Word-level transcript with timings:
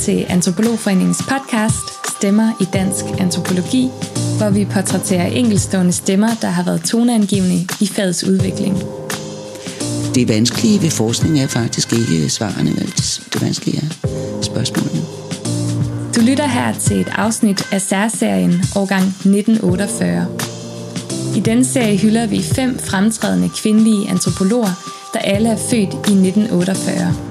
til 0.00 0.26
Antropologforeningens 0.28 1.22
podcast 1.28 2.08
Stemmer 2.16 2.52
i 2.60 2.64
dansk 2.72 3.04
antropologi, 3.18 3.90
hvor 4.38 4.50
vi 4.50 4.64
portrætterer 4.64 5.26
enkelstående 5.26 5.92
stemmer, 5.92 6.28
der 6.42 6.48
har 6.48 6.64
været 6.64 6.84
toneangivende 6.84 7.68
i 7.80 7.86
fagets 7.86 8.24
udvikling. 8.24 8.76
Det 10.14 10.28
vanskelige 10.28 10.82
ved 10.82 10.90
forskning 10.90 11.40
er 11.40 11.46
faktisk 11.46 11.92
ikke 11.92 12.28
svarene, 12.30 12.70
det 13.32 13.42
vanskelige 13.42 13.78
er 13.78 14.06
spørgsmålene. 14.42 15.02
Du 16.16 16.20
lytter 16.20 16.46
her 16.46 16.74
til 16.74 17.00
et 17.00 17.12
afsnit 17.12 17.72
af 17.72 17.80
særserien 17.80 18.62
årgang 18.76 19.02
1948. 19.02 20.26
I 21.36 21.40
denne 21.40 21.64
serie 21.64 21.96
hylder 21.96 22.26
vi 22.26 22.42
fem 22.42 22.78
fremtrædende 22.78 23.48
kvindelige 23.62 24.10
antropologer, 24.10 24.72
der 25.14 25.20
alle 25.20 25.48
er 25.48 25.56
født 25.56 25.92
i 25.92 26.28
1948. 26.28 27.29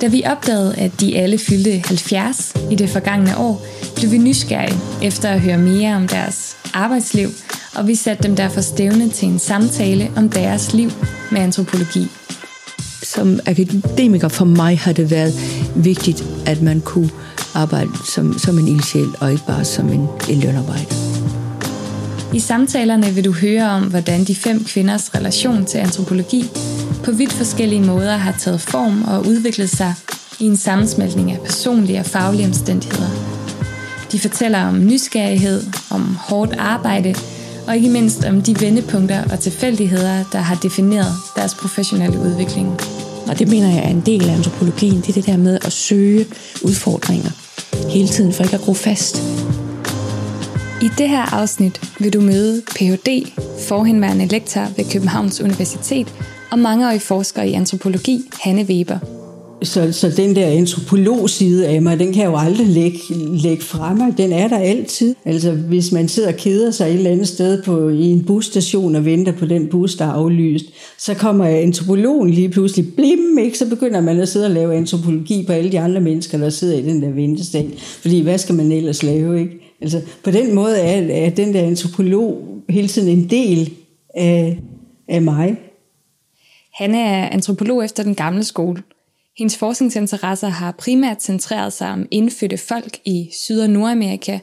Da 0.00 0.06
vi 0.06 0.22
opdagede, 0.26 0.74
at 0.74 1.00
de 1.00 1.18
alle 1.18 1.38
fyldte 1.38 1.82
70 1.86 2.54
i 2.70 2.74
det 2.74 2.90
forgangne 2.90 3.38
år, 3.38 3.66
blev 3.96 4.10
vi 4.10 4.18
nysgerrige 4.18 4.78
efter 5.02 5.28
at 5.28 5.40
høre 5.40 5.58
mere 5.58 5.96
om 5.96 6.08
deres 6.08 6.56
arbejdsliv, 6.74 7.28
og 7.74 7.88
vi 7.88 7.94
satte 7.94 8.22
dem 8.22 8.36
derfor 8.36 8.60
stævne 8.60 9.10
til 9.10 9.28
en 9.28 9.38
samtale 9.38 10.10
om 10.16 10.28
deres 10.28 10.74
liv 10.74 10.90
med 11.32 11.40
antropologi. 11.40 12.06
Som 13.02 13.40
akademiker 13.46 14.28
for 14.28 14.44
mig 14.44 14.78
har 14.78 14.92
det 14.92 15.10
været 15.10 15.34
vigtigt, 15.76 16.24
at 16.46 16.62
man 16.62 16.80
kunne 16.80 17.10
arbejde 17.54 17.90
som, 18.06 18.38
som 18.38 18.58
en 18.58 18.68
ildsjæl 18.68 19.08
og 19.20 19.32
ikke 19.32 19.46
bare 19.46 19.64
som 19.64 19.88
en, 19.88 20.08
en 20.30 20.40
lønarbejder. 20.40 20.94
I 22.34 22.40
samtalerne 22.40 23.06
vil 23.06 23.24
du 23.24 23.32
høre 23.32 23.70
om, 23.70 23.82
hvordan 23.82 24.24
de 24.24 24.34
fem 24.34 24.64
kvinders 24.64 25.14
relation 25.14 25.64
til 25.64 25.78
antropologi 25.78 26.44
på 27.06 27.12
vidt 27.12 27.32
forskellige 27.32 27.84
måder 27.84 28.16
har 28.16 28.32
taget 28.38 28.60
form 28.60 29.02
og 29.02 29.26
udviklet 29.26 29.70
sig 29.70 29.94
i 30.40 30.44
en 30.44 30.56
sammensmeltning 30.56 31.32
af 31.32 31.40
personlige 31.40 31.98
og 31.98 32.06
faglige 32.06 32.46
omstændigheder. 32.46 33.10
De 34.12 34.18
fortæller 34.20 34.68
om 34.68 34.86
nysgerrighed, 34.86 35.62
om 35.90 36.16
hårdt 36.20 36.54
arbejde 36.58 37.14
og 37.66 37.76
ikke 37.76 37.88
mindst 37.88 38.24
om 38.24 38.42
de 38.42 38.60
vendepunkter 38.60 39.24
og 39.32 39.40
tilfældigheder, 39.40 40.24
der 40.32 40.38
har 40.38 40.54
defineret 40.54 41.12
deres 41.36 41.54
professionelle 41.54 42.18
udvikling. 42.18 42.68
Og 43.28 43.38
det 43.38 43.48
mener 43.48 43.68
jeg 43.68 43.84
er 43.84 43.88
en 43.88 44.02
del 44.06 44.28
af 44.28 44.34
antropologien, 44.34 45.00
det 45.00 45.08
er 45.08 45.12
det 45.12 45.26
der 45.26 45.36
med 45.36 45.58
at 45.64 45.72
søge 45.72 46.26
udfordringer 46.64 47.30
hele 47.90 48.08
tiden 48.08 48.32
for 48.32 48.42
ikke 48.42 48.54
at 48.54 48.60
gro 48.60 48.74
fast. 48.74 49.22
I 50.82 50.88
det 50.98 51.08
her 51.08 51.34
afsnit 51.34 51.80
vil 51.98 52.12
du 52.12 52.20
møde 52.20 52.62
Ph.D., 52.76 53.32
forhenværende 53.68 54.26
lektor 54.26 54.66
ved 54.76 54.92
Københavns 54.92 55.40
Universitet 55.40 56.14
og 56.50 56.58
mangeårig 56.58 57.02
forsker 57.02 57.42
i 57.42 57.52
antropologi, 57.52 58.20
Hanne 58.42 58.62
Weber. 58.62 58.98
Så, 59.62 59.92
så 59.92 60.10
den 60.16 60.36
der 60.36 60.46
antropologside 60.46 61.66
af 61.66 61.82
mig, 61.82 61.98
den 61.98 62.12
kan 62.12 62.22
jeg 62.22 62.30
jo 62.30 62.36
aldrig 62.36 62.66
lægge, 62.66 62.98
lægge 63.42 63.64
fra 63.64 63.94
mig. 63.94 64.18
Den 64.18 64.32
er 64.32 64.48
der 64.48 64.58
altid. 64.58 65.14
Altså, 65.24 65.50
hvis 65.50 65.92
man 65.92 66.08
sidder 66.08 66.28
og 66.28 66.36
keder 66.36 66.70
sig 66.70 66.88
et 66.88 66.94
eller 66.94 67.10
andet 67.10 67.28
sted 67.28 67.62
på, 67.62 67.88
i 67.88 68.04
en 68.04 68.24
busstation 68.24 68.96
og 68.96 69.04
venter 69.04 69.32
på 69.32 69.46
den 69.46 69.66
bus, 69.66 69.94
der 69.94 70.04
er 70.04 70.12
aflyst, 70.12 70.64
så 70.98 71.14
kommer 71.14 71.44
antropologen 71.44 72.30
lige 72.30 72.48
pludselig, 72.48 72.94
blim, 72.94 73.38
ikke? 73.38 73.58
så 73.58 73.68
begynder 73.68 74.00
man 74.00 74.20
at 74.20 74.28
sidde 74.28 74.46
og 74.46 74.52
lave 74.52 74.74
antropologi 74.74 75.44
på 75.46 75.52
alle 75.52 75.72
de 75.72 75.80
andre 75.80 76.00
mennesker, 76.00 76.38
der 76.38 76.50
sidder 76.50 76.78
i 76.78 76.82
den 76.82 77.02
der 77.02 77.10
ventesal. 77.10 77.70
Fordi 77.78 78.20
hvad 78.20 78.38
skal 78.38 78.54
man 78.54 78.72
ellers 78.72 79.02
lave, 79.02 79.40
ikke? 79.40 79.76
Altså, 79.80 80.00
på 80.24 80.30
den 80.30 80.54
måde 80.54 80.76
er, 80.76 81.26
er 81.26 81.30
den 81.30 81.54
der 81.54 81.60
antropolog 81.60 82.42
hele 82.68 82.88
tiden 82.88 83.18
en 83.18 83.30
del 83.30 83.70
af, 84.14 84.58
af 85.08 85.22
mig. 85.22 85.56
Han 86.76 86.94
er 86.94 87.28
antropolog 87.28 87.84
efter 87.84 88.02
den 88.02 88.14
gamle 88.14 88.44
skole. 88.44 88.82
Hendes 89.38 89.56
forskningsinteresser 89.56 90.48
har 90.48 90.72
primært 90.72 91.22
centreret 91.22 91.72
sig 91.72 91.90
om 91.90 92.06
indfødte 92.10 92.58
folk 92.58 92.98
i 93.04 93.30
Syd- 93.32 93.60
og 93.60 93.70
Nordamerika, 93.70 94.38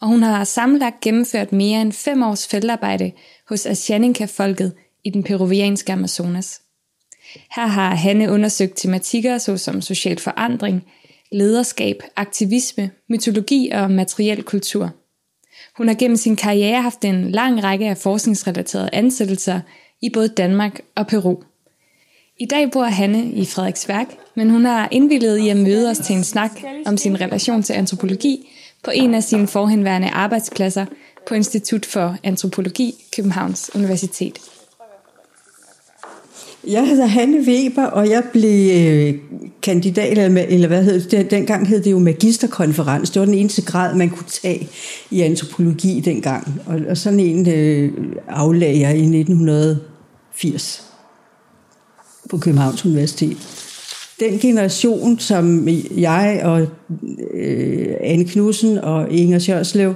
og 0.00 0.08
hun 0.08 0.22
har 0.22 0.44
sammenlagt 0.44 1.00
gennemført 1.00 1.52
mere 1.52 1.80
end 1.80 1.92
fem 1.92 2.22
års 2.22 2.46
feltarbejde 2.46 3.12
hos 3.48 3.66
Ashaninka-folket 3.66 4.72
i 5.04 5.10
den 5.10 5.22
peruvianske 5.22 5.92
Amazonas. 5.92 6.60
Her 7.56 7.66
har 7.66 7.94
Hanne 7.94 8.30
undersøgt 8.30 8.76
tematikker 8.76 9.38
såsom 9.38 9.80
social 9.80 10.18
forandring, 10.18 10.84
lederskab, 11.32 12.02
aktivisme, 12.16 12.90
mytologi 13.08 13.70
og 13.70 13.90
materiel 13.90 14.42
kultur. 14.42 14.90
Hun 15.76 15.88
har 15.88 15.94
gennem 15.94 16.16
sin 16.16 16.36
karriere 16.36 16.82
haft 16.82 17.04
en 17.04 17.30
lang 17.30 17.64
række 17.64 17.88
af 17.88 17.96
forskningsrelaterede 17.96 18.90
ansættelser 18.92 19.60
i 20.02 20.10
både 20.14 20.28
Danmark 20.28 20.80
og 20.94 21.06
Peru. 21.06 21.36
I 22.38 22.46
dag 22.46 22.70
bor 22.70 22.84
Hanne 22.84 23.30
i 23.32 23.44
Frederiksværk, 23.44 24.06
men 24.34 24.50
hun 24.50 24.64
har 24.64 24.88
indvillet 24.90 25.38
i 25.38 25.48
at 25.48 25.56
møde 25.56 25.90
os 25.90 25.98
til 25.98 26.16
en 26.16 26.24
snak 26.24 26.50
om 26.86 26.96
sin 26.96 27.20
relation 27.20 27.62
til 27.62 27.72
antropologi 27.72 28.48
på 28.84 28.90
en 28.94 29.14
af 29.14 29.22
sine 29.22 29.46
forhenværende 29.46 30.08
arbejdspladser 30.08 30.86
på 31.28 31.34
Institut 31.34 31.86
for 31.86 32.16
Antropologi, 32.24 32.94
Københavns 33.16 33.70
Universitet. 33.74 34.38
Jeg 36.66 36.88
hedder 36.88 37.06
Hanne 37.06 37.38
Weber, 37.40 37.84
og 37.84 38.10
jeg 38.10 38.24
blev 38.32 38.76
øh, 38.76 39.14
kandidat, 39.62 40.18
eller, 40.18 40.44
eller 40.48 40.68
hvad 40.68 40.84
hed 40.84 41.00
det, 41.00 41.30
dengang 41.30 41.68
hed 41.68 41.82
det 41.82 41.90
jo 41.90 41.98
magisterkonferens. 41.98 43.10
Det 43.10 43.20
var 43.20 43.26
den 43.26 43.34
eneste 43.34 43.62
grad, 43.62 43.94
man 43.94 44.10
kunne 44.10 44.28
tage 44.42 44.68
i 45.10 45.20
antropologi 45.20 46.00
dengang. 46.00 46.62
Og, 46.66 46.80
og 46.88 46.96
sådan 46.96 47.20
en 47.20 47.48
øh, 47.48 47.92
aflagde 48.28 48.80
jeg 48.80 48.96
i 48.96 49.18
1980 49.18 50.85
på 52.30 52.38
Københavns 52.38 52.84
Universitet. 52.84 53.36
Den 54.20 54.38
generation, 54.38 55.18
som 55.18 55.68
jeg 55.96 56.40
og 56.44 56.66
øh, 57.34 57.94
Anne 58.00 58.24
Knudsen 58.24 58.78
og 58.78 59.12
Inger 59.12 59.38
Sjørslev 59.38 59.94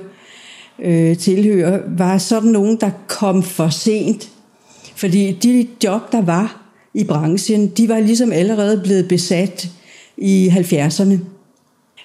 øh, 0.83 1.17
tilhører, 1.17 1.81
var 1.99 2.19
sådan 2.19 2.51
nogen, 2.51 2.77
der 2.81 2.91
kom 3.09 3.43
for 3.43 3.69
sent. 3.69 4.31
Fordi 4.97 5.33
de 5.33 5.67
job, 5.85 6.13
der 6.13 6.23
var 6.23 6.63
i 6.95 7.05
branchen, 7.05 7.67
de 7.67 7.89
var 7.89 8.01
ligesom 8.01 8.33
allerede 8.33 8.81
blevet 8.85 9.09
besat 9.09 9.69
i 10.17 10.49
70'erne. 10.49 11.19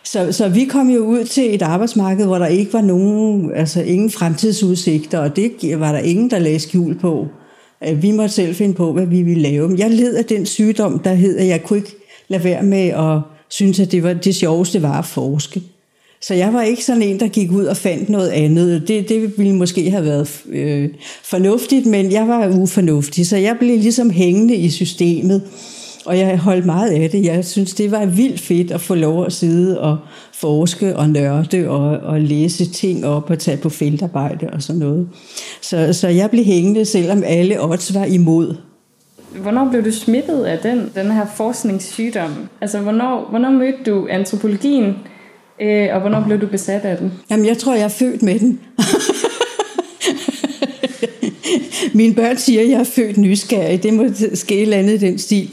Så, 0.03 0.31
så 0.31 0.49
vi 0.49 0.65
kom 0.65 0.89
jo 0.89 1.05
ud 1.05 1.25
til 1.25 1.55
et 1.55 1.61
arbejdsmarked, 1.61 2.25
hvor 2.25 2.39
der 2.39 2.47
ikke 2.47 2.73
var 2.73 2.81
nogen, 2.81 3.51
altså 3.55 3.81
ingen 3.81 4.11
fremtidsudsigter, 4.11 5.19
og 5.19 5.35
det 5.35 5.79
var 5.79 5.91
der 5.91 5.99
ingen, 5.99 6.29
der 6.29 6.39
lagde 6.39 6.59
skjul 6.59 6.99
på. 6.99 7.27
Vi 7.95 8.11
måtte 8.11 8.35
selv 8.35 8.55
finde 8.55 8.73
på, 8.73 8.93
hvad 8.93 9.05
vi 9.05 9.21
ville 9.21 9.41
lave. 9.41 9.75
Jeg 9.77 9.91
led 9.91 10.15
af 10.15 10.25
den 10.25 10.45
sygdom, 10.45 10.99
der 10.99 11.13
hed, 11.13 11.37
at 11.37 11.47
jeg 11.47 11.63
kunne 11.63 11.79
ikke 11.79 11.95
lade 12.27 12.43
være 12.43 12.63
med 12.63 12.87
at 12.87 13.21
synes, 13.49 13.79
at 13.79 13.91
det 13.91 14.03
var 14.03 14.13
det 14.13 14.35
sjoveste 14.35 14.81
var 14.81 14.99
at 14.99 15.05
forske. 15.05 15.61
Så 16.21 16.33
jeg 16.33 16.53
var 16.53 16.61
ikke 16.61 16.85
sådan 16.85 17.01
en, 17.01 17.19
der 17.19 17.27
gik 17.27 17.51
ud 17.51 17.65
og 17.65 17.77
fandt 17.77 18.09
noget 18.09 18.29
andet. 18.29 18.87
Det, 18.87 19.09
det 19.09 19.37
ville 19.37 19.55
måske 19.55 19.91
have 19.91 20.05
været 20.05 20.43
øh, 20.49 20.89
fornuftigt, 21.23 21.85
men 21.85 22.11
jeg 22.11 22.27
var 22.27 22.47
ufornuftig. 22.47 23.27
Så 23.27 23.37
jeg 23.37 23.55
blev 23.59 23.79
ligesom 23.79 24.09
hængende 24.09 24.55
i 24.55 24.69
systemet, 24.69 25.41
og 26.05 26.17
jeg 26.17 26.39
holdt 26.39 26.65
meget 26.65 26.91
af 26.91 27.09
det. 27.09 27.25
Jeg 27.25 27.45
synes, 27.45 27.73
det 27.73 27.91
var 27.91 28.05
vildt 28.05 28.39
fedt 28.39 28.71
at 28.71 28.81
få 28.81 28.95
lov 28.95 29.25
at 29.25 29.33
sidde 29.33 29.81
og 29.81 29.97
forske 30.33 30.95
og 30.95 31.09
nørde 31.09 31.69
og, 31.69 31.89
og 31.89 32.21
læse 32.21 32.65
ting 32.65 33.05
op 33.05 33.29
og 33.29 33.39
tage 33.39 33.57
på 33.57 33.69
feltarbejde 33.69 34.49
og 34.53 34.61
sådan 34.61 34.79
noget. 34.79 35.09
Så, 35.61 35.93
så 35.93 36.07
jeg 36.07 36.29
blev 36.29 36.45
hængende, 36.45 36.85
selvom 36.85 37.23
alle 37.25 37.63
odds 37.63 37.93
var 37.93 38.05
imod. 38.05 38.55
Hvornår 39.41 39.69
blev 39.69 39.85
du 39.85 39.91
smittet 39.91 40.43
af 40.43 40.59
den, 40.59 40.91
den 40.95 41.11
her 41.11 41.25
forskningssygdom? 41.35 42.31
Altså, 42.61 42.79
hvornår, 42.79 43.27
hvornår 43.29 43.49
mødte 43.49 43.91
du 43.91 44.07
antropologien, 44.09 44.95
øh, 45.61 45.87
og 45.93 45.99
hvornår 45.99 46.23
blev 46.25 46.41
du 46.41 46.47
besat 46.47 46.81
af 46.81 46.97
den? 46.97 47.13
Jamen, 47.29 47.45
jeg 47.45 47.57
tror, 47.57 47.75
jeg 47.75 47.83
er 47.83 47.87
født 47.87 48.23
med 48.23 48.39
den. 48.39 48.59
Mine 51.93 52.15
børn 52.15 52.37
siger, 52.37 52.61
at 52.61 52.69
jeg 52.69 52.79
er 52.79 52.83
født 52.83 53.17
nysgerrig. 53.17 53.83
Det 53.83 53.93
må 53.93 54.03
ske 54.33 54.55
et 54.55 54.61
eller 54.61 54.77
andet 54.77 54.93
i 54.93 55.05
den 55.05 55.17
stil. 55.17 55.49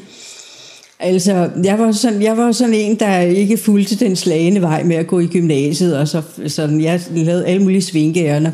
Altså, 1.02 1.50
jeg 1.64 1.78
var, 1.78 1.92
sådan, 1.92 2.22
jeg 2.22 2.36
var 2.36 2.52
sådan 2.52 2.74
en, 2.74 2.98
der 2.98 3.18
ikke 3.18 3.56
fulgte 3.56 3.96
den 3.96 4.16
slagende 4.16 4.60
vej 4.60 4.82
med 4.82 4.96
at 4.96 5.06
gå 5.06 5.18
i 5.18 5.26
gymnasiet, 5.26 5.98
og 5.98 6.08
så, 6.08 6.22
sådan, 6.46 6.80
jeg 6.80 7.00
lavede 7.10 7.46
alle 7.46 7.62
mulige 7.62 7.82
svingærner. 7.82 8.50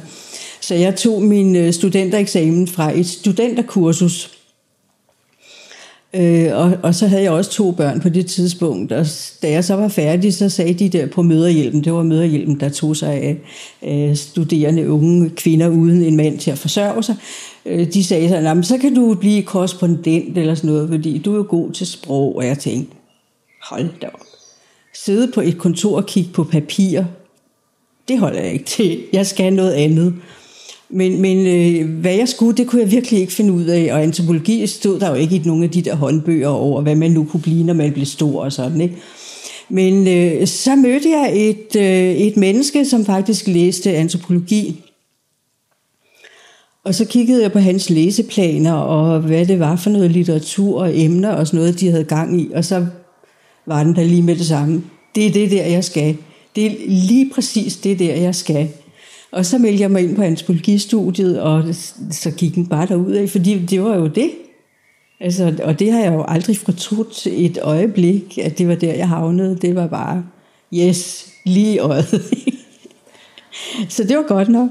Så 0.61 0.75
jeg 0.75 0.97
tog 0.97 1.23
min 1.23 1.57
øh, 1.57 1.73
studentereksamen 1.73 2.69
fra 2.69 2.99
et 2.99 3.07
studenterkursus, 3.07 4.39
Øh, 6.15 6.57
og, 6.57 6.73
og 6.83 6.95
så 6.95 7.07
havde 7.07 7.23
jeg 7.23 7.33
også 7.33 7.51
to 7.51 7.71
børn 7.71 8.01
på 8.01 8.09
det 8.09 8.27
tidspunkt, 8.27 8.93
og 8.93 9.07
da 9.43 9.51
jeg 9.51 9.65
så 9.65 9.75
var 9.75 9.89
færdig, 9.89 10.35
så 10.35 10.49
sagde 10.49 10.75
de 10.75 10.89
der 10.89 11.07
på 11.07 11.23
møderhjælpen, 11.23 11.85
det 11.85 11.93
var 11.93 12.03
møderhjælpen, 12.03 12.61
der 12.61 12.69
tog 12.69 12.97
sig 12.97 13.13
af 13.13 13.39
øh, 13.83 14.17
studerende 14.17 14.91
unge 14.91 15.31
kvinder 15.31 15.69
uden 15.69 16.03
en 16.03 16.17
mand 16.17 16.39
til 16.39 16.51
at 16.51 16.59
forsørge 16.59 17.03
sig, 17.03 17.17
Øh, 17.69 17.93
de 17.93 18.05
sagde 18.05 18.29
så, 18.29 18.61
så 18.63 18.79
kan 18.79 18.95
du 18.95 19.15
blive 19.15 19.43
korrespondent 19.43 20.39
eller 20.39 20.55
sådan 20.55 20.71
noget, 20.71 20.89
fordi 20.89 21.19
du 21.19 21.33
er 21.33 21.37
jo 21.37 21.47
god 21.49 21.73
til 21.73 21.87
sprog, 21.87 22.37
og 22.37 22.47
jeg 22.47 22.59
tænkte, 22.59 22.97
hold 23.63 23.89
da 24.03 24.07
op. 24.07 24.21
Sidde 24.95 25.33
på 25.35 25.41
et 25.41 25.59
kontor 25.59 25.97
og 25.97 26.07
kigge 26.07 26.31
på 26.33 26.45
papir, 26.45 27.03
det 28.09 28.19
holder 28.19 28.41
jeg 28.41 28.53
ikke 28.53 28.65
til. 28.65 29.01
Jeg 29.13 29.27
skal 29.27 29.53
noget 29.53 29.73
andet. 29.73 30.15
Men, 30.91 31.23
men 31.23 31.47
øh, 31.47 32.01
hvad 32.01 32.15
jeg 32.15 32.29
skulle, 32.29 32.57
det 32.57 32.67
kunne 32.67 32.83
jeg 32.83 32.91
virkelig 32.91 33.21
ikke 33.21 33.33
finde 33.33 33.53
ud 33.53 33.65
af. 33.65 33.93
Og 33.93 34.03
antropologi 34.03 34.67
stod 34.67 35.01
der 35.01 35.09
jo 35.09 35.15
ikke 35.15 35.37
i 35.37 35.43
nogen 35.45 35.63
af 35.63 35.71
de 35.71 35.83
der 35.83 35.95
håndbøger 35.95 36.49
over, 36.49 36.81
hvad 36.81 36.95
man 36.95 37.11
nu 37.11 37.25
kunne 37.25 37.43
blive, 37.43 37.65
når 37.65 37.75
man 37.75 37.93
blev 37.93 38.07
stor 38.07 38.45
og 38.45 38.53
sådan. 38.53 38.81
Ikke? 38.81 38.97
Men 39.69 40.09
øh, 40.09 40.47
så 40.47 40.77
mødte 40.77 41.11
jeg 41.11 41.49
et, 41.49 41.77
øh, 41.77 42.15
et 42.15 42.37
menneske, 42.37 42.85
som 42.85 43.05
faktisk 43.05 43.47
læste 43.47 43.97
antropologi. 43.97 44.85
Og 46.85 46.95
så 46.95 47.05
kiggede 47.05 47.43
jeg 47.43 47.53
på 47.53 47.59
hans 47.59 47.91
læseplaner, 47.91 48.73
og 48.73 49.21
hvad 49.21 49.47
det 49.47 49.59
var 49.61 49.77
for 49.77 49.91
noget 49.91 50.11
litteratur 50.11 50.81
og 50.81 50.99
emner 50.99 51.31
og 51.31 51.47
sådan 51.47 51.59
noget, 51.59 51.81
de 51.81 51.91
havde 51.91 52.05
gang 52.05 52.41
i. 52.41 52.51
Og 52.55 52.65
så 52.65 52.87
var 53.67 53.85
den 53.85 53.97
der 53.97 54.05
lige 54.05 54.23
med 54.23 54.37
det 54.37 54.47
samme. 54.47 54.83
Det 55.15 55.27
er 55.27 55.31
det 55.31 55.51
der, 55.51 55.65
jeg 55.65 55.85
skal. 55.85 56.17
Det 56.57 56.67
er 56.67 56.71
lige 56.89 57.31
præcis 57.35 57.77
det 57.77 57.99
der, 57.99 58.15
jeg 58.15 58.35
skal. 58.35 58.69
Og 59.33 59.47
så 59.47 59.59
meldte 59.59 59.83
jeg 59.83 59.91
mig 59.91 60.03
ind 60.03 60.17
på 60.17 60.23
antropologistudiet, 60.23 61.41
og 61.41 61.65
så 62.11 62.31
gik 62.31 62.55
den 62.55 62.67
bare 62.67 62.87
derud 62.87 63.13
af, 63.13 63.31
fordi 63.31 63.59
det 63.59 63.83
var 63.83 63.97
jo 63.97 64.07
det. 64.07 64.31
Altså, 65.21 65.55
og 65.65 65.79
det 65.79 65.93
har 65.93 66.01
jeg 66.01 66.13
jo 66.13 66.25
aldrig 66.29 66.57
fortrudt 66.57 67.27
et 67.27 67.59
øjeblik, 67.63 68.39
at 68.39 68.59
det 68.59 68.69
var 68.69 68.75
der, 68.75 68.95
jeg 68.95 69.09
havnede. 69.09 69.57
Det 69.57 69.75
var 69.75 69.87
bare, 69.87 70.25
yes, 70.75 71.29
lige 71.45 71.75
i 71.75 71.79
øjet. 71.79 72.09
så 73.95 74.05
det 74.05 74.17
var 74.17 74.25
godt 74.29 74.49
nok. 74.49 74.69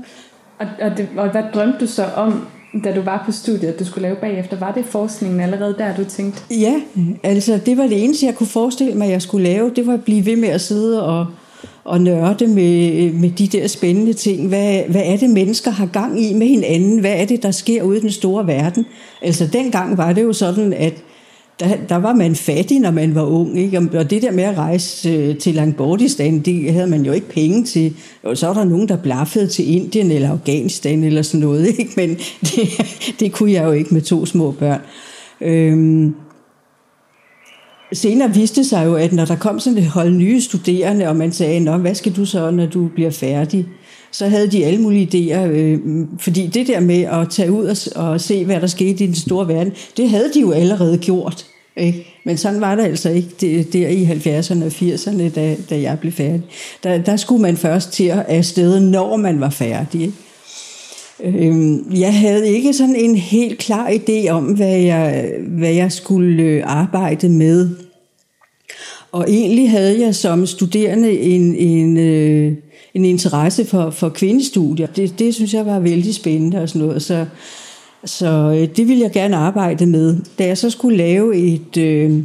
Og, 0.59 0.68
og, 0.81 0.98
det, 0.98 1.09
og 1.18 1.30
hvad 1.30 1.44
drømte 1.54 1.77
du 1.80 1.88
så 1.88 2.06
om, 2.15 2.48
da 2.83 2.95
du 2.95 3.01
var 3.01 3.24
på 3.25 3.31
studiet, 3.31 3.69
at 3.69 3.80
du 3.80 3.86
skulle 3.86 4.01
lave 4.01 4.15
bagefter? 4.15 4.57
Var 4.57 4.71
det 4.71 4.86
forskningen 4.86 5.39
allerede 5.39 5.75
der, 5.77 5.95
du 5.95 6.04
tænkte? 6.04 6.42
Ja, 6.51 6.81
altså 7.24 7.59
det 7.65 7.77
var 7.77 7.88
det 7.88 8.04
eneste, 8.04 8.25
jeg 8.25 8.36
kunne 8.36 8.48
forestille 8.48 8.94
mig, 8.94 9.06
at 9.06 9.12
jeg 9.12 9.21
skulle 9.21 9.44
lave. 9.44 9.71
Det 9.75 9.88
var 9.88 9.94
at 9.94 10.04
blive 10.04 10.25
ved 10.25 10.36
med 10.36 10.50
at 10.50 10.62
sidde 10.62 11.06
og, 11.06 11.25
og 11.83 12.01
nørde 12.01 12.48
med, 12.48 13.12
med 13.12 13.30
de 13.30 13.48
der 13.48 13.68
spændende 13.68 14.13
ting. 14.13 14.48
Hvad, 14.48 14.81
hvad 14.89 15.01
er 15.06 15.18
det, 15.18 15.30
mennesker 15.30 15.71
har 15.71 15.86
gang 15.86 16.21
i 16.21 16.33
med 16.33 16.48
hinanden? 16.48 17.00
Hvad 17.00 17.13
er 17.13 17.25
det, 17.25 17.44
der 17.44 17.51
sker 17.51 17.83
ude 17.83 17.98
i 17.98 18.01
den 18.01 18.12
store 18.12 18.48
verden? 18.48 18.86
Altså 19.21 19.48
dengang 19.54 19.98
var 19.98 20.13
det 20.13 20.24
jo 20.24 20.33
sådan, 20.33 20.74
at 20.74 20.94
der, 21.59 21.77
der 21.89 21.95
var 21.95 22.13
man 22.13 22.36
fattig, 22.36 22.80
når 22.80 22.92
man 22.92 23.15
var 23.15 23.24
ung. 23.24 23.59
Ikke? 23.59 23.77
Og 23.77 24.09
det 24.09 24.21
der 24.21 24.31
med 24.31 24.44
at 24.44 24.57
rejse 24.57 25.09
øh, 25.09 25.38
til 25.38 25.56
Langbordistan, 25.56 26.39
det 26.39 26.74
havde 26.74 26.88
man 26.88 27.06
jo 27.06 27.12
ikke 27.12 27.30
penge 27.30 27.63
til. 27.63 27.95
Og 28.24 28.38
så 28.38 28.48
var 28.48 28.54
der 28.54 28.63
nogen, 28.63 28.88
der 28.88 28.98
blaffede 28.98 29.48
til 29.48 29.75
Indien 29.75 30.12
eller 30.12 30.31
Afghanistan 30.31 31.04
eller 31.04 31.21
sådan 31.21 31.39
noget. 31.39 31.68
Ikke? 31.80 31.94
Men 31.95 32.09
det, 32.42 32.69
det 33.19 33.31
kunne 33.31 33.51
jeg 33.51 33.65
jo 33.65 33.71
ikke 33.71 33.94
med 33.94 34.01
to 34.01 34.25
små 34.25 34.51
børn. 34.51 34.81
Øhm, 35.42 36.15
senere 37.94 38.33
viste 38.33 38.63
sig 38.63 38.86
jo, 38.86 38.95
at 38.95 39.13
når 39.13 39.25
der 39.25 39.36
kom 39.36 39.59
sådan 39.59 39.80
et 39.80 39.88
hold 39.88 40.12
nye 40.12 40.42
studerende, 40.42 41.07
og 41.07 41.15
man 41.15 41.31
sagde, 41.31 41.59
Nå, 41.59 41.77
hvad 41.77 41.95
skal 41.95 42.15
du 42.15 42.25
så, 42.25 42.51
når 42.51 42.65
du 42.65 42.88
bliver 42.88 43.12
færdig? 43.12 43.65
Så 44.12 44.27
havde 44.27 44.51
de 44.51 44.65
alle 44.65 44.81
mulige 44.81 45.07
idéer, 45.07 45.39
øh, 45.39 45.80
fordi 46.19 46.48
det 46.48 46.68
der 46.68 46.80
med 46.80 47.01
at 47.01 47.30
tage 47.30 47.51
ud 47.51 47.65
og, 47.95 48.09
og 48.09 48.21
se, 48.21 48.45
hvad 48.45 48.62
der 48.62 48.68
skete 48.68 49.04
i 49.04 49.07
den 49.07 49.15
store 49.15 49.48
verden, 49.48 49.74
det 49.98 50.09
havde 50.09 50.31
de 50.33 50.39
jo 50.39 50.51
allerede 50.51 50.98
gjort. 50.98 51.45
Ikke? 51.77 52.07
Men 52.24 52.38
sådan 52.38 52.62
var 52.62 52.75
det 52.75 52.83
altså 52.83 53.09
ikke 53.09 53.30
det, 53.42 53.74
der 53.74 53.88
i 53.88 54.04
70'erne 54.04 54.63
og 54.63 54.71
80'erne, 54.71 55.30
da, 55.36 55.56
da 55.69 55.81
jeg 55.81 56.00
blev 56.00 56.12
færdig. 56.12 56.42
Der, 56.83 56.98
der 56.98 57.15
skulle 57.15 57.42
man 57.42 57.57
først 57.57 57.92
til 57.92 58.04
at 58.04 58.25
afsted, 58.27 58.80
når 58.80 59.18
man 59.18 59.39
var 59.39 59.50
færdig. 59.50 60.01
Ikke? 60.01 60.13
Øhm, 61.24 61.95
jeg 61.95 62.19
havde 62.19 62.50
ikke 62.50 62.74
sådan 62.74 62.95
en 62.95 63.15
helt 63.15 63.59
klar 63.59 63.89
idé 63.89 64.30
om, 64.30 64.44
hvad 64.44 64.77
jeg, 64.77 65.31
hvad 65.48 65.74
jeg 65.74 65.92
skulle 65.92 66.44
øh, 66.44 66.63
arbejde 66.65 67.30
med. 67.30 67.69
Og 69.12 69.25
egentlig 69.30 69.71
havde 69.71 70.01
jeg 70.01 70.15
som 70.15 70.45
studerende 70.45 71.19
en, 71.19 71.56
en, 71.56 71.98
øh, 71.98 72.54
en 72.97 73.05
interesse 73.05 73.65
for, 73.65 73.89
for 73.89 74.09
kvindestudier. 74.09 74.88
Det, 74.88 75.19
det 75.19 75.35
synes 75.35 75.53
jeg 75.53 75.65
var 75.65 75.79
vældig 75.79 76.15
spændende 76.15 76.61
og 76.61 76.69
sådan 76.69 76.88
noget. 76.88 77.01
Så, 77.01 77.25
så 78.05 78.27
øh, 78.27 78.77
det 78.77 78.88
ville 78.88 79.03
jeg 79.03 79.11
gerne 79.11 79.35
arbejde 79.35 79.85
med. 79.85 80.17
Da 80.39 80.45
jeg 80.45 80.57
så 80.57 80.69
skulle 80.69 80.97
lave 80.97 81.35
et, 81.35 81.77
øh, 81.77 82.23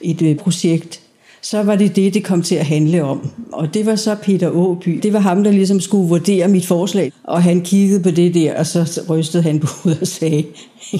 et 0.00 0.22
øh, 0.22 0.36
projekt, 0.36 1.00
så 1.42 1.62
var 1.62 1.76
det 1.76 1.96
det, 1.96 2.14
det 2.14 2.24
kom 2.24 2.42
til 2.42 2.54
at 2.54 2.66
handle 2.66 3.04
om. 3.04 3.30
Og 3.52 3.74
det 3.74 3.86
var 3.86 3.96
så 3.96 4.14
Peter 4.22 4.50
Åby. 4.50 5.00
Det 5.02 5.12
var 5.12 5.18
ham, 5.18 5.44
der 5.44 5.50
ligesom 5.50 5.80
skulle 5.80 6.08
vurdere 6.08 6.48
mit 6.48 6.66
forslag. 6.66 7.12
Og 7.24 7.42
han 7.42 7.60
kiggede 7.60 8.02
på 8.02 8.10
det 8.10 8.34
der, 8.34 8.58
og 8.58 8.66
så 8.66 9.02
rystede 9.10 9.42
han 9.42 9.60
på 9.60 9.66
hovedet 9.66 10.00
og 10.00 10.08
sagde 10.08 10.44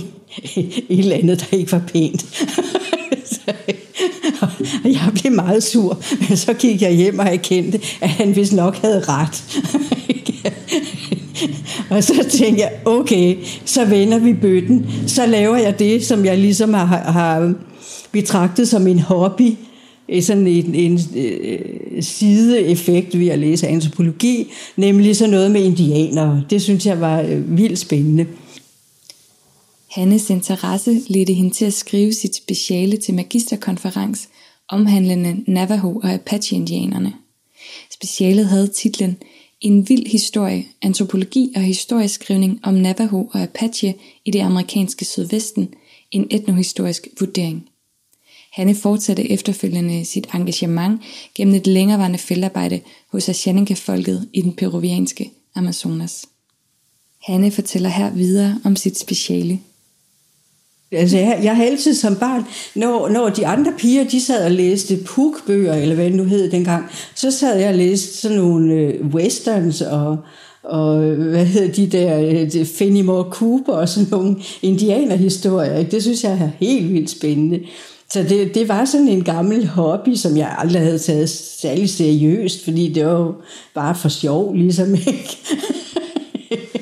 et 0.56 0.98
eller 0.98 1.16
andet, 1.16 1.40
der 1.40 1.56
ikke 1.56 1.72
var 1.72 1.82
pænt. 1.92 2.26
jeg 4.92 5.12
blev 5.20 5.32
meget 5.32 5.62
sur, 5.62 6.02
men 6.28 6.36
så 6.36 6.52
gik 6.52 6.82
jeg 6.82 6.92
hjem 6.92 7.18
og 7.18 7.26
erkendte, 7.26 7.80
at 8.00 8.08
han 8.08 8.36
vist 8.36 8.52
nok 8.52 8.76
havde 8.76 9.04
ret. 9.08 9.62
og 11.90 12.04
så 12.04 12.26
tænkte 12.30 12.62
jeg, 12.62 12.72
okay, 12.84 13.36
så 13.64 13.84
vender 13.84 14.18
vi 14.18 14.32
bøtten. 14.32 14.86
Så 15.06 15.26
laver 15.26 15.56
jeg 15.56 15.78
det, 15.78 16.06
som 16.06 16.24
jeg 16.24 16.38
ligesom 16.38 16.74
har, 16.74 16.86
har 16.86 17.54
betragtet 18.12 18.68
som 18.68 18.86
en 18.86 18.98
hobby, 18.98 19.52
sådan 20.20 20.46
en, 20.46 20.74
en, 20.74 21.00
en 21.14 22.02
sideeffekt 22.02 23.18
ved 23.18 23.28
at 23.28 23.38
læse 23.38 23.68
antropologi, 23.68 24.52
nemlig 24.76 25.16
sådan 25.16 25.30
noget 25.30 25.50
med 25.50 25.62
indianere. 25.62 26.44
Det 26.50 26.62
synes 26.62 26.86
jeg 26.86 27.00
var 27.00 27.20
øh, 27.20 27.58
vildt 27.58 27.78
spændende. 27.78 28.26
Hannes 29.90 30.30
interesse 30.30 31.00
ledte 31.08 31.32
hende 31.32 31.50
til 31.50 31.64
at 31.64 31.72
skrive 31.72 32.12
sit 32.12 32.36
speciale 32.36 32.96
til 32.96 33.14
magisterkonferens 33.14 34.28
omhandlende 34.68 35.44
Navajo 35.46 36.00
og 36.02 36.12
Apache-indianerne. 36.12 37.12
Specialet 37.90 38.46
havde 38.46 38.68
titlen 38.68 39.16
En 39.60 39.88
vild 39.88 40.06
historie, 40.06 40.64
antropologi 40.82 41.52
og 41.56 41.62
historieskrivning 41.62 42.60
om 42.62 42.74
Navajo 42.74 43.28
og 43.32 43.42
Apache 43.42 43.94
i 44.24 44.30
det 44.30 44.40
amerikanske 44.40 45.04
sydvesten, 45.04 45.74
en 46.10 46.26
etnohistorisk 46.30 47.08
vurdering. 47.20 47.68
Hanne 48.52 48.74
fortsatte 48.74 49.30
efterfølgende 49.30 50.04
sit 50.04 50.26
engagement 50.34 51.02
gennem 51.34 51.54
et 51.54 51.66
længerevarende 51.66 52.18
feltarbejde 52.18 52.80
hos 53.12 53.28
Ashaninka-folket 53.28 54.28
i 54.32 54.40
den 54.40 54.52
peruvianske 54.52 55.30
Amazonas. 55.54 56.26
Hanne 57.22 57.50
fortæller 57.50 57.88
her 57.88 58.10
videre 58.10 58.60
om 58.64 58.76
sit 58.76 58.98
speciale. 58.98 59.60
Altså, 60.92 61.18
jeg, 61.18 61.40
jeg 61.42 61.56
har 61.56 61.64
altid 61.64 61.94
som 61.94 62.16
barn, 62.16 62.44
når, 62.74 63.08
når 63.08 63.28
de 63.28 63.46
andre 63.46 63.72
piger, 63.78 64.04
de 64.04 64.20
sad 64.20 64.44
og 64.44 64.50
læste 64.50 64.96
pukbøger, 64.96 65.74
eller 65.74 65.94
hvad 65.94 66.04
det 66.04 66.14
nu 66.14 66.24
hed 66.24 66.50
dengang, 66.50 66.84
så 67.14 67.30
sad 67.30 67.58
jeg 67.58 67.68
og 67.68 67.74
læste 67.74 68.16
sådan 68.16 68.36
nogle 68.36 68.74
øh, 68.74 69.06
westerns 69.06 69.80
og, 69.80 70.18
og 70.62 70.98
hvad 71.14 71.44
hedder 71.44 71.72
de 71.72 71.86
der, 71.86 72.20
øh, 72.20 72.66
Fenimore 72.66 73.30
Cooper 73.30 73.72
og 73.72 73.88
sådan 73.88 74.08
nogle 74.10 74.36
indianerhistorier. 74.62 75.82
Det 75.82 76.02
synes 76.02 76.24
jeg 76.24 76.32
er 76.32 76.50
helt 76.58 76.92
vildt 76.92 77.10
spændende. 77.10 77.60
Så 78.10 78.22
det, 78.22 78.54
det 78.54 78.68
var 78.68 78.84
sådan 78.84 79.08
en 79.08 79.24
gammel 79.24 79.66
hobby, 79.66 80.14
som 80.14 80.36
jeg 80.36 80.54
aldrig 80.58 80.82
havde 80.82 80.98
taget 80.98 81.28
særlig 81.28 81.90
seriøst, 81.90 82.64
fordi 82.64 82.92
det 82.92 83.06
var 83.06 83.18
jo 83.18 83.34
bare 83.74 83.94
for 83.94 84.08
sjov, 84.08 84.54
ligesom 84.54 84.94
ikke. 84.94 85.38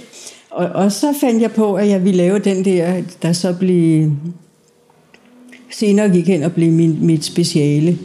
og, 0.54 0.66
og 0.66 0.92
så 0.92 1.14
fandt 1.20 1.42
jeg 1.42 1.52
på, 1.52 1.74
at 1.74 1.88
jeg 1.88 2.04
ville 2.04 2.16
lave 2.16 2.38
den 2.38 2.64
der, 2.64 3.02
der 3.22 3.32
så 3.32 3.54
blev 3.58 4.10
senere 5.70 6.08
gik 6.08 6.26
hen 6.26 6.42
og 6.42 6.52
blev 6.52 6.72
min, 6.72 7.06
mit 7.06 7.24
speciale 7.24 7.98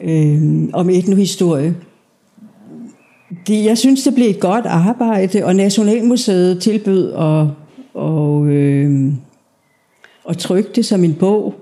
øh, 0.00 0.68
om 0.72 0.90
etnohistorie. 0.90 1.74
Det, 3.46 3.64
jeg 3.64 3.78
synes, 3.78 4.02
det 4.02 4.14
blev 4.14 4.30
et 4.30 4.40
godt 4.40 4.66
arbejde, 4.66 5.44
og 5.44 5.56
Nationalmuseet 5.56 6.62
tilbød 6.62 7.12
at, 7.12 7.46
og, 7.94 8.46
øh, 8.46 9.12
at 10.28 10.38
trykke 10.38 10.70
det 10.74 10.86
som 10.86 11.04
en 11.04 11.14
bog. 11.14 11.54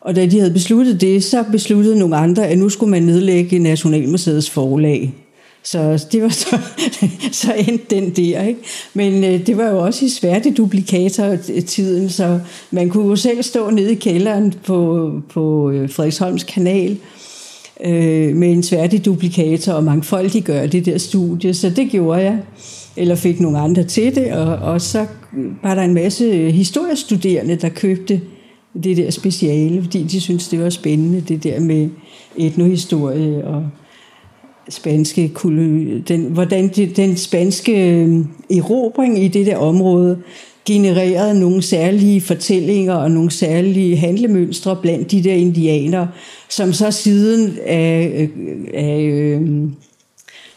Og 0.00 0.16
da 0.16 0.26
de 0.26 0.38
havde 0.38 0.52
besluttet 0.52 1.00
det, 1.00 1.24
så 1.24 1.44
besluttede 1.52 1.98
nogle 1.98 2.16
andre, 2.16 2.46
at 2.46 2.58
nu 2.58 2.68
skulle 2.68 2.90
man 2.90 3.02
nedlægge 3.02 3.58
Nationalmuseets 3.58 4.50
forlag. 4.50 5.14
Så 5.62 6.06
det 6.12 6.22
var 6.22 6.28
så, 6.28 6.58
så 7.42 7.52
endte 7.68 7.96
den 7.96 8.10
der. 8.10 8.42
Ikke? 8.42 8.60
Men 8.94 9.24
øh, 9.24 9.46
det 9.46 9.56
var 9.56 9.68
jo 9.68 9.78
også 9.78 10.04
i 10.04 10.08
sværte 10.08 10.50
duplikator-tiden, 10.50 12.08
så 12.10 12.40
man 12.70 12.88
kunne 12.88 13.08
jo 13.08 13.16
selv 13.16 13.42
stå 13.42 13.70
nede 13.70 13.92
i 13.92 13.94
kælderen 13.94 14.54
på, 14.66 15.10
på 15.30 15.70
øh, 15.70 15.90
Frederiksholms 15.90 16.44
kanal 16.44 16.96
øh, 17.84 18.36
med 18.36 18.52
en 18.52 18.62
sværte 18.62 18.98
duplikator 18.98 19.72
og 19.72 19.84
mangfoldiggøre 19.84 20.66
det 20.66 20.86
der 20.86 20.98
studie. 20.98 21.54
Så 21.54 21.70
det 21.70 21.90
gjorde 21.90 22.22
jeg 22.22 22.38
eller 22.96 23.14
fik 23.14 23.40
nogle 23.40 23.58
andre 23.58 23.84
til 23.84 24.14
det, 24.14 24.32
og, 24.32 24.56
og 24.56 24.80
så 24.80 25.06
var 25.62 25.74
der 25.74 25.82
en 25.82 25.94
masse 25.94 26.50
historiestuderende, 26.50 27.56
der 27.56 27.68
købte 27.68 28.20
det 28.82 28.96
der 28.96 29.10
speciale, 29.10 29.82
fordi 29.82 30.02
de 30.02 30.20
syntes, 30.20 30.48
det 30.48 30.60
var 30.60 30.70
spændende, 30.70 31.20
det 31.20 31.44
der 31.44 31.60
med 31.60 31.88
etnohistorie 32.36 33.44
og 33.44 33.68
spanske 34.68 35.32
den, 36.08 36.22
hvordan 36.22 36.68
de, 36.68 36.86
den 36.86 37.16
spanske 37.16 37.92
øhm, 37.92 38.26
erobring 38.50 39.24
i 39.24 39.28
det 39.28 39.46
der 39.46 39.56
område 39.56 40.18
genererede 40.66 41.40
nogle 41.40 41.62
særlige 41.62 42.20
fortællinger 42.20 42.94
og 42.94 43.10
nogle 43.10 43.30
særlige 43.30 43.96
handlemønstre 43.96 44.76
blandt 44.82 45.10
de 45.10 45.24
der 45.24 45.34
indianere, 45.34 46.08
som 46.48 46.72
så 46.72 46.90
siden 46.90 47.58
af, 47.66 48.12
øh, 48.18 48.28
af 48.74 49.00
øhm, 49.00 49.72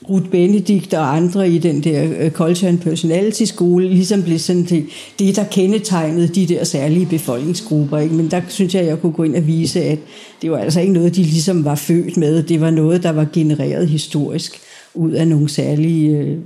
Ruth 0.10 0.30
Benedikt 0.30 0.94
og 0.94 1.16
andre 1.16 1.50
i 1.50 1.58
den 1.58 1.84
der 1.84 2.08
øh, 2.20 2.32
Culture 2.32 2.70
and 2.70 2.80
Personality 2.80 3.44
Skole 3.44 3.90
ligesom 3.90 4.24
blev 4.24 4.40
sådan 4.40 4.64
det, 4.64 4.86
det, 5.20 5.36
der 5.36 5.44
kendetegnede 5.44 6.28
de 6.28 6.46
der 6.46 6.64
særlige 6.64 7.06
befolkningsgrupper. 7.06 7.98
Ikke? 7.98 8.16
Men 8.16 8.32
der 8.32 8.42
synes 8.48 8.76
jeg, 8.76 8.86
jeg 8.86 9.02
kunne 9.02 9.12
gå 9.12 9.24
ind 9.24 9.36
og 9.36 9.48
vise, 9.48 9.84
at 9.84 10.00
det 10.42 10.52
var 10.52 10.58
altså 10.58 10.80
ikke 10.80 10.94
noget, 10.94 11.16
de 11.16 11.24
ligesom 11.24 11.66
var 11.66 11.76
født 11.76 12.18
med. 12.18 12.44
Det 12.44 12.62
var 12.62 12.70
noget, 12.70 13.04
der 13.04 13.12
var 13.12 13.28
genereret 13.34 13.88
historisk 13.90 14.60
ud 14.94 15.12
af 15.12 15.28
nogle 15.28 15.50
særlige 15.50 16.18
øh, 16.18 16.38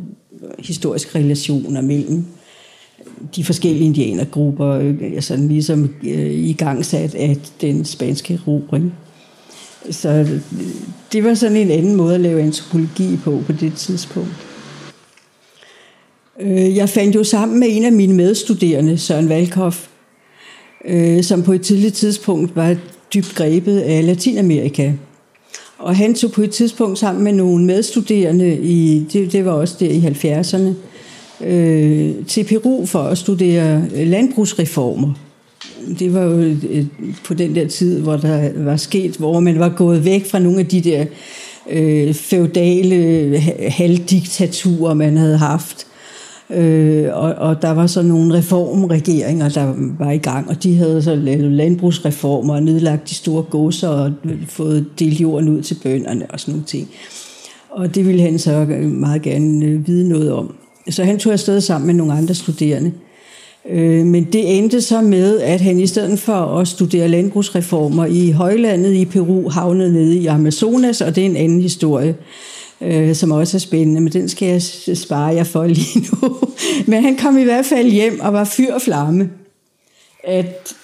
historiske 0.59 1.19
relationer 1.19 1.81
mellem 1.81 2.25
de 3.35 3.43
forskellige 3.43 3.85
indianergrupper, 3.85 4.69
øh, 4.69 4.95
altså 5.15 5.35
ligesom 5.35 5.89
øh, 6.03 6.31
i 6.31 6.53
gang 6.53 6.85
sat 6.85 7.15
af 7.15 7.37
den 7.61 7.85
spanske 7.85 8.33
erobring. 8.33 8.93
Så 9.91 10.09
øh, 10.09 10.41
det 11.11 11.23
var 11.23 11.33
sådan 11.33 11.57
en 11.57 11.71
anden 11.71 11.95
måde 11.95 12.15
at 12.15 12.21
lave 12.21 12.41
antropologi 12.41 13.17
på 13.23 13.41
på 13.45 13.51
det 13.51 13.73
tidspunkt. 13.73 14.31
Øh, 16.39 16.75
jeg 16.75 16.89
fandt 16.89 17.15
jo 17.15 17.23
sammen 17.23 17.59
med 17.59 17.67
en 17.71 17.85
af 17.85 17.91
mine 17.91 18.13
medstuderende, 18.13 18.97
Søren 18.97 19.29
Valkoff, 19.29 19.87
øh, 20.85 21.23
som 21.23 21.43
på 21.43 21.53
et 21.53 21.61
tidligt 21.61 21.95
tidspunkt 21.95 22.55
var 22.55 22.75
dybt 23.13 23.35
grebet 23.35 23.79
af 23.79 24.05
Latinamerika. 24.05 24.91
Og 25.77 25.95
han 25.95 26.15
tog 26.15 26.31
på 26.31 26.41
et 26.41 26.51
tidspunkt 26.51 26.99
sammen 26.99 27.23
med 27.23 27.33
nogle 27.33 27.65
medstuderende, 27.65 28.57
i, 28.57 29.05
det, 29.13 29.31
det 29.31 29.45
var 29.45 29.51
også 29.51 29.75
der 29.79 29.89
i 29.89 29.99
70'erne, 29.99 30.73
øh, 31.45 32.25
til 32.25 32.43
Peru 32.43 32.85
for 32.85 32.99
at 32.99 33.17
studere 33.17 33.89
landbrugsreformer 34.05 35.13
det 35.99 36.13
var 36.13 36.21
jo 36.21 36.37
et, 36.39 36.87
på 37.25 37.33
den 37.33 37.55
der 37.55 37.67
tid, 37.67 38.01
hvor 38.01 38.17
der 38.17 38.49
var 38.55 38.75
sket, 38.75 39.15
hvor 39.15 39.39
man 39.39 39.59
var 39.59 39.69
gået 39.69 40.05
væk 40.05 40.25
fra 40.25 40.39
nogle 40.39 40.59
af 40.59 40.65
de 40.65 40.81
der 40.81 41.05
øh, 41.69 42.13
feudale 42.13 43.39
halvdiktaturer, 43.69 44.93
man 44.93 45.17
havde 45.17 45.37
haft. 45.37 45.87
Øh, 46.49 47.07
og, 47.13 47.33
og 47.33 47.61
der 47.61 47.71
var 47.71 47.87
så 47.87 48.01
nogle 48.01 48.33
reformregeringer, 48.33 49.49
der 49.49 49.73
var 49.99 50.11
i 50.11 50.17
gang, 50.17 50.49
og 50.49 50.63
de 50.63 50.75
havde 50.75 51.01
så 51.01 51.15
lavet 51.15 51.51
landbrugsreformer 51.51 52.53
og 52.53 52.63
nedlagt 52.63 53.09
de 53.09 53.15
store 53.15 53.43
godser 53.43 53.89
og 53.89 54.11
fået 54.47 54.85
delt 54.99 55.21
jorden 55.21 55.49
ud 55.49 55.61
til 55.61 55.77
bønderne 55.83 56.25
og 56.29 56.39
sådan 56.39 56.51
nogle 56.51 56.65
ting. 56.65 56.89
Og 57.69 57.95
det 57.95 58.07
ville 58.07 58.21
han 58.21 58.39
så 58.39 58.65
meget 58.81 59.21
gerne 59.21 59.65
øh, 59.65 59.87
vide 59.87 60.09
noget 60.09 60.31
om. 60.31 60.55
Så 60.89 61.03
han 61.03 61.19
tog 61.19 61.33
afsted 61.33 61.61
sammen 61.61 61.87
med 61.87 61.93
nogle 61.93 62.13
andre 62.13 62.33
studerende. 62.33 62.91
Øh, 63.69 64.05
men 64.05 64.23
det 64.23 64.57
endte 64.57 64.81
så 64.81 65.01
med, 65.01 65.39
at 65.39 65.61
han 65.61 65.79
i 65.79 65.87
stedet 65.87 66.19
for 66.19 66.33
at 66.33 66.67
studere 66.67 67.07
landbrugsreformer 67.07 68.05
i 68.05 68.31
højlandet 68.31 68.93
i 68.93 69.05
Peru, 69.05 69.49
havnede 69.49 69.93
nede 69.93 70.17
i 70.17 70.25
Amazonas, 70.25 71.01
og 71.01 71.15
det 71.15 71.21
er 71.21 71.25
en 71.25 71.35
anden 71.35 71.61
historie, 71.61 72.15
øh, 72.81 73.15
som 73.15 73.31
også 73.31 73.57
er 73.57 73.59
spændende, 73.59 74.01
men 74.01 74.13
den 74.13 74.29
skal 74.29 74.47
jeg 74.47 74.61
spare 74.97 75.35
jer 75.35 75.43
for 75.43 75.67
lige 75.67 75.99
nu. 75.99 76.39
Men 76.91 77.03
han 77.03 77.17
kom 77.17 77.37
i 77.37 77.43
hvert 77.43 77.65
fald 77.65 77.91
hjem 77.91 78.19
og 78.19 78.33
var 78.33 78.43
fyr 78.43 78.73
og 78.73 78.81
flamme. 78.81 79.29
At 80.23 80.75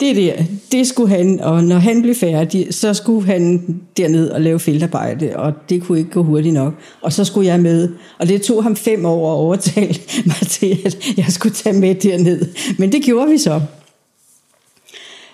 det 0.00 0.16
der, 0.16 0.32
det 0.72 0.86
skulle 0.86 1.08
han, 1.08 1.40
og 1.40 1.64
når 1.64 1.76
han 1.76 2.02
blev 2.02 2.14
færdig, 2.14 2.66
så 2.70 2.94
skulle 2.94 3.26
han 3.26 3.62
derned 3.96 4.30
og 4.30 4.40
lave 4.40 4.58
feltarbejde, 4.58 5.36
og 5.36 5.52
det 5.68 5.82
kunne 5.82 5.98
ikke 5.98 6.10
gå 6.10 6.22
hurtigt 6.22 6.54
nok. 6.54 6.74
Og 7.02 7.12
så 7.12 7.24
skulle 7.24 7.46
jeg 7.46 7.60
med, 7.60 7.88
og 8.18 8.28
det 8.28 8.42
tog 8.42 8.62
ham 8.62 8.76
fem 8.76 9.04
år 9.04 9.32
at 9.32 9.36
overtale 9.36 9.94
mig 10.26 10.48
til, 10.48 10.78
at 10.84 10.98
jeg 11.16 11.26
skulle 11.28 11.54
tage 11.54 11.80
med 11.80 11.94
derned. 11.94 12.46
Men 12.78 12.92
det 12.92 13.02
gjorde 13.02 13.30
vi 13.30 13.38
så. 13.38 13.60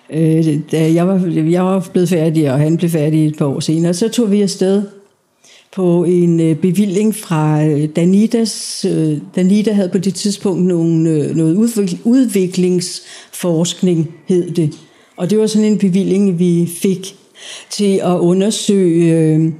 Øh, 0.09 0.59
da 0.71 0.93
jeg 0.93 1.07
var, 1.07 1.31
jeg 1.35 1.65
var 1.65 1.87
blevet 1.91 2.09
færdig, 2.09 2.51
og 2.51 2.59
han 2.59 2.77
blev 2.77 2.89
færdig 2.89 3.27
et 3.27 3.37
par 3.37 3.45
år 3.45 3.59
senere, 3.59 3.93
så 3.93 4.09
tog 4.09 4.31
vi 4.31 4.41
afsted 4.41 4.83
på 5.75 6.03
en 6.03 6.39
øh, 6.39 6.55
bevilling 6.55 7.15
fra 7.15 7.65
øh, 7.65 7.89
Danidas. 7.95 8.85
Danida 9.35 9.71
øh, 9.71 9.75
havde 9.75 9.89
på 9.89 9.97
det 9.97 10.15
tidspunkt 10.15 10.65
nogle, 10.65 11.33
noget 11.33 11.55
udviklingsforskning, 12.03 14.11
hed 14.27 14.51
det. 14.51 14.73
Og 15.17 15.29
det 15.29 15.39
var 15.39 15.47
sådan 15.47 15.67
en 15.67 15.77
bevilling, 15.77 16.39
vi 16.39 16.69
fik 16.81 17.15
til 17.69 17.99
at 18.03 18.17
undersøge 18.17 19.53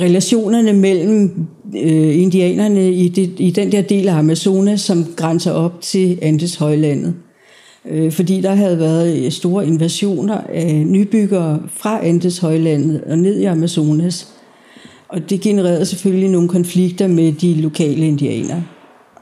relationerne 0.00 0.72
mellem 0.72 1.46
indianerne 1.74 2.92
i, 2.92 3.08
det, 3.08 3.34
i 3.38 3.50
den 3.50 3.72
der 3.72 3.82
del 3.82 4.08
af 4.08 4.14
Amazonas, 4.14 4.80
som 4.80 5.04
grænser 5.16 5.52
op 5.52 5.80
til 5.80 6.18
Andeshøjlandet. 6.22 7.14
Fordi 8.10 8.40
der 8.40 8.54
havde 8.54 8.78
været 8.78 9.32
store 9.32 9.66
invasioner 9.66 10.40
af 10.48 10.86
nybyggere 10.86 11.62
fra 11.76 12.06
Andeshøjlandet 12.06 13.04
og 13.04 13.18
ned 13.18 13.40
i 13.40 13.44
Amazonas. 13.44 14.39
Og 15.12 15.30
det 15.30 15.40
genererede 15.40 15.86
selvfølgelig 15.86 16.28
nogle 16.28 16.48
konflikter 16.48 17.08
med 17.08 17.32
de 17.32 17.54
lokale 17.54 18.06
indianere. 18.06 18.64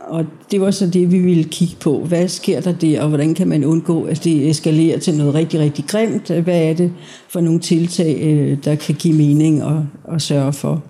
Og 0.08 0.24
det 0.50 0.60
var 0.60 0.70
så 0.70 0.86
det, 0.86 1.12
vi 1.12 1.18
ville 1.18 1.44
kigge 1.44 1.76
på. 1.80 1.98
Hvad 1.98 2.28
sker 2.28 2.60
der 2.60 2.72
der, 2.72 3.02
og 3.02 3.08
hvordan 3.08 3.34
kan 3.34 3.48
man 3.48 3.64
undgå, 3.64 4.02
at 4.04 4.24
det 4.24 4.50
eskalerer 4.50 4.98
til 4.98 5.14
noget 5.14 5.34
rigtig, 5.34 5.60
rigtig 5.60 5.84
grimt? 5.84 6.30
Hvad 6.30 6.62
er 6.62 6.74
det 6.74 6.92
for 7.28 7.40
nogle 7.40 7.60
tiltag, 7.60 8.20
øh, 8.22 8.58
der 8.64 8.74
kan 8.74 8.94
give 8.94 9.14
mening 9.14 9.64
og, 9.64 9.86
og 10.04 10.20
sørge 10.20 10.52
for? 10.52 10.82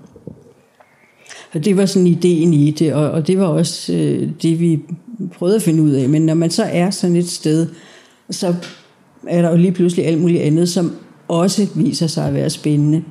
Og 1.55 1.65
det 1.65 1.77
var 1.77 1.87
sådan 1.87 2.07
ideen 2.07 2.55
i 2.55 2.71
det, 2.71 2.95
og, 2.95 3.11
og 3.11 3.27
det 3.27 3.39
var 3.39 3.47
også 3.47 3.93
øh, 3.93 4.29
det, 4.43 4.61
vi 4.61 4.81
prøvede 5.35 5.57
at 5.57 5.63
finde 5.63 5.83
ud 5.83 5.91
af. 5.91 6.09
Men 6.09 6.23
når 6.27 6.35
man 6.35 6.51
så 6.51 6.63
er 6.63 6.91
sådan 6.91 7.17
et 7.17 7.29
sted, 7.29 7.67
så 8.31 8.55
er 9.27 9.43
der 9.43 9.51
jo 9.51 9.57
lige 9.57 9.73
pludselig 9.73 10.07
alt 10.07 10.21
muligt 10.21 10.43
andet, 10.43 10.69
som 10.69 10.93
også 11.29 11.67
viser 11.75 12.07
sig 12.07 12.29
at 12.29 12.35
være 12.35 12.51
spændende. 12.51 13.03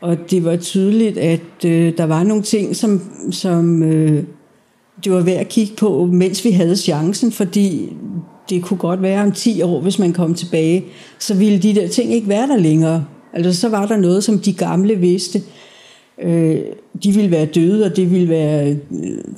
Og 0.00 0.30
det 0.30 0.44
var 0.44 0.56
tydeligt, 0.56 1.18
at 1.18 1.64
øh, 1.66 1.92
der 1.98 2.04
var 2.04 2.22
nogle 2.22 2.42
ting, 2.42 2.76
som, 2.76 3.00
som 3.30 3.82
øh, 3.82 4.24
det 5.04 5.12
var 5.12 5.20
værd 5.20 5.40
at 5.40 5.48
kigge 5.48 5.74
på, 5.76 6.06
mens 6.12 6.44
vi 6.44 6.50
havde 6.50 6.76
chancen, 6.76 7.32
fordi 7.32 7.92
det 8.50 8.62
kunne 8.62 8.78
godt 8.78 9.02
være 9.02 9.22
om 9.22 9.32
10 9.32 9.62
år, 9.62 9.80
hvis 9.80 9.98
man 9.98 10.12
kom 10.12 10.34
tilbage, 10.34 10.84
så 11.18 11.34
ville 11.34 11.58
de 11.58 11.74
der 11.74 11.88
ting 11.88 12.12
ikke 12.12 12.28
være 12.28 12.46
der 12.46 12.56
længere. 12.56 13.04
Altså 13.32 13.60
så 13.60 13.68
var 13.68 13.86
der 13.86 13.96
noget, 13.96 14.24
som 14.24 14.38
de 14.38 14.52
gamle 14.52 14.94
vidste. 14.94 15.42
Øh, 16.22 16.58
de 17.04 17.12
ville 17.12 17.30
være 17.30 17.46
døde, 17.46 17.84
og 17.84 17.96
det 17.96 18.10
ville 18.10 18.28
være 18.28 18.70
øh, 18.70 18.78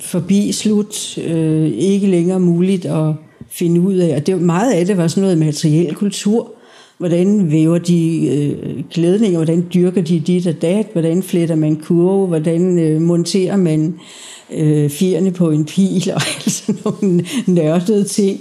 forbi 0.00 0.52
slut, 0.52 1.18
øh, 1.18 1.66
ikke 1.66 2.06
længere 2.06 2.40
muligt 2.40 2.86
at 2.86 3.14
finde 3.50 3.80
ud 3.80 3.94
af. 3.94 4.16
Og 4.16 4.26
det, 4.26 4.42
meget 4.42 4.72
af 4.72 4.86
det 4.86 4.96
var 4.96 5.08
sådan 5.08 5.22
noget 5.22 5.38
materiel 5.38 5.94
kultur, 5.94 6.52
hvordan 6.98 7.50
væver 7.50 7.78
de 7.78 8.26
øh, 8.26 8.84
klædninger, 8.90 9.38
hvordan 9.38 9.66
dyrker 9.74 10.02
de 10.02 10.20
dit 10.20 10.46
og 10.46 10.62
dat, 10.62 10.86
hvordan 10.92 11.22
fletter 11.22 11.54
man 11.54 11.76
kurve, 11.76 12.26
hvordan 12.26 12.78
øh, 12.78 13.00
monterer 13.00 13.56
man 13.56 13.94
øh, 14.52 14.90
fjerne 14.90 15.30
på 15.30 15.50
en 15.50 15.64
pil, 15.64 16.12
og 16.14 16.22
altså 16.36 16.74
nogle 16.84 17.26
nørdede 17.46 18.04
ting, 18.04 18.40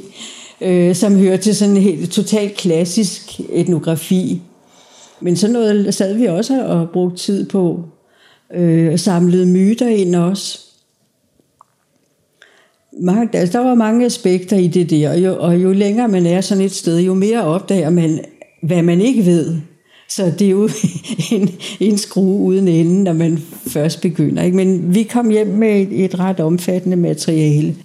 øh, 0.61 0.95
som 0.95 1.17
hører 1.17 1.37
til 1.37 1.55
sådan 1.55 1.75
en 1.75 1.81
helt 1.81 2.11
totalt 2.11 2.57
klassisk 2.57 3.39
etnografi. 3.49 4.41
Men 5.21 5.35
sådan 5.35 5.53
noget 5.53 5.93
sad 5.93 6.13
vi 6.13 6.25
også 6.25 6.65
og 6.65 6.89
brugte 6.89 7.17
tid 7.17 7.49
på, 7.49 7.83
øh, 8.53 8.99
samlede 8.99 9.45
myter 9.45 9.87
ind 9.87 10.15
også. 10.15 10.59
Mange, 13.01 13.37
altså, 13.37 13.57
der 13.57 13.65
var 13.65 13.75
mange 13.75 14.05
aspekter 14.05 14.57
i 14.57 14.67
det 14.67 14.89
der, 14.89 15.09
og 15.09 15.19
jo, 15.19 15.37
og 15.39 15.63
jo 15.63 15.71
længere 15.71 16.07
man 16.07 16.25
er 16.25 16.41
sådan 16.41 16.63
et 16.63 16.71
sted, 16.71 16.99
jo 16.99 17.13
mere 17.13 17.43
opdager 17.43 17.89
man, 17.89 18.19
hvad 18.61 18.81
man 18.81 19.01
ikke 19.01 19.25
ved. 19.25 19.57
Så 20.09 20.31
det 20.39 20.47
er 20.47 20.51
jo 20.51 20.69
en, 21.31 21.49
en 21.79 21.97
skrue 21.97 22.41
uden 22.41 22.67
ende, 22.67 23.03
når 23.03 23.13
man 23.13 23.37
først 23.67 24.01
begynder. 24.01 24.43
Ikke? 24.43 24.57
Men 24.57 24.95
vi 24.95 25.03
kom 25.03 25.29
hjem 25.29 25.47
med 25.47 25.81
et, 25.81 26.05
et 26.05 26.19
ret 26.19 26.39
omfattende 26.39 26.97
materiale. 26.97 27.75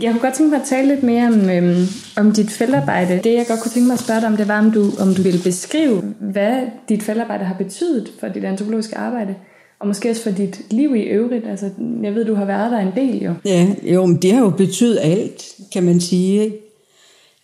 Jeg 0.00 0.12
kunne 0.12 0.20
godt 0.20 0.34
tænke 0.34 0.50
mig 0.50 0.60
at 0.60 0.66
tale 0.68 0.88
lidt 0.88 1.02
mere 1.02 1.26
om, 1.26 1.50
øhm, 1.50 1.86
om 2.16 2.32
dit 2.32 2.50
feltarbejde. 2.50 3.20
Det 3.24 3.32
jeg 3.32 3.46
godt 3.48 3.60
kunne 3.60 3.70
tænke 3.70 3.86
mig 3.86 3.94
at 3.94 4.00
spørge 4.00 4.20
dig 4.20 4.28
om, 4.28 4.36
det 4.36 4.48
var, 4.48 4.58
om 4.58 4.70
du, 4.70 4.90
om 5.00 5.14
du 5.14 5.22
ville 5.22 5.40
beskrive, 5.44 6.00
hvad 6.20 6.62
dit 6.88 7.02
feltarbejde 7.02 7.44
har 7.44 7.54
betydet 7.54 8.12
for 8.20 8.28
dit 8.28 8.44
antropologiske 8.44 8.98
arbejde. 8.98 9.34
Og 9.80 9.86
måske 9.86 10.10
også 10.10 10.22
for 10.22 10.30
dit 10.30 10.60
liv 10.70 10.96
i 10.96 11.00
øvrigt. 11.00 11.46
Altså, 11.46 11.70
jeg 12.02 12.14
ved, 12.14 12.24
du 12.24 12.34
har 12.34 12.44
været 12.44 12.72
der 12.72 12.78
en 12.78 12.92
del 12.96 13.22
jo. 13.22 13.34
Ja, 13.44 13.66
jo, 13.82 14.06
men 14.06 14.22
det 14.22 14.32
har 14.32 14.40
jo 14.40 14.50
betydet 14.50 14.98
alt, 15.02 15.44
kan 15.72 15.82
man 15.82 16.00
sige. 16.00 16.44
Ikke? 16.44 16.58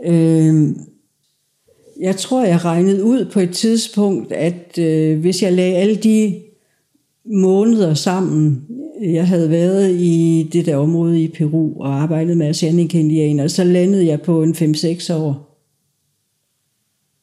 Øhm, 0.05 0.81
jeg 2.01 2.17
tror, 2.17 2.45
jeg 2.45 2.65
regnede 2.65 3.05
ud 3.05 3.25
på 3.25 3.41
et 3.41 3.51
tidspunkt, 3.51 4.33
at 4.33 4.79
øh, 4.79 5.21
hvis 5.21 5.43
jeg 5.43 5.53
lagde 5.53 5.77
alle 5.77 5.95
de 5.95 6.41
måneder 7.25 7.95
sammen, 7.95 8.67
jeg 9.03 9.29
havde 9.29 9.51
været 9.51 9.91
i 9.91 10.49
det 10.53 10.67
der 10.67 10.77
område 10.77 11.23
i 11.23 11.29
Peru 11.29 11.81
og 11.81 11.95
arbejdet 11.95 12.37
med 12.37 12.47
Ashanik-indianer, 12.47 13.49
så 13.49 13.65
landede 13.65 14.07
jeg 14.07 14.23
på 14.23 14.43
en 14.43 14.53
5-6 14.53 15.13
år. 15.15 15.45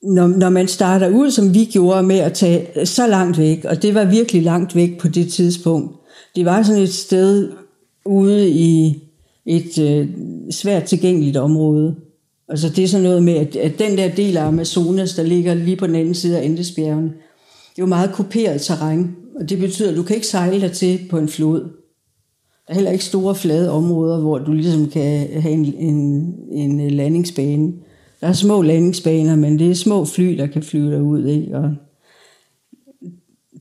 Når, 0.03 0.27
når 0.27 0.49
man 0.49 0.67
starter 0.67 1.09
ud, 1.09 1.31
som 1.31 1.53
vi 1.53 1.65
gjorde 1.65 2.03
med 2.03 2.19
at 2.19 2.33
tage 2.33 2.85
så 2.85 3.07
langt 3.07 3.37
væk, 3.37 3.65
og 3.65 3.81
det 3.81 3.95
var 3.95 4.05
virkelig 4.05 4.43
langt 4.43 4.75
væk 4.75 4.97
på 4.97 5.07
det 5.07 5.31
tidspunkt, 5.31 5.95
det 6.35 6.45
var 6.45 6.63
sådan 6.63 6.81
et 6.81 6.93
sted 6.93 7.51
ude 8.05 8.49
i 8.49 9.03
et 9.45 9.79
øh, 9.79 10.09
svært 10.51 10.83
tilgængeligt 10.83 11.37
område, 11.37 11.95
Altså 12.49 12.69
det 12.69 12.83
er 12.83 12.87
sådan 12.87 13.03
noget 13.03 13.23
med, 13.23 13.33
at, 13.33 13.55
at 13.55 13.79
den 13.79 13.97
der 13.97 14.15
del 14.15 14.37
af 14.37 14.45
Amazonas, 14.45 15.13
der 15.13 15.23
ligger 15.23 15.53
lige 15.53 15.77
på 15.77 15.87
den 15.87 15.95
anden 15.95 16.13
side 16.13 16.39
af 16.39 16.45
Andesbjergene, 16.45 17.07
det 17.07 17.81
er 17.81 17.83
jo 17.83 17.85
meget 17.85 18.13
kuperet 18.13 18.61
terræn, 18.61 19.15
Og 19.39 19.49
det 19.49 19.59
betyder, 19.59 19.91
at 19.91 19.97
du 19.97 20.03
kan 20.03 20.15
ikke 20.15 20.27
sejle 20.27 20.61
dig 20.61 20.71
til 20.71 20.99
på 21.09 21.17
en 21.17 21.29
flod. 21.29 21.59
Der 22.67 22.71
er 22.71 22.73
heller 22.73 22.91
ikke 22.91 23.05
store 23.05 23.35
flade 23.35 23.71
områder, 23.71 24.19
hvor 24.19 24.37
du 24.37 24.51
ligesom 24.51 24.89
kan 24.89 25.41
have 25.41 25.53
en, 25.53 25.73
en, 25.73 26.35
en 26.51 26.91
landingsbane. 26.91 27.73
Der 28.21 28.27
er 28.27 28.33
små 28.33 28.61
landingsbaner, 28.61 29.35
men 29.35 29.59
det 29.59 29.71
er 29.71 29.75
små 29.75 30.05
fly, 30.05 30.37
der 30.37 30.47
kan 30.47 30.63
flyve 30.63 30.91
derud. 30.91 31.25
Ikke? 31.25 31.57
Og 31.57 31.75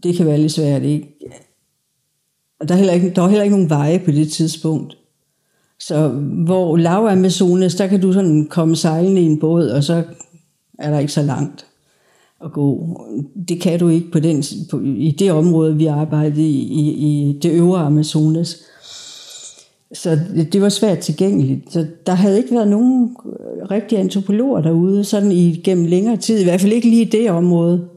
det 0.02 0.16
kan 0.16 0.26
være 0.26 0.38
lidt 0.38 0.52
svært. 0.52 0.82
Ikke? 0.82 1.08
Og 2.60 2.68
der 2.68 2.74
er, 2.74 2.78
heller 2.78 2.92
ikke, 2.92 3.12
der 3.16 3.22
er 3.22 3.28
heller 3.28 3.44
ikke 3.44 3.56
nogen 3.56 3.70
veje 3.70 3.98
på 3.98 4.10
det 4.10 4.32
tidspunkt. 4.32 4.96
Så 5.80 6.08
hvor 6.44 6.76
lav 6.76 7.06
Amazonas, 7.06 7.74
der 7.74 7.86
kan 7.86 8.00
du 8.00 8.12
sådan 8.12 8.46
komme 8.50 8.76
sejlende 8.76 9.20
i 9.20 9.24
en 9.24 9.40
båd, 9.40 9.68
og 9.68 9.84
så 9.84 10.02
er 10.78 10.90
der 10.90 10.98
ikke 10.98 11.12
så 11.12 11.22
langt 11.22 11.66
at 12.44 12.52
gå. 12.52 13.00
Det 13.48 13.60
kan 13.60 13.78
du 13.78 13.88
ikke 13.88 14.10
på 14.10 14.18
den, 14.18 14.44
på, 14.70 14.80
i 14.80 15.16
det 15.18 15.32
område, 15.32 15.76
vi 15.76 15.86
arbejdede 15.86 16.48
i, 16.48 16.60
i, 16.60 16.90
i 16.90 17.38
det 17.42 17.52
øvre 17.52 17.80
Amazonas. 17.80 18.56
Så 19.92 20.18
det, 20.36 20.52
det 20.52 20.62
var 20.62 20.68
svært 20.68 20.98
tilgængeligt. 20.98 21.72
Så 21.72 21.86
der 22.06 22.12
havde 22.12 22.38
ikke 22.38 22.54
været 22.54 22.68
nogen 22.68 23.16
rigtige 23.70 23.98
antropologer 23.98 24.60
derude, 24.60 25.04
sådan 25.04 25.32
i 25.32 25.60
gennem 25.64 25.86
længere 25.86 26.16
tid. 26.16 26.40
I 26.40 26.44
hvert 26.44 26.60
fald 26.60 26.72
ikke 26.72 26.88
lige 26.88 27.02
i 27.02 27.10
det 27.10 27.30
område. 27.30 27.88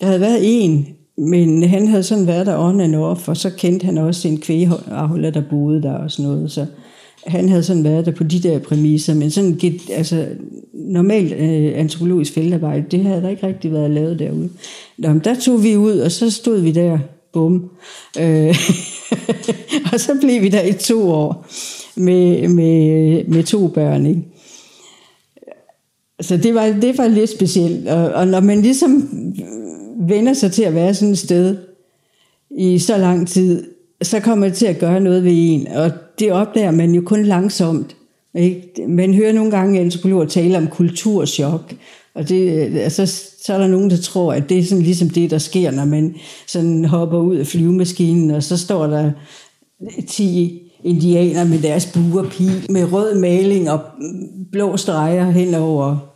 Der 0.00 0.06
havde 0.06 0.20
været 0.20 0.38
en, 0.42 0.86
men 1.20 1.62
han 1.62 1.88
havde 1.88 2.02
sådan 2.02 2.26
været 2.26 2.46
der 2.46 2.58
on 2.58 2.80
and 2.80 2.96
off, 2.96 3.28
og 3.28 3.36
så 3.36 3.50
kendte 3.50 3.86
han 3.86 3.98
også 3.98 4.28
en 4.28 4.40
kvægeafholder, 4.40 5.30
der 5.30 5.42
boede 5.50 5.82
der 5.82 5.92
og 5.92 6.10
sådan 6.10 6.30
noget. 6.30 6.52
Så 6.52 6.66
han 7.26 7.48
havde 7.48 7.62
sådan 7.62 7.84
været 7.84 8.06
der 8.06 8.12
på 8.12 8.24
de 8.24 8.40
der 8.40 8.58
præmisser, 8.58 9.14
men 9.14 9.30
sådan 9.30 9.78
altså, 9.92 10.26
normalt 10.72 11.32
øh, 11.32 11.72
antropologisk 11.74 12.32
feltarbejde, 12.32 12.84
det 12.90 13.04
havde 13.04 13.22
der 13.22 13.28
ikke 13.28 13.46
rigtig 13.46 13.72
været 13.72 13.90
lavet 13.90 14.18
derude. 14.18 14.48
Nå, 14.98 15.08
der 15.24 15.34
tog 15.34 15.62
vi 15.62 15.76
ud, 15.76 15.98
og 15.98 16.12
så 16.12 16.30
stod 16.30 16.60
vi 16.60 16.70
der, 16.72 16.98
bum. 17.32 17.70
Øh, 18.18 18.48
og 19.92 20.00
så 20.00 20.16
blev 20.20 20.42
vi 20.42 20.48
der 20.48 20.62
i 20.62 20.72
to 20.72 21.10
år 21.10 21.46
med, 21.96 22.48
med, 22.48 23.24
med 23.24 23.44
to 23.44 23.66
børn, 23.66 24.06
ikke? 24.06 24.22
Så 26.20 26.36
det 26.36 26.54
var, 26.54 26.66
det 26.66 26.98
var 26.98 27.08
lidt 27.08 27.30
specielt. 27.30 27.88
Og, 27.88 28.12
og 28.12 28.26
når 28.26 28.40
man 28.40 28.62
ligesom 28.62 29.08
vender 30.08 30.32
sig 30.32 30.52
til 30.52 30.62
at 30.62 30.74
være 30.74 30.94
sådan 30.94 31.12
et 31.12 31.18
sted 31.18 31.56
i 32.58 32.78
så 32.78 32.98
lang 32.98 33.28
tid, 33.28 33.64
så 34.02 34.20
kommer 34.20 34.46
det 34.46 34.56
til 34.56 34.66
at 34.66 34.78
gøre 34.78 35.00
noget 35.00 35.24
ved 35.24 35.32
en. 35.34 35.68
Og 35.68 35.90
det 36.18 36.32
opdager 36.32 36.70
man 36.70 36.94
jo 36.94 37.02
kun 37.06 37.24
langsomt. 37.24 37.96
Ikke? 38.34 38.86
Man 38.88 39.14
hører 39.14 39.32
nogle 39.32 39.50
gange 39.50 39.80
antropologer 39.80 40.24
tale 40.24 40.58
om 40.58 40.66
kulturschok. 40.66 41.74
Og 42.14 42.28
det, 42.28 42.50
altså, 42.78 43.06
så 43.44 43.54
er 43.54 43.58
der 43.58 43.66
nogen, 43.66 43.90
der 43.90 43.96
tror, 43.96 44.32
at 44.32 44.48
det 44.48 44.58
er 44.58 44.64
sådan 44.64 44.84
ligesom 44.84 45.10
det, 45.10 45.30
der 45.30 45.38
sker, 45.38 45.70
når 45.70 45.84
man 45.84 46.14
sådan 46.46 46.84
hopper 46.84 47.18
ud 47.18 47.36
af 47.36 47.46
flyvemaskinen, 47.46 48.30
og 48.30 48.42
så 48.42 48.56
står 48.56 48.86
der 48.86 49.10
10 50.08 50.62
indianer 50.84 51.44
med 51.44 51.58
deres 51.58 51.86
buerpil, 51.86 52.66
med 52.70 52.92
rød 52.92 53.20
maling 53.20 53.70
og 53.70 53.80
blå 54.52 54.76
streger 54.76 55.30
henover 55.30 56.09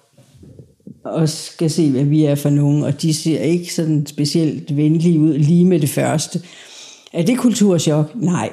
og 1.04 1.28
skal 1.28 1.70
se, 1.70 1.90
hvad 1.90 2.04
vi 2.04 2.24
er 2.24 2.34
for 2.34 2.50
nogen, 2.50 2.84
og 2.84 3.02
de 3.02 3.14
ser 3.14 3.40
ikke 3.40 3.74
sådan 3.74 4.06
specielt 4.06 4.76
venlige 4.76 5.20
ud 5.20 5.38
lige 5.38 5.64
med 5.64 5.80
det 5.80 5.88
første. 5.88 6.42
Er 7.12 7.22
det 7.22 7.38
kulturschok? 7.38 8.10
Nej, 8.14 8.50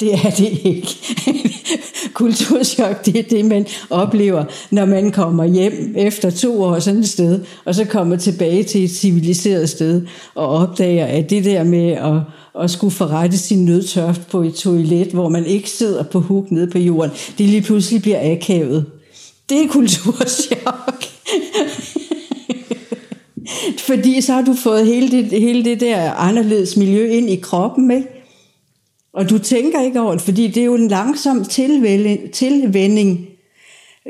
det 0.00 0.14
er 0.14 0.30
det 0.30 0.60
ikke. 0.64 0.88
Kulturschok, 2.14 3.06
det 3.06 3.18
er 3.18 3.22
det, 3.22 3.44
man 3.44 3.66
oplever, 3.90 4.44
når 4.70 4.86
man 4.86 5.10
kommer 5.10 5.44
hjem 5.44 5.94
efter 5.96 6.30
to 6.30 6.62
år 6.62 6.78
sådan 6.78 7.00
et 7.00 7.08
sted, 7.08 7.40
og 7.64 7.74
så 7.74 7.84
kommer 7.84 8.16
tilbage 8.16 8.64
til 8.64 8.84
et 8.84 8.90
civiliseret 8.90 9.70
sted, 9.70 10.06
og 10.34 10.48
opdager, 10.48 11.06
at 11.06 11.30
det 11.30 11.44
der 11.44 11.64
med 11.64 11.90
at, 11.92 12.20
at 12.62 12.70
skulle 12.70 12.94
forrette 12.94 13.38
sin 13.38 13.64
nødtørft 13.64 14.30
på 14.30 14.42
et 14.42 14.54
toilet, 14.54 15.08
hvor 15.08 15.28
man 15.28 15.46
ikke 15.46 15.70
sidder 15.70 16.02
på 16.02 16.20
huk 16.20 16.50
nede 16.50 16.70
på 16.70 16.78
jorden, 16.78 17.10
det 17.38 17.48
lige 17.48 17.62
pludselig 17.62 18.02
bliver 18.02 18.32
akavet. 18.32 18.86
Det 19.48 19.62
er 19.62 19.68
kulturschok. 19.68 21.11
Fordi 23.86 24.20
så 24.20 24.32
har 24.32 24.42
du 24.42 24.54
fået 24.54 24.86
hele 24.86 25.10
det, 25.10 25.40
hele 25.40 25.64
det 25.64 25.80
der 25.80 26.12
anderledes 26.12 26.76
miljø 26.76 27.06
ind 27.06 27.30
i 27.30 27.36
kroppen, 27.36 27.90
ikke? 27.90 28.08
Og 29.14 29.30
du 29.30 29.38
tænker 29.38 29.80
ikke 29.80 30.00
over 30.00 30.12
det, 30.12 30.20
fordi 30.20 30.48
det 30.48 30.60
er 30.60 30.64
jo 30.64 30.74
en 30.74 30.88
langsom 30.88 31.44
tilvænding. 32.32 33.26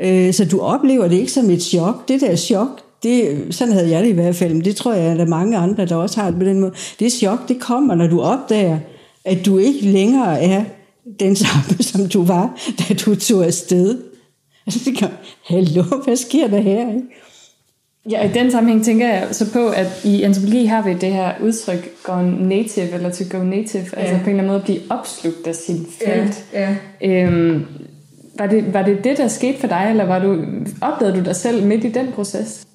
Øh, 0.03 0.33
så 0.33 0.45
du 0.45 0.59
oplever 0.59 1.07
det 1.07 1.17
ikke 1.17 1.31
som 1.31 1.49
et 1.49 1.63
chok. 1.63 2.07
Det 2.07 2.21
der 2.21 2.35
chok, 2.35 2.81
det, 3.03 3.45
sådan 3.49 3.73
havde 3.73 3.89
jeg 3.89 4.03
det 4.03 4.09
i 4.09 4.13
hvert 4.13 4.35
fald, 4.35 4.53
men 4.53 4.65
det 4.65 4.75
tror 4.75 4.93
jeg, 4.93 5.11
at 5.11 5.17
der 5.17 5.25
er 5.25 5.29
mange 5.29 5.57
andre, 5.57 5.85
der 5.85 5.95
også 5.95 6.21
har 6.21 6.29
det 6.29 6.39
på 6.39 6.45
den 6.45 6.59
måde. 6.59 6.73
Det 6.99 7.11
chok, 7.11 7.47
det 7.47 7.59
kommer, 7.59 7.95
når 7.95 8.07
du 8.07 8.21
opdager, 8.21 8.79
at 9.25 9.45
du 9.45 9.57
ikke 9.57 9.81
længere 9.81 10.41
er 10.41 10.63
den 11.19 11.35
samme, 11.35 11.83
som 11.91 12.09
du 12.09 12.23
var, 12.23 12.59
da 12.79 12.93
du 12.93 13.15
tog 13.15 13.45
afsted. 13.45 14.12
Altså, 14.67 14.89
det 14.89 14.97
kan, 14.97 15.09
hallo, 15.43 15.83
hvad 16.05 16.15
sker 16.15 16.47
der 16.47 16.61
her? 16.61 16.89
Ikke? 16.89 17.07
Ja, 18.09 18.29
i 18.29 18.33
den 18.33 18.51
sammenhæng 18.51 18.85
tænker 18.85 19.07
jeg 19.07 19.27
så 19.31 19.53
på, 19.53 19.67
at 19.67 20.05
i 20.05 20.21
antropologi 20.21 20.65
har 20.65 20.81
vi 20.81 20.93
det 20.93 21.13
her 21.13 21.31
udtryk 21.43 22.03
gone 22.03 22.47
native, 22.47 22.89
eller 22.93 23.11
to 23.11 23.37
go 23.37 23.43
native, 23.43 23.85
ja. 23.93 24.01
altså 24.01 24.15
på 24.23 24.29
en 24.29 24.29
eller 24.29 24.29
anden 24.29 24.47
måde 24.47 24.59
at 24.59 24.63
blive 24.63 24.79
opslugt 24.89 25.47
af 25.47 25.55
sin 25.55 25.87
felt. 26.05 26.45
Ja, 26.53 26.75
ja. 27.01 27.25
Øhm, 27.25 27.65
var, 28.37 28.47
det, 28.47 28.73
var 28.73 28.83
det 28.83 29.03
det, 29.03 29.17
der 29.17 29.27
skete 29.27 29.59
for 29.59 29.67
dig, 29.67 29.87
eller 29.89 30.05
var 30.05 30.19
du, 30.19 30.45
opdagede 30.81 31.17
du 31.17 31.23
dig 31.23 31.35
selv 31.35 31.65
midt 31.65 31.83
i 31.83 31.89
den 31.89 32.07
proces? 32.15 32.67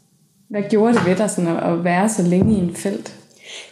Hvad 0.50 0.62
gjorde 0.70 0.94
det 0.94 1.06
ved 1.06 1.16
dig 1.16 1.30
sådan 1.30 1.56
at, 1.56 1.72
at 1.72 1.84
være 1.84 2.08
så 2.08 2.22
længe 2.22 2.54
i 2.54 2.58
en 2.58 2.74
felt? 2.74 3.14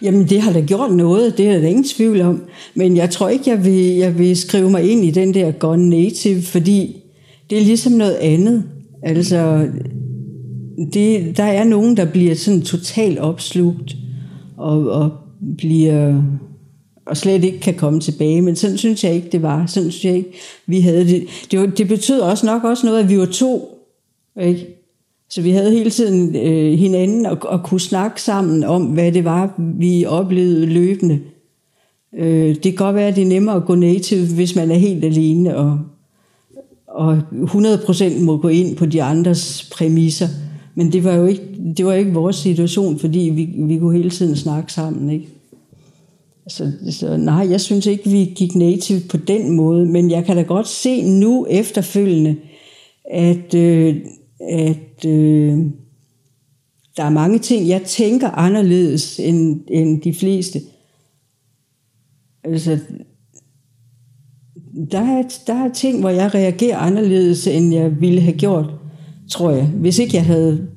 Jamen, 0.02 0.28
det 0.28 0.40
har 0.40 0.52
da 0.52 0.60
gjort 0.60 0.92
noget, 0.92 1.38
det 1.38 1.50
er 1.50 1.58
der 1.58 1.68
ingen 1.68 1.84
tvivl 1.84 2.20
om. 2.20 2.42
Men 2.74 2.96
jeg 2.96 3.10
tror 3.10 3.28
ikke, 3.28 3.50
jeg 3.50 3.64
vil, 3.64 3.96
jeg 3.96 4.18
vil 4.18 4.36
skrive 4.36 4.70
mig 4.70 4.90
ind 4.90 5.04
i 5.04 5.10
den 5.10 5.34
der 5.34 5.52
gone 5.52 5.88
native, 5.88 6.42
fordi 6.42 7.02
det 7.50 7.58
er 7.58 7.62
ligesom 7.62 7.92
noget 7.92 8.14
andet. 8.14 8.64
Altså, 9.02 9.68
det, 10.92 11.36
der 11.36 11.44
er 11.44 11.64
nogen, 11.64 11.96
der 11.96 12.04
bliver 12.04 12.34
sådan 12.34 12.62
totalt 12.62 13.18
opslugt 13.18 13.96
og, 14.56 14.90
og 14.90 15.10
bliver 15.58 16.22
og 17.06 17.16
slet 17.16 17.44
ikke 17.44 17.60
kan 17.60 17.74
komme 17.74 18.00
tilbage. 18.00 18.42
Men 18.42 18.56
sådan 18.56 18.78
synes 18.78 19.04
jeg 19.04 19.14
ikke, 19.14 19.28
det 19.32 19.42
var. 19.42 19.66
Sådan 19.66 19.90
synes 19.90 20.04
jeg 20.04 20.16
ikke, 20.16 20.32
vi 20.66 20.80
havde 20.80 21.08
det. 21.08 21.26
Det, 21.50 21.60
var, 21.60 21.66
det 21.66 21.88
betød 21.88 22.20
også 22.20 22.46
nok 22.46 22.64
også 22.64 22.86
noget, 22.86 23.02
at 23.02 23.10
vi 23.10 23.18
var 23.18 23.26
to. 23.26 23.68
Ikke? 24.40 24.66
Så 25.30 25.42
vi 25.42 25.50
havde 25.50 25.70
hele 25.70 25.90
tiden 25.90 26.36
øh, 26.36 26.78
hinanden 26.78 27.26
og, 27.26 27.38
og 27.42 27.62
kunne 27.64 27.80
snakke 27.80 28.22
sammen 28.22 28.64
om, 28.64 28.84
hvad 28.84 29.12
det 29.12 29.24
var, 29.24 29.54
vi 29.78 30.04
oplevede 30.04 30.66
løbende. 30.66 31.20
Øh, 32.18 32.54
det 32.54 32.62
kan 32.62 32.74
godt 32.74 32.96
være, 32.96 33.08
at 33.08 33.16
det 33.16 33.22
er 33.22 33.28
nemmere 33.28 33.56
at 33.56 33.64
gå 33.64 33.74
native, 33.74 34.26
hvis 34.34 34.56
man 34.56 34.70
er 34.70 34.74
helt 34.74 35.04
alene 35.04 35.56
og, 35.56 35.78
og 36.96 37.18
100% 37.32 38.20
må 38.20 38.36
gå 38.36 38.48
ind 38.48 38.76
på 38.76 38.86
de 38.86 39.02
andres 39.02 39.70
præmisser. 39.72 40.28
Men 40.74 40.92
det 40.92 41.04
var 41.04 41.14
jo 41.14 41.26
ikke, 41.26 41.42
det 41.76 41.86
var 41.86 41.92
ikke 41.92 42.12
vores 42.12 42.36
situation, 42.36 42.98
fordi 42.98 43.18
vi, 43.18 43.48
vi 43.66 43.78
kunne 43.78 43.96
hele 43.96 44.10
tiden 44.10 44.36
snakke 44.36 44.72
sammen. 44.72 45.10
Ikke? 45.10 45.28
Så, 46.48 46.72
så 46.90 47.16
nej, 47.16 47.50
jeg 47.50 47.60
synes 47.60 47.86
ikke, 47.86 48.10
vi 48.10 48.32
gik 48.34 48.54
native 48.54 49.00
på 49.08 49.16
den 49.16 49.50
måde, 49.50 49.86
men 49.86 50.10
jeg 50.10 50.24
kan 50.24 50.36
da 50.36 50.42
godt 50.42 50.68
se 50.68 51.02
nu 51.02 51.46
efterfølgende, 51.50 52.36
at, 53.10 53.54
øh, 53.54 53.96
at 54.50 55.04
øh, 55.06 55.58
der 56.96 57.02
er 57.02 57.10
mange 57.10 57.38
ting, 57.38 57.68
jeg 57.68 57.82
tænker 57.82 58.30
anderledes 58.30 59.20
end, 59.20 59.60
end 59.68 60.02
de 60.02 60.14
fleste. 60.14 60.60
Altså, 62.44 62.78
der 64.90 65.00
er, 65.00 65.22
der 65.46 65.54
er 65.54 65.72
ting, 65.72 66.00
hvor 66.00 66.10
jeg 66.10 66.34
reagerer 66.34 66.78
anderledes, 66.78 67.46
end 67.46 67.74
jeg 67.74 68.00
ville 68.00 68.20
have 68.20 68.36
gjort 68.36 68.66
tror 69.30 69.50
jeg. 69.50 69.66
Hvis 69.66 69.98
ikke 69.98 70.16
jeg 70.16 70.24
havde 70.24 70.68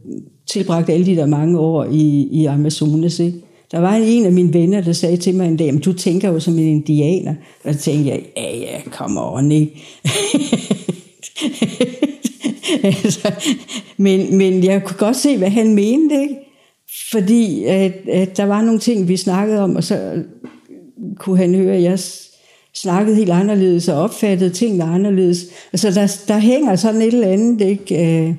tilbragt 0.52 0.90
alle 0.90 1.06
de 1.06 1.16
der 1.16 1.26
mange 1.26 1.60
år 1.60 1.84
i, 1.84 2.28
i 2.32 2.46
Amazonas. 2.46 3.20
Ikke? 3.20 3.38
Der 3.72 3.80
var 3.80 3.96
en 3.96 4.26
af 4.26 4.32
mine 4.32 4.54
venner, 4.54 4.82
der 4.82 4.94
sagde 4.94 5.18
til 5.18 5.36
mig 5.36 5.48
en 5.48 5.58
dag, 5.58 5.80
du 5.86 5.94
tænker 5.94 6.30
jo 6.30 6.40
som 6.40 6.54
en 6.54 6.68
indianer. 6.68 7.36
Og 7.64 7.74
så 7.74 7.80
tænkte 7.80 8.10
jeg, 8.10 8.22
ja, 8.38 8.58
ja, 8.58 8.82
come 8.92 9.22
on, 9.22 9.52
ikke? 9.52 9.82
altså, 12.84 13.32
men, 13.98 14.38
men 14.38 14.64
jeg 14.64 14.84
kunne 14.84 14.98
godt 14.98 15.16
se, 15.16 15.38
hvad 15.38 15.50
han 15.50 15.76
mente, 15.76 16.22
ikke? 16.22 16.36
Fordi 17.12 17.64
at, 17.64 17.94
at 18.12 18.38
der 18.38 18.44
var 18.46 18.62
nogle 18.62 18.80
ting, 18.80 19.08
vi 19.08 19.18
snakkede 19.18 19.60
om, 19.60 19.76
og 19.76 19.84
så 19.84 20.24
kunne 21.18 21.38
han 21.38 21.56
høre, 21.56 21.76
at 21.76 21.84
jeg 21.84 22.00
snakkede 22.74 23.16
helt 23.16 23.32
anderledes 23.32 23.88
og 23.88 24.02
opfattede 24.02 24.50
tingene 24.50 24.84
anderledes. 24.84 25.46
Altså 25.74 25.92
der, 25.92 26.34
der 26.34 26.40
hænger 26.40 26.76
sådan 26.76 27.02
et 27.02 27.14
eller 27.14 27.28
andet, 27.28 27.62
ikke, 27.62 28.28
øh, 28.28 28.36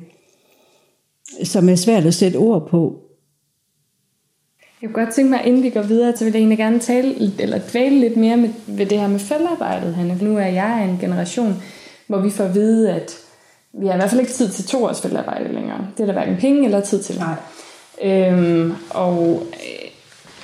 som 1.44 1.68
er 1.68 1.74
svært 1.74 2.06
at 2.06 2.14
sætte 2.14 2.36
ord 2.36 2.68
på. 2.68 2.96
Jeg 4.82 4.90
kunne 4.90 5.04
godt 5.04 5.14
tænke 5.14 5.30
mig, 5.30 5.46
inden 5.46 5.62
vi 5.62 5.70
går 5.70 5.82
videre, 5.82 6.16
så 6.16 6.24
vil 6.24 6.32
jeg 6.32 6.38
egentlig 6.38 6.58
gerne 6.58 6.78
tale, 6.78 7.32
eller 7.38 7.60
dvæle 7.70 8.00
lidt 8.00 8.16
mere 8.16 8.36
med, 8.36 8.48
ved 8.66 8.86
det 8.86 9.00
her 9.00 9.08
med 9.08 9.18
feltarbejdet, 9.18 9.94
Hanne. 9.94 10.18
Nu 10.22 10.36
er 10.36 10.46
jeg 10.46 10.88
en 10.90 10.98
generation, 11.00 11.62
hvor 12.06 12.20
vi 12.20 12.30
får 12.30 12.44
at 12.44 12.54
vide, 12.54 12.92
at 12.92 13.18
vi 13.72 13.86
har 13.86 13.94
i 13.94 13.96
hvert 13.96 14.10
fald 14.10 14.20
ikke 14.20 14.32
tid 14.32 14.48
til 14.48 14.64
to 14.64 14.84
års 14.84 15.00
feltarbejde 15.00 15.54
længere. 15.54 15.86
Det 15.96 16.02
er 16.02 16.06
der 16.06 16.12
hverken 16.12 16.36
penge 16.36 16.64
eller 16.64 16.80
tid 16.80 17.02
til. 17.02 17.18
Nej. 17.18 17.34
Øhm, 18.02 18.72
og 18.90 19.42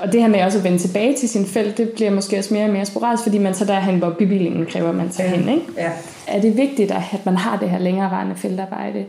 Og 0.01 0.13
det 0.13 0.21
her 0.21 0.29
med 0.29 0.43
også 0.43 0.59
at 0.59 0.65
vende 0.65 0.79
tilbage 0.79 1.17
til 1.17 1.29
sin 1.29 1.47
felt, 1.47 1.79
det 1.79 1.91
bliver 1.91 2.11
måske 2.11 2.39
også 2.39 2.55
mere 2.55 2.65
og 2.65 2.73
mere 2.73 2.85
sporadisk, 2.85 3.23
fordi 3.23 3.39
man 3.39 3.55
tager 3.55 3.73
derhen, 3.73 3.99
hvor 3.99 4.11
bevillingen 4.19 4.67
kræver, 4.67 4.89
at 4.89 4.95
man 4.95 5.11
tager 5.11 5.31
ja. 5.31 5.37
hen. 5.37 5.49
Ikke? 5.49 5.67
Ja. 5.77 5.93
Er 6.27 6.41
det 6.41 6.57
vigtigt, 6.57 6.91
at 6.91 7.27
man 7.27 7.37
har 7.37 7.59
det 7.59 7.71
her 7.71 7.79
længerevarende 7.79 8.37
feltarbejde? 8.37 9.07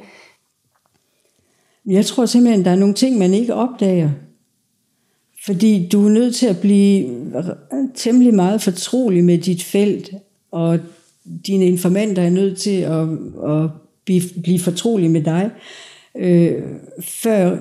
Jeg 1.85 2.05
tror 2.05 2.25
simpelthen, 2.25 2.65
der 2.65 2.71
er 2.71 2.75
nogle 2.75 2.93
ting, 2.93 3.17
man 3.17 3.33
ikke 3.33 3.53
opdager. 3.53 4.09
Fordi 5.45 5.89
du 5.91 6.05
er 6.05 6.09
nødt 6.09 6.35
til 6.35 6.47
at 6.47 6.59
blive 6.61 7.09
temmelig 7.95 8.33
meget 8.33 8.61
fortrolig 8.61 9.23
med 9.23 9.37
dit 9.37 9.63
felt, 9.63 10.11
og 10.51 10.79
dine 11.47 11.65
informanter 11.65 12.21
er 12.21 12.29
nødt 12.29 12.59
til 12.59 12.81
at, 12.81 13.01
at 13.51 13.69
blive 14.43 14.59
fortrolig 14.59 15.11
med 15.11 15.21
dig, 15.21 15.49
øh, 16.15 16.63
før 17.01 17.57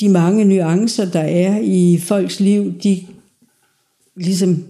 de 0.00 0.08
mange 0.08 0.44
nuancer, 0.44 1.10
der 1.10 1.20
er 1.20 1.58
i 1.62 1.98
folks 1.98 2.40
liv, 2.40 2.80
de 2.82 3.06
ligesom 4.16 4.64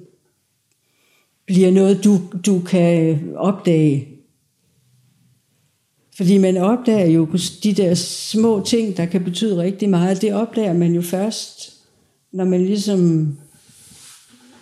bliver 1.47 1.71
noget, 1.71 2.05
du, 2.05 2.21
du 2.47 2.61
kan 2.61 3.03
øh, 3.03 3.19
opdage. 3.37 4.09
Fordi 6.17 6.39
man 6.39 6.57
opdager 6.57 7.07
jo 7.07 7.29
de 7.63 7.73
der 7.73 7.95
små 7.95 8.63
ting, 8.67 8.97
der 8.97 9.07
kan 9.07 9.25
betyde 9.25 9.63
rigtig 9.63 9.89
meget. 9.89 10.23
Det 10.23 10.35
opdager 10.35 10.73
man 10.73 10.93
jo 10.93 11.03
først, 11.03 11.73
når 12.33 12.45
man 12.45 12.65
ligesom 12.65 12.99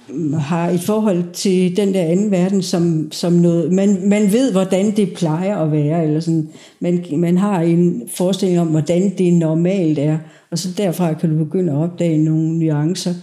mm, 0.09 0.33
har 0.33 0.71
et 0.71 0.81
forhold 0.81 1.33
til 1.33 1.77
den 1.77 1.95
der 1.95 2.03
anden 2.03 2.31
verden 2.31 2.63
som, 2.63 3.13
som 3.13 3.33
noget, 3.33 3.73
man, 3.73 4.09
man 4.09 4.33
ved, 4.33 4.53
hvordan 4.53 4.97
det 4.97 5.15
plejer 5.15 5.57
at 5.57 5.73
være, 5.73 6.07
eller 6.07 6.21
sådan, 6.21 6.49
man, 6.81 7.05
man 7.13 7.39
har 7.39 7.61
en 7.61 8.03
forestilling 8.17 8.61
om, 8.61 8.69
hvordan 8.69 9.19
det 9.19 9.33
normalt 9.33 9.99
er, 9.99 10.19
og 10.55 10.59
så 10.59 10.69
derfra 10.77 11.15
kan 11.15 11.31
du 11.31 11.45
begynde 11.45 11.73
at 11.73 11.79
opdage 11.79 12.19
nogle 12.19 12.59
nuancer 12.59 13.15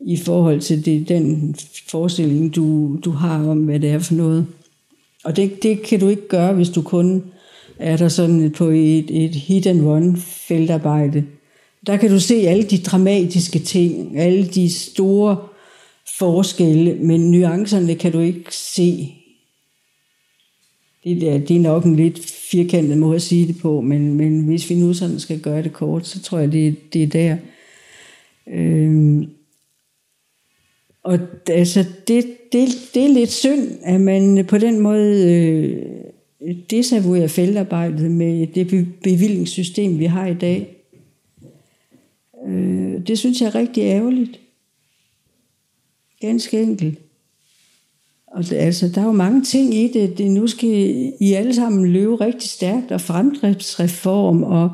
i 0.00 0.16
forhold 0.16 0.60
til 0.60 0.84
det, 0.84 1.08
den 1.08 1.54
forestilling, 1.88 2.54
du, 2.54 2.96
du 3.04 3.10
har 3.10 3.48
om, 3.48 3.58
hvad 3.58 3.80
det 3.80 3.90
er 3.90 3.98
for 3.98 4.14
noget. 4.14 4.46
Og 5.24 5.36
det, 5.36 5.62
det 5.62 5.82
kan 5.82 6.00
du 6.00 6.08
ikke 6.08 6.28
gøre, 6.28 6.52
hvis 6.52 6.68
du 6.68 6.82
kun 6.82 7.24
er 7.78 7.96
der 7.96 8.08
sådan 8.08 8.52
på 8.56 8.64
et, 8.64 9.24
et 9.24 9.34
hit 9.34 9.66
and 9.66 9.82
run 9.82 10.16
feltarbejde. 10.16 11.24
Der 11.86 11.96
kan 11.96 12.10
du 12.10 12.20
se 12.20 12.34
alle 12.34 12.62
de 12.62 12.78
dramatiske 12.78 13.58
ting, 13.58 14.18
alle 14.18 14.46
de 14.46 14.72
store 14.72 15.36
forskelle, 16.18 16.94
men 16.94 17.30
nuancerne 17.30 17.94
kan 17.94 18.12
du 18.12 18.20
ikke 18.20 18.54
se. 18.54 19.14
Det 21.04 21.20
der, 21.20 21.38
det 21.38 21.56
er 21.56 21.60
nok 21.60 21.84
en 21.84 21.96
lidt 21.96 22.37
firkantet 22.50 22.98
måde 22.98 23.14
at 23.14 23.22
sige 23.22 23.46
det 23.46 23.58
på, 23.58 23.80
men, 23.80 24.14
men 24.14 24.44
hvis 24.44 24.70
vi 24.70 24.74
nu 24.74 24.94
sådan 24.94 25.20
skal 25.20 25.40
gøre 25.40 25.62
det 25.62 25.72
kort, 25.72 26.06
så 26.06 26.22
tror 26.22 26.38
jeg, 26.38 26.52
det, 26.52 26.92
det 26.92 27.02
er 27.02 27.06
der. 27.06 27.36
Øhm, 28.46 29.30
og 31.02 31.18
altså, 31.48 31.84
det, 32.08 32.24
det, 32.52 32.68
det 32.94 33.04
er 33.04 33.14
lidt 33.14 33.30
synd, 33.30 33.68
at 33.82 34.00
man 34.00 34.46
på 34.46 34.58
den 34.58 34.80
måde 34.80 35.32
øh, 36.40 36.56
desavouerer 36.70 37.28
feltarbejdet 37.28 38.10
med 38.10 38.46
det 38.46 38.88
bevillingssystem, 39.02 39.98
vi 39.98 40.04
har 40.04 40.26
i 40.26 40.34
dag. 40.34 40.76
Øh, 42.46 43.06
det 43.06 43.18
synes 43.18 43.40
jeg 43.40 43.46
er 43.46 43.54
rigtig 43.54 43.82
ærgerligt. 43.82 44.40
Ganske 46.20 46.62
enkelt. 46.62 46.98
Og 48.36 48.44
altså, 48.52 48.88
der 48.88 49.00
er 49.00 49.06
jo 49.06 49.12
mange 49.12 49.44
ting 49.44 49.74
i 49.74 49.92
det. 49.92 50.18
det. 50.18 50.30
Nu 50.30 50.46
skal 50.46 50.68
I 51.20 51.32
alle 51.32 51.54
sammen 51.54 51.86
løbe 51.86 52.14
rigtig 52.14 52.50
stærkt, 52.50 52.92
og 52.92 53.00
fremdriftsreform, 53.00 54.42
og 54.42 54.70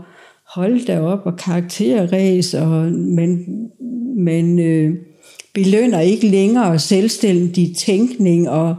holde 0.54 0.86
derop, 0.86 1.20
og 1.24 1.36
karakterræs, 1.36 2.54
og 2.54 2.92
man, 2.92 3.46
man 4.16 4.58
øh, 4.58 4.96
belønner 5.54 6.00
ikke 6.00 6.28
længere 6.28 6.78
selvstændig 6.78 7.76
tænkning 7.76 8.48
og, 8.48 8.76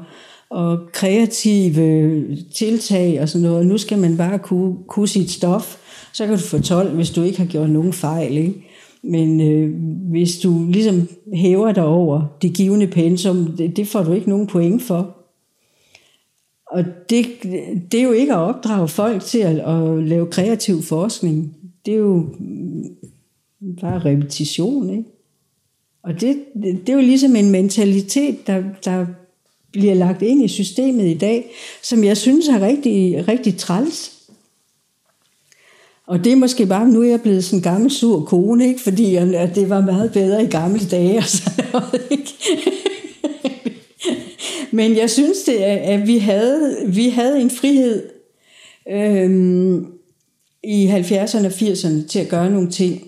og 0.50 0.80
kreative 0.94 2.24
tiltag 2.56 3.22
og 3.22 3.30
sådan 3.30 3.48
noget. 3.48 3.68
Nu 3.68 3.78
skal 3.78 3.98
man 3.98 4.18
bare 4.18 4.40
kunne, 4.40 4.76
kunne 4.88 5.08
sit 5.08 5.32
stof. 5.32 5.78
Så 6.14 6.26
kan 6.26 6.36
du 6.36 6.42
få 6.42 6.62
12, 6.62 6.96
hvis 6.96 7.10
du 7.10 7.24
ikke 7.24 7.38
har 7.38 7.46
gjort 7.46 7.70
nogen 7.70 7.94
fejl. 7.94 8.38
Ikke? 8.38 8.65
Men 9.06 9.42
øh, 9.42 9.76
hvis 10.10 10.38
du 10.38 10.66
ligesom 10.70 11.08
hæver 11.34 11.72
dig 11.72 11.84
over 11.84 12.38
det 12.42 12.54
givende 12.54 12.88
pensum, 12.88 13.56
det, 13.58 13.78
det 13.78 13.88
får 13.88 14.04
du 14.04 14.14
ikke 14.14 14.30
nogen 14.30 14.48
point 14.48 14.82
for. 14.82 15.16
Og 16.72 16.84
det, 17.10 17.26
det 17.92 18.00
er 18.00 18.04
jo 18.04 18.12
ikke 18.12 18.34
at 18.34 18.40
opdrage 18.40 18.88
folk 18.88 19.24
til 19.24 19.40
at, 19.40 19.60
at 19.60 20.04
lave 20.04 20.28
kreativ 20.28 20.82
forskning. 20.82 21.58
Det 21.86 21.94
er 21.94 21.98
jo 21.98 22.30
mm, 22.40 22.84
bare 23.82 24.00
repetition, 24.00 24.90
ikke? 24.90 25.10
Og 26.04 26.22
det, 26.22 26.38
det 26.56 26.90
er 26.90 26.94
jo 26.94 27.00
ligesom 27.00 27.36
en 27.36 27.52
mentalitet, 27.52 28.48
der, 28.48 28.64
der 28.86 29.06
bliver 29.72 29.94
lagt 29.94 30.22
ind 30.22 30.44
i 30.44 30.48
systemet 30.48 31.06
i 31.06 31.18
dag, 31.18 31.46
som 31.84 32.04
jeg 32.04 32.18
synes 32.18 32.48
er 32.48 32.62
rigtig, 32.62 33.28
rigtig 33.28 33.58
træls. 33.58 34.15
Og 36.08 36.24
det 36.24 36.32
er 36.32 36.36
måske 36.36 36.66
bare, 36.66 36.88
nu 36.88 37.02
er 37.02 37.10
jeg 37.10 37.22
blevet 37.22 37.44
sådan 37.44 37.60
en 37.60 37.64
gammel 37.64 37.92
sur 37.92 38.26
kone, 38.26 38.68
ikke? 38.68 38.82
fordi 38.82 39.16
at 39.16 39.56
det 39.56 39.70
var 39.70 39.82
meget 39.82 40.12
bedre 40.12 40.44
i 40.44 40.48
gamle 40.48 40.80
dage 40.92 41.18
og 41.24 41.24
sådan 41.24 41.66
noget. 41.74 42.02
Ikke? 42.10 42.32
Men 44.72 44.98
jeg 44.98 45.10
synes, 45.10 45.38
det, 45.46 45.54
at 45.54 46.08
vi 46.08 46.18
havde, 46.18 46.78
vi 46.88 47.10
havde 47.10 47.42
en 47.42 47.50
frihed 47.50 48.04
øhm, 48.92 49.88
i 50.64 50.88
70'erne 50.88 51.46
og 51.46 51.52
80'erne 51.52 52.08
til 52.08 52.20
at 52.20 52.30
gøre 52.30 52.50
nogle 52.50 52.72
ting. 52.72 53.08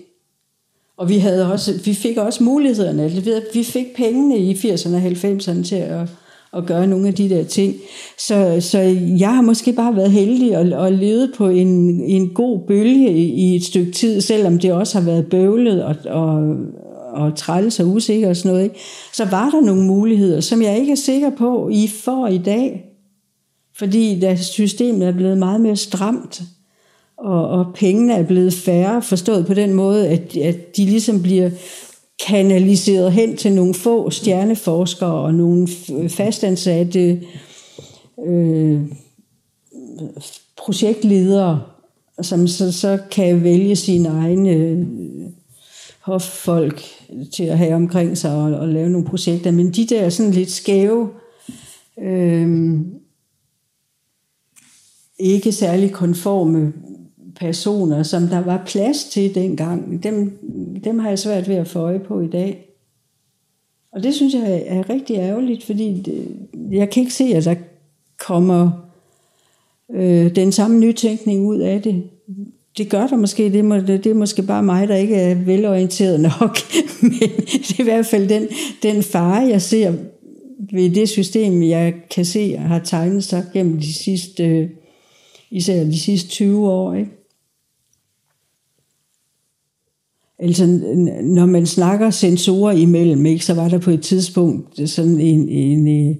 Og 0.96 1.08
vi, 1.08 1.18
havde 1.18 1.52
også, 1.52 1.80
vi 1.84 1.94
fik 1.94 2.16
også 2.16 2.44
mulighederne. 2.44 3.10
Vi 3.54 3.64
fik 3.64 3.86
pengene 3.96 4.38
i 4.38 4.54
80'erne 4.54 4.94
og 4.94 5.06
90'erne 5.06 5.64
til 5.64 5.76
at, 5.76 6.08
at 6.56 6.66
gøre 6.66 6.86
nogle 6.86 7.08
af 7.08 7.14
de 7.14 7.28
der 7.28 7.44
ting. 7.44 7.74
Så, 8.18 8.56
så 8.60 8.78
jeg 9.18 9.34
har 9.34 9.42
måske 9.42 9.72
bare 9.72 9.96
været 9.96 10.10
heldig 10.10 10.58
og, 10.58 10.80
og 10.80 10.92
levet 10.92 11.32
på 11.36 11.48
en, 11.48 12.00
en 12.00 12.28
god 12.28 12.58
bølge 12.66 13.12
i, 13.12 13.24
i 13.24 13.56
et 13.56 13.64
stykke 13.64 13.92
tid, 13.92 14.20
selvom 14.20 14.58
det 14.58 14.72
også 14.72 14.98
har 14.98 15.06
været 15.06 15.26
bøvlet 15.26 15.84
og, 15.84 15.96
og, 16.06 16.56
og 17.12 17.36
træls 17.36 17.80
og 17.80 17.86
usikker 17.86 18.28
og 18.28 18.36
sådan 18.36 18.50
noget. 18.50 18.64
Ikke? 18.64 18.76
Så 19.12 19.24
var 19.24 19.50
der 19.50 19.60
nogle 19.60 19.82
muligheder, 19.82 20.40
som 20.40 20.62
jeg 20.62 20.78
ikke 20.78 20.92
er 20.92 20.96
sikker 20.96 21.30
på, 21.30 21.68
I 21.72 21.88
får 21.88 22.26
i 22.26 22.38
dag. 22.38 22.84
Fordi 23.76 24.20
da 24.20 24.36
systemet 24.36 25.08
er 25.08 25.12
blevet 25.12 25.38
meget 25.38 25.60
mere 25.60 25.76
stramt, 25.76 26.42
og, 27.18 27.48
og 27.48 27.66
pengene 27.74 28.12
er 28.12 28.22
blevet 28.22 28.54
færre, 28.54 29.02
forstået 29.02 29.46
på 29.46 29.54
den 29.54 29.74
måde, 29.74 30.08
at, 30.08 30.36
at 30.36 30.76
de 30.76 30.84
ligesom 30.84 31.22
bliver 31.22 31.50
kanaliseret 32.26 33.12
hen 33.12 33.36
til 33.36 33.52
nogle 33.52 33.74
få 33.74 34.10
stjerneforskere 34.10 35.14
og 35.14 35.34
nogle 35.34 35.68
øh, 35.92 36.08
fastansatte 36.10 37.22
øh, 38.26 38.80
projektledere, 40.56 41.62
som 42.22 42.46
så, 42.46 42.72
så 42.72 42.98
kan 43.10 43.44
vælge 43.44 43.76
sine 43.76 44.08
egne 44.08 44.50
øh, 44.50 44.86
hoffolk 46.00 46.82
til 47.32 47.44
at 47.44 47.58
have 47.58 47.74
omkring 47.74 48.18
sig 48.18 48.34
og, 48.34 48.60
og 48.60 48.68
lave 48.68 48.88
nogle 48.88 49.06
projekter. 49.06 49.50
Men 49.50 49.70
de 49.70 49.86
der 49.86 50.08
sådan 50.08 50.32
lidt 50.32 50.50
skæve, 50.50 51.08
øh, 52.02 52.80
ikke 55.18 55.52
særlig 55.52 55.92
konforme 55.92 56.72
personer, 57.38 58.02
som 58.02 58.28
der 58.28 58.40
var 58.40 58.62
plads 58.66 59.04
til 59.04 59.34
dengang, 59.34 60.02
dem, 60.02 60.38
dem 60.84 60.98
har 60.98 61.08
jeg 61.08 61.18
svært 61.18 61.48
ved 61.48 61.56
at 61.56 61.68
få 61.68 61.78
øje 61.78 61.98
på 61.98 62.20
i 62.20 62.28
dag. 62.28 62.64
Og 63.92 64.02
det 64.02 64.14
synes 64.14 64.34
jeg 64.34 64.62
er 64.66 64.90
rigtig 64.90 65.16
ærgerligt, 65.16 65.64
fordi 65.64 66.00
det, 66.00 66.26
jeg 66.70 66.90
kan 66.90 67.00
ikke 67.00 67.14
se, 67.14 67.24
at 67.24 67.44
der 67.44 67.54
kommer 68.26 68.70
øh, 69.94 70.36
den 70.36 70.52
samme 70.52 70.80
nytænkning 70.80 71.46
ud 71.46 71.58
af 71.58 71.82
det. 71.82 72.02
Det 72.78 72.90
gør 72.90 73.06
der 73.06 73.16
måske, 73.16 73.52
det, 73.52 73.64
må, 73.64 73.76
det 73.76 74.06
er 74.06 74.14
måske 74.14 74.42
bare 74.42 74.62
mig, 74.62 74.88
der 74.88 74.96
ikke 74.96 75.16
er 75.16 75.34
velorienteret 75.34 76.20
nok, 76.40 76.58
men 77.02 77.30
det 77.48 77.70
er 77.78 77.80
i 77.80 77.84
hvert 77.84 78.06
fald 78.06 78.28
den, 78.28 78.48
den 78.82 79.02
fare, 79.02 79.48
jeg 79.48 79.62
ser 79.62 79.92
ved 80.72 80.90
det 80.90 81.08
system, 81.08 81.62
jeg 81.62 81.94
kan 82.10 82.24
se 82.24 82.56
har 82.56 82.78
tegnet 82.78 83.24
sig 83.24 83.44
gennem 83.52 83.80
de 83.80 83.94
sidste, 83.94 84.44
øh, 84.44 84.68
især 85.50 85.84
de 85.84 86.00
sidste 86.00 86.28
20 86.28 86.70
år. 86.70 86.94
Ikke? 86.94 87.17
Altså, 90.40 90.66
når 91.22 91.46
man 91.46 91.66
snakker 91.66 92.10
sensorer 92.10 92.72
imellem, 92.72 93.26
ikke, 93.26 93.44
så 93.44 93.54
var 93.54 93.68
der 93.68 93.78
på 93.78 93.90
et 93.90 94.02
tidspunkt 94.02 94.88
sådan 94.90 95.20
en, 95.20 95.48
en 95.48 96.10
øh, 96.10 96.16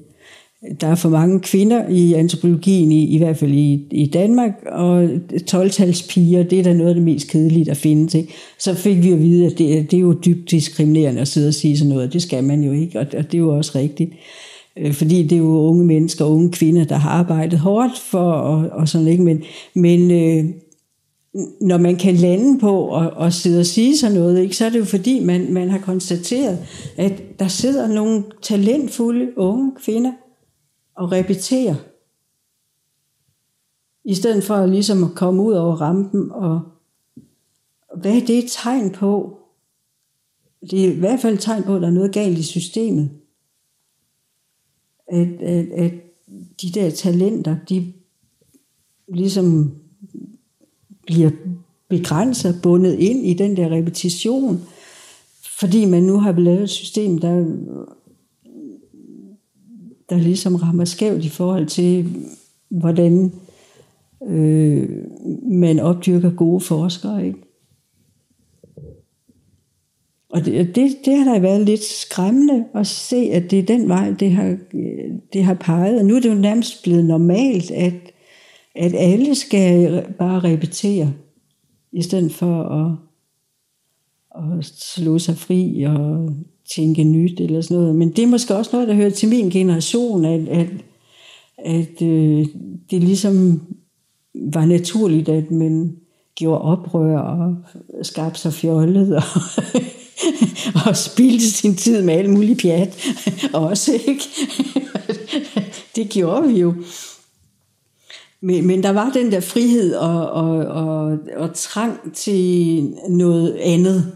der 0.81 0.87
er 0.87 0.95
for 0.95 1.09
mange 1.09 1.41
kvinder 1.41 1.89
i 1.89 2.13
antropologien, 2.13 2.93
i, 2.93 3.15
i 3.15 3.19
hvert 3.19 3.37
fald 3.37 3.51
i, 3.51 3.87
i 3.91 4.07
Danmark, 4.07 4.53
og 4.67 5.05
12-talspiger, 5.51 6.43
det 6.43 6.59
er 6.59 6.63
da 6.63 6.73
noget 6.73 6.89
af 6.89 6.95
det 6.95 7.05
mest 7.05 7.29
kedelige, 7.29 7.65
der 7.65 7.75
findes. 7.75 8.15
Ikke? 8.15 8.33
Så 8.59 8.75
fik 8.75 9.03
vi 9.03 9.13
at 9.13 9.19
vide, 9.19 9.47
at 9.47 9.59
det, 9.59 9.91
det 9.91 9.97
er 9.97 10.01
jo 10.01 10.13
dybt 10.13 10.51
diskriminerende 10.51 11.21
at 11.21 11.29
sidde 11.29 11.49
og 11.49 11.55
sige 11.55 11.79
sådan 11.79 11.95
noget, 11.95 12.13
det 12.13 12.23
skal 12.23 12.45
man 12.45 12.63
jo 12.63 12.73
ikke, 12.73 13.01
og, 13.01 13.07
og 13.17 13.25
det 13.25 13.35
er 13.35 13.39
jo 13.39 13.57
også 13.57 13.73
rigtigt. 13.75 14.11
Øh, 14.79 14.93
fordi 14.93 15.23
det 15.23 15.33
er 15.33 15.41
jo 15.41 15.61
unge 15.61 15.85
mennesker, 15.85 16.25
unge 16.25 16.51
kvinder, 16.51 16.85
der 16.85 16.97
har 16.97 17.11
arbejdet 17.11 17.59
hårdt 17.59 17.99
for, 18.11 18.31
og, 18.33 18.69
og 18.73 18.89
sådan 18.89 19.09
ikke, 19.09 19.23
men, 19.23 19.43
men 19.75 20.11
øh, 20.11 20.45
når 21.61 21.79
man 21.79 21.97
kan 21.97 22.15
lande 22.15 22.61
på 22.61 22.81
og, 22.81 23.11
og 23.11 23.33
sidde 23.33 23.61
og 23.61 23.67
sige 23.67 23.99
sådan 23.99 24.17
noget, 24.17 24.39
ikke, 24.39 24.57
så 24.57 24.65
er 24.65 24.71
det 24.71 24.79
jo 24.79 24.85
fordi, 24.85 25.25
man, 25.25 25.53
man 25.53 25.69
har 25.69 25.79
konstateret, 25.79 26.67
at 26.97 27.23
der 27.39 27.49
sidder 27.49 27.89
nogle 27.89 28.25
talentfulde 28.43 29.39
unge 29.39 29.73
kvinder 29.77 30.13
og 30.95 31.13
repeterer. 31.13 31.75
I 34.05 34.15
stedet 34.15 34.45
for 34.45 34.67
ligesom 34.67 35.05
at 35.05 35.15
komme 35.15 35.43
ud 35.43 35.53
over 35.53 35.77
rampen 35.77 36.33
og 36.33 36.61
hvad 37.97 38.17
er 38.17 38.27
det 38.27 38.39
et 38.39 38.51
tegn 38.51 38.91
på? 38.91 39.39
Det 40.71 40.85
er 40.85 40.93
i 40.93 40.99
hvert 40.99 41.21
fald 41.21 41.35
et 41.35 41.41
tegn 41.41 41.63
på, 41.63 41.77
at 41.77 41.83
der 41.83 41.89
er 41.89 41.93
noget 41.93 42.13
galt 42.13 42.39
i 42.39 42.43
systemet. 42.43 43.11
At, 45.09 45.29
at, 45.43 45.67
at 45.69 45.93
de 46.63 46.71
der 46.75 46.91
talenter, 46.91 47.57
de 47.69 47.93
ligesom 49.09 49.75
bliver 51.09 51.31
begrænset, 51.89 52.61
bundet 52.63 52.95
ind 52.95 53.27
i 53.27 53.35
den 53.35 53.57
der 53.57 53.71
repetition, 53.71 54.61
fordi 55.59 55.85
man 55.85 56.03
nu 56.03 56.19
har 56.19 56.33
lavet 56.33 56.63
et 56.63 56.71
system, 56.71 57.19
der, 57.19 57.45
der 60.11 60.17
ligesom 60.17 60.55
rammer 60.55 60.85
skævt 60.85 61.25
i 61.25 61.29
forhold 61.29 61.67
til, 61.67 62.07
hvordan 62.69 63.33
øh, 64.27 64.89
man 65.51 65.79
opdyrker 65.79 66.31
gode 66.31 66.61
forskere. 66.61 67.27
Ikke? 67.27 67.39
Og 70.31 70.45
det, 70.45 70.75
det, 70.75 70.97
det 71.05 71.17
har 71.17 71.35
da 71.35 71.41
været 71.41 71.67
lidt 71.67 71.85
skræmmende 71.85 72.65
at 72.75 72.87
se, 72.87 73.17
at 73.17 73.51
det 73.51 73.59
er 73.59 73.63
den 73.63 73.89
vej, 73.89 74.15
det 74.21 74.31
har, 74.31 74.57
øh, 74.75 75.11
det 75.33 75.45
har 75.45 75.55
peget. 75.55 75.99
Og 75.99 76.05
nu 76.05 76.17
er 76.17 76.21
det 76.21 76.29
jo 76.29 76.35
nærmest 76.35 76.83
blevet 76.83 77.05
normalt, 77.05 77.71
at, 77.71 77.95
at 78.75 78.95
alle 78.95 79.35
skal 79.35 80.05
bare 80.19 80.41
repetere, 80.41 81.13
i 81.93 82.03
stedet 82.03 82.33
for 82.33 82.63
at, 82.63 82.97
at 84.59 84.65
slå 84.65 85.19
sig 85.19 85.37
fri 85.37 85.83
og 85.83 86.31
tænke 86.75 87.05
nyt 87.05 87.41
eller 87.41 87.61
sådan 87.61 87.77
noget. 87.77 87.97
Men 87.97 88.11
det 88.11 88.23
er 88.23 88.27
måske 88.27 88.57
også 88.57 88.71
noget, 88.73 88.89
der 88.89 88.95
hører 88.95 89.11
til 89.11 89.29
min 89.29 89.51
generation, 89.51 90.25
at, 90.25 90.49
at, 90.49 90.69
at 91.59 92.03
øh, 92.03 92.47
det 92.91 93.03
ligesom 93.03 93.63
var 94.35 94.67
naturligt, 94.67 95.29
at 95.29 95.51
man 95.51 95.97
gjorde 96.35 96.61
oprør 96.61 97.19
og 97.19 97.57
skabte 98.03 98.41
sig 98.41 98.53
fjollet 98.53 99.17
og 99.17 99.23
og 100.87 100.97
spildte 100.97 101.51
sin 101.51 101.75
tid 101.75 102.03
med 102.03 102.15
alt 102.15 102.31
muligt 102.31 102.61
pjat 102.61 103.07
også, 103.53 103.93
ikke? 103.93 104.25
det 105.97 106.09
gjorde 106.09 106.49
vi 106.49 106.61
jo. 106.61 106.75
Men, 108.41 108.67
men 108.67 108.83
der 108.83 108.91
var 108.91 109.11
den 109.11 109.33
der 109.33 109.41
frihed 109.41 109.95
og, 109.95 110.31
og, 110.31 110.57
og, 110.59 111.19
og 111.37 111.55
trang 111.55 112.15
til 112.15 112.83
noget 113.09 113.55
andet, 113.55 114.13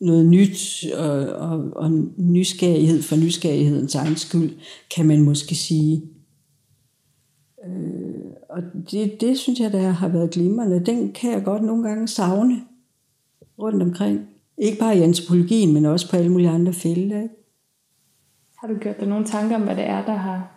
noget 0.00 0.26
nyt 0.26 0.86
og, 0.94 1.10
og, 1.26 1.72
og 1.76 1.90
nysgerrighed 2.16 3.02
for 3.02 3.16
nysgerrighedens 3.16 3.94
egen 3.94 4.16
skyld, 4.16 4.50
kan 4.96 5.06
man 5.06 5.22
måske 5.22 5.54
sige. 5.54 6.02
Øh, 7.66 8.14
og 8.48 8.62
det, 8.90 9.20
det 9.20 9.38
synes 9.38 9.60
jeg, 9.60 9.72
der 9.72 9.90
har 9.90 10.08
været 10.08 10.30
glimrende. 10.30 10.86
Den 10.86 11.12
kan 11.12 11.32
jeg 11.32 11.44
godt 11.44 11.62
nogle 11.62 11.88
gange 11.88 12.08
savne 12.08 12.62
rundt 13.58 13.82
omkring. 13.82 14.28
Ikke 14.58 14.78
bare 14.78 14.98
i 14.98 15.02
antropologien, 15.02 15.74
men 15.74 15.86
også 15.86 16.10
på 16.10 16.16
alle 16.16 16.32
mulige 16.32 16.50
andre 16.50 16.72
felter. 16.72 17.22
Ikke? 17.22 17.34
Har 18.58 18.68
du 18.68 18.74
gjort 18.74 19.00
dig 19.00 19.08
nogle 19.08 19.26
tanker 19.26 19.56
om, 19.56 19.62
hvad 19.62 19.76
det 19.76 19.84
er, 19.84 20.04
der 20.04 20.14
har 20.14 20.52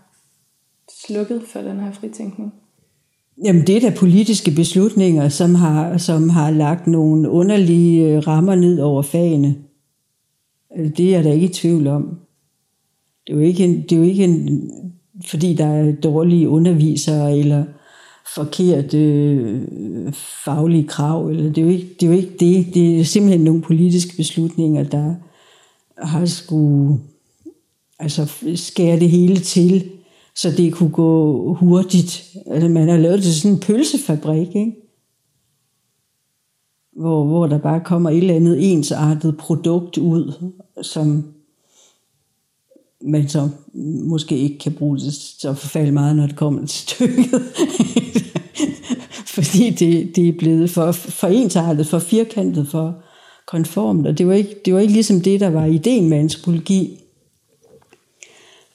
slukket 1.06 1.44
for 1.44 1.62
den 1.62 1.80
her 1.80 1.92
fritænkning? 1.92 2.54
Jamen 3.46 3.68
det 3.68 3.78
er 3.78 3.90
da 3.90 3.96
politiske 3.98 4.52
beslutninger, 4.52 5.30
som 5.30 5.56
har, 5.56 5.98
som 5.98 6.30
har 6.30 6.52
lagt 6.52 6.88
nogle 6.88 7.30
underlige 7.30 8.08
øh, 8.08 8.28
rammer 8.28 8.56
ned 8.56 8.80
over 8.80 9.02
fagene. 9.02 9.56
Altså, 10.76 10.94
det 10.98 11.16
er 11.16 11.22
der 11.22 11.32
ikke 11.32 11.46
i 11.46 11.54
tvivl 11.54 11.88
om. 11.88 12.20
Det 13.28 13.34
er 13.34 13.38
jo 13.38 13.44
ikke, 13.44 13.64
en, 13.64 13.82
det 13.82 13.92
er 13.92 13.98
jo 13.98 14.04
ikke 14.04 14.24
en, 14.24 14.72
fordi 15.26 15.54
der 15.54 15.66
er 15.66 15.92
dårlige 15.92 16.50
undervisere, 16.50 17.38
eller 17.38 17.64
forkerte 18.36 18.98
øh, 18.98 20.14
faglige 20.46 20.88
krav. 20.88 21.28
Eller 21.28 21.44
det, 21.44 21.58
er 21.58 21.66
jo 21.66 21.72
ikke, 21.72 21.88
det 22.00 22.04
er 22.04 22.12
jo 22.12 22.18
ikke 22.18 22.38
det. 22.40 22.74
Det 22.74 23.00
er 23.00 23.04
simpelthen 23.04 23.42
nogle 23.42 23.62
politiske 23.62 24.18
beslutninger, 24.18 24.84
der 24.84 25.16
har 25.98 26.26
skulle 26.26 27.00
altså, 28.00 28.34
skære 28.56 29.00
det 29.00 29.10
hele 29.10 29.40
til, 29.40 29.90
så 30.42 30.52
det 30.52 30.74
kunne 30.74 30.90
gå 30.90 31.54
hurtigt. 31.54 32.24
Altså, 32.46 32.70
man 32.70 32.90
har 32.90 32.98
lavet 32.98 33.24
det 33.24 33.36
sådan 33.36 33.56
en 33.56 33.60
pølsefabrik, 33.62 34.48
ikke? 34.48 34.76
Hvor, 36.96 37.26
hvor 37.26 37.48
der 37.48 37.58
bare 37.58 37.82
kommer 37.86 38.10
et 38.10 38.18
eller 38.18 38.36
andet 38.36 38.72
ensartet 38.72 39.38
produkt 39.38 39.98
ud, 39.98 40.52
som 40.82 41.34
man 43.02 43.30
så 43.30 43.50
måske 44.04 44.38
ikke 44.38 44.58
kan 44.58 44.72
bruge 44.72 44.98
det 44.98 45.14
så 45.14 45.54
forfærdeligt 45.54 45.94
meget, 45.94 46.16
når 46.16 46.28
det 46.28 46.36
kommer 46.36 46.66
til 46.66 46.80
stykket. 46.80 47.26
Fordi 49.36 49.70
det, 49.70 50.16
det 50.16 50.30
er 50.30 50.38
blevet 50.40 50.70
for, 50.70 50.92
for 50.92 51.28
ensartet, 51.28 51.88
for 51.88 52.00
firkantet, 52.00 52.68
for 52.68 52.96
konformt. 53.48 54.08
Og 54.08 54.18
det 54.18 54.28
var, 54.28 54.34
ikke, 54.34 54.56
det 54.66 54.74
var 54.74 54.80
ikke 54.80 54.94
ligesom 54.94 55.22
det, 55.22 55.40
der 55.40 55.50
var 55.50 55.66
ideen 55.66 56.10
med 56.10 56.18
antropologi. 56.18 57.00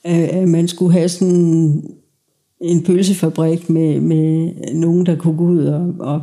At 0.05 0.47
man 0.47 0.67
skulle 0.67 0.93
have 0.93 1.09
sådan 1.09 1.83
en 2.61 2.83
pølsefabrik 2.83 3.69
med, 3.69 4.01
med 4.01 4.53
nogen, 4.73 5.05
der 5.05 5.15
kunne 5.15 5.37
gå 5.37 5.43
ud 5.43 5.65
og, 5.65 5.93
og 5.99 6.21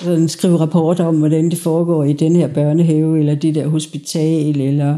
sådan 0.00 0.28
skrive 0.28 0.56
rapporter 0.56 1.04
om, 1.04 1.18
hvordan 1.18 1.50
det 1.50 1.58
foregår 1.58 2.04
i 2.04 2.12
den 2.12 2.36
her 2.36 2.54
børnehave, 2.54 3.18
eller 3.18 3.34
det 3.34 3.54
der 3.54 3.68
hospital, 3.68 4.60
eller 4.60 4.96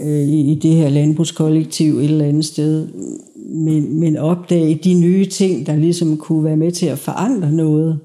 øh, 0.00 0.28
i 0.28 0.58
det 0.62 0.70
her 0.70 0.88
landbrugskollektiv 0.88 1.98
et 1.98 2.04
eller 2.04 2.24
andet 2.24 2.44
sted, 2.44 2.88
men, 3.36 4.00
men 4.00 4.16
opdage 4.16 4.80
de 4.84 4.94
nye 4.94 5.26
ting, 5.26 5.66
der 5.66 5.76
ligesom 5.76 6.16
kunne 6.16 6.44
være 6.44 6.56
med 6.56 6.72
til 6.72 6.86
at 6.86 6.98
forandre 6.98 7.52
noget. 7.52 8.00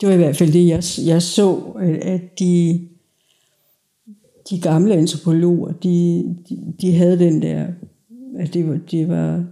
Det 0.00 0.08
var 0.08 0.14
i 0.14 0.18
hvert 0.18 0.36
fald 0.36 0.52
det, 0.52 0.66
jeg, 0.66 0.82
jeg 1.06 1.22
så, 1.22 1.56
at 2.02 2.38
de, 2.38 2.80
de 4.50 4.60
gamle 4.60 4.94
antropologer, 4.94 5.72
de, 5.72 6.24
de, 6.48 6.58
de 6.80 6.92
havde 6.92 7.18
den 7.18 7.42
der, 7.42 7.66
at 8.38 8.54
det 8.54 8.68
var, 8.68 8.78
det 8.90 9.08
var, 9.08 9.44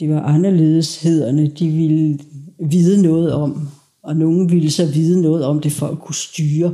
det 0.00 0.10
var 0.10 0.20
anderledeshederne, 0.20 1.46
de 1.46 1.68
ville 1.68 2.18
vide 2.58 3.02
noget 3.02 3.32
om, 3.32 3.68
og 4.02 4.16
nogen 4.16 4.50
ville 4.50 4.70
så 4.70 4.86
vide 4.86 5.22
noget 5.22 5.44
om 5.44 5.60
det 5.60 5.72
for 5.72 5.86
at 5.86 5.98
kunne 5.98 6.14
styre 6.14 6.72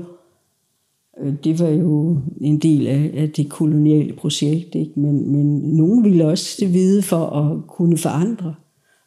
øh, 1.20 1.34
det 1.44 1.60
var 1.60 1.68
jo 1.68 2.18
en 2.40 2.58
del 2.58 2.86
af, 2.86 3.10
af 3.14 3.30
det 3.30 3.48
koloniale 3.50 4.12
projekt, 4.12 4.74
ikke? 4.74 5.00
Men, 5.00 5.32
men 5.32 5.58
nogen 5.58 6.04
ville 6.04 6.26
også 6.26 6.56
det 6.60 6.72
vide 6.72 7.02
for 7.02 7.26
at 7.26 7.66
kunne 7.66 7.98
forandre 7.98 8.54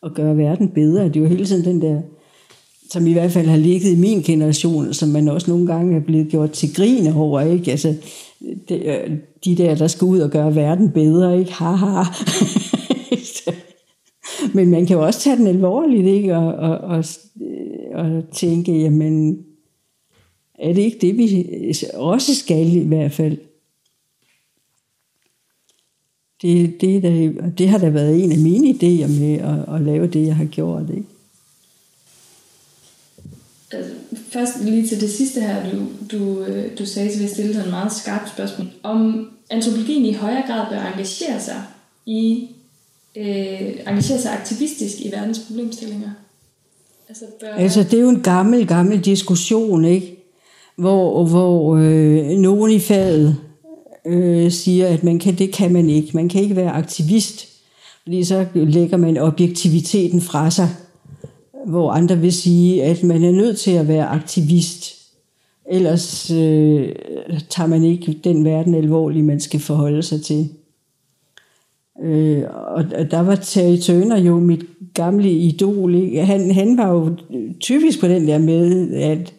og 0.01 0.13
gøre 0.13 0.37
verden 0.37 0.69
bedre. 0.69 1.09
Det 1.09 1.21
var 1.21 1.27
hele 1.27 1.45
tiden 1.45 1.65
den 1.65 1.81
der, 1.81 2.01
som 2.89 3.07
i 3.07 3.13
hvert 3.13 3.31
fald 3.31 3.47
har 3.47 3.57
ligget 3.57 3.91
i 3.91 3.95
min 3.95 4.21
generation, 4.21 4.93
som 4.93 5.09
man 5.09 5.27
også 5.27 5.51
nogle 5.51 5.67
gange 5.67 5.95
er 5.95 5.99
blevet 5.99 6.27
gjort 6.27 6.51
til 6.51 6.75
grin 6.75 7.07
over, 7.07 7.41
ikke? 7.41 7.71
Altså, 7.71 7.95
det, 8.69 8.81
øh, 8.85 9.17
de 9.45 9.57
der, 9.57 9.75
der 9.75 9.87
skal 9.87 10.05
ud 10.05 10.19
og 10.19 10.29
gøre 10.29 10.55
verden 10.55 10.91
bedre, 10.91 11.39
ikke? 11.39 11.53
Haha. 11.53 12.03
Men 14.53 14.69
man 14.69 14.85
kan 14.85 14.97
jo 14.97 15.05
også 15.05 15.19
tage 15.19 15.37
den 15.37 15.47
alvorligt, 15.47 16.07
ikke? 16.07 16.35
Og, 16.35 16.53
og, 16.53 16.77
og, 16.77 17.03
og 17.93 18.23
tænke, 18.31 18.81
jamen, 18.81 19.45
er 20.59 20.73
det 20.73 20.81
ikke 20.81 20.97
det, 21.01 21.17
vi 21.17 21.47
også 21.93 22.35
skal 22.35 22.75
i 22.75 22.87
hvert 22.87 23.11
fald? 23.11 23.37
Det, 26.41 26.81
det, 26.81 27.03
der, 27.03 27.31
det 27.57 27.69
har 27.69 27.77
da 27.77 27.89
været 27.89 28.23
en 28.23 28.31
af 28.31 28.37
mine 28.37 28.69
idéer 28.69 29.19
med 29.19 29.33
at, 29.33 29.75
at 29.75 29.81
lave 29.81 30.07
det, 30.07 30.25
jeg 30.25 30.35
har 30.35 30.45
gjort. 30.45 30.89
Ikke? 30.89 31.16
Altså, 33.71 33.91
først 34.29 34.63
lige 34.63 34.87
til 34.87 35.01
det 35.01 35.09
sidste 35.09 35.41
her, 35.41 35.71
du, 35.71 35.87
du, 36.11 36.43
øh, 36.43 36.77
du 36.79 36.85
sagde, 36.85 37.11
så 37.11 37.17
vil 37.17 37.23
jeg 37.23 37.33
stille 37.33 37.53
dig 37.53 37.63
en 37.63 37.69
meget 37.69 37.93
skarp 37.93 38.29
spørgsmål. 38.29 38.67
Om 38.83 39.29
antropologien 39.49 40.05
i 40.05 40.13
højere 40.13 40.43
grad 40.47 40.65
bør 40.69 40.91
engagere 40.91 41.39
sig 41.39 41.63
i 42.05 42.49
øh, 43.15 43.25
engagere 43.87 44.21
sig 44.21 44.33
aktivistisk 44.33 45.01
i 45.01 45.11
verdens 45.11 45.39
problemstillinger? 45.39 46.09
Altså, 47.09 47.25
bør... 47.39 47.53
altså, 47.53 47.83
det 47.83 47.93
er 47.93 48.01
jo 48.01 48.09
en 48.09 48.21
gammel, 48.21 48.67
gammel 48.67 49.05
diskussion, 49.05 49.85
ikke? 49.85 50.17
hvor, 50.77 51.25
hvor 51.25 51.75
øh, 51.75 52.25
nogen 52.27 52.71
i 52.71 52.79
faget 52.79 53.37
øh, 54.05 54.51
siger, 54.51 54.87
at 54.87 55.03
man 55.03 55.19
kan, 55.19 55.35
det 55.35 55.53
kan 55.53 55.73
man 55.73 55.89
ikke. 55.89 56.11
Man 56.13 56.29
kan 56.29 56.41
ikke 56.41 56.55
være 56.55 56.71
aktivist, 56.71 57.47
fordi 58.03 58.23
så 58.23 58.45
lægger 58.53 58.97
man 58.97 59.17
objektiviteten 59.17 60.21
fra 60.21 60.51
sig. 60.51 60.69
Hvor 61.67 61.91
andre 61.91 62.17
vil 62.17 62.33
sige, 62.33 62.83
at 62.83 63.03
man 63.03 63.23
er 63.23 63.31
nødt 63.31 63.57
til 63.57 63.71
at 63.71 63.87
være 63.87 64.07
aktivist. 64.07 64.97
Ellers 65.71 66.31
øh, 66.31 66.89
tager 67.49 67.67
man 67.67 67.83
ikke 67.83 68.19
den 68.23 68.45
verden 68.45 68.75
alvorlig, 68.75 69.23
man 69.23 69.39
skal 69.39 69.59
forholde 69.59 70.03
sig 70.03 70.21
til. 70.21 70.49
Øh, 72.03 72.43
og 72.67 73.11
der 73.11 73.19
var 73.19 73.35
Terry 73.35 73.77
Turner 73.77 74.19
jo 74.19 74.39
mit 74.39 74.65
gamle 74.93 75.31
idol. 75.31 75.95
Ikke? 75.95 76.25
Han, 76.25 76.51
han 76.51 76.77
var 76.77 76.91
jo 76.91 77.17
typisk 77.59 77.99
på 77.99 78.07
den 78.07 78.27
der 78.27 78.37
med, 78.37 78.93
at 78.93 79.33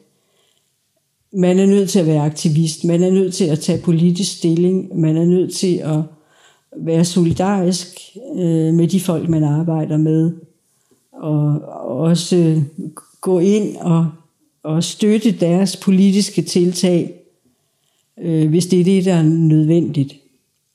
man 1.33 1.59
er 1.59 1.67
nødt 1.67 1.91
til 1.91 1.99
at 1.99 2.07
være 2.07 2.25
aktivist, 2.25 2.85
man 2.85 3.03
er 3.03 3.11
nødt 3.11 3.35
til 3.35 3.45
at 3.45 3.59
tage 3.59 3.83
politisk 3.83 4.39
stilling, 4.39 5.01
man 5.01 5.17
er 5.17 5.25
nødt 5.25 5.55
til 5.55 5.77
at 5.77 6.01
være 6.77 7.05
solidarisk 7.05 7.99
øh, 8.37 8.75
med 8.75 8.89
de 8.89 9.01
folk, 9.01 9.29
man 9.29 9.45
arbejder 9.45 9.97
med, 9.97 10.33
og, 11.19 11.61
også 12.01 12.63
gå 13.21 13.39
ind 13.39 13.77
og, 13.77 14.09
og 14.63 14.85
støtte 14.85 15.33
deres 15.33 15.77
politiske 15.77 16.43
tiltag, 16.43 17.15
øh, 18.21 18.49
hvis 18.49 18.67
det 18.67 18.81
er 18.81 18.85
det, 18.85 19.05
der 19.05 19.15
er 19.15 19.23
nødvendigt. 19.23 20.15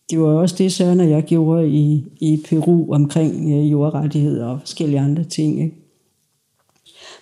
Det 0.10 0.20
var 0.20 0.28
også 0.28 0.56
det, 0.58 0.72
Søren 0.72 1.00
og 1.00 1.10
jeg 1.10 1.24
gjorde 1.24 1.70
i, 1.70 2.04
i 2.20 2.44
Peru 2.50 2.94
omkring 2.94 3.54
øh, 3.54 3.72
jordrettigheder 3.72 4.48
og 4.48 4.60
forskellige 4.60 5.00
andre 5.00 5.24
ting. 5.24 5.64
Ikke? 5.64 5.76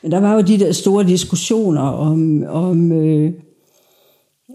Men 0.01 0.12
der 0.12 0.19
var 0.19 0.34
jo 0.34 0.41
de 0.41 0.60
der 0.60 0.71
store 0.71 1.07
diskussioner 1.07 1.81
om, 1.81 2.43
om, 2.47 2.91
øh, 2.91 3.34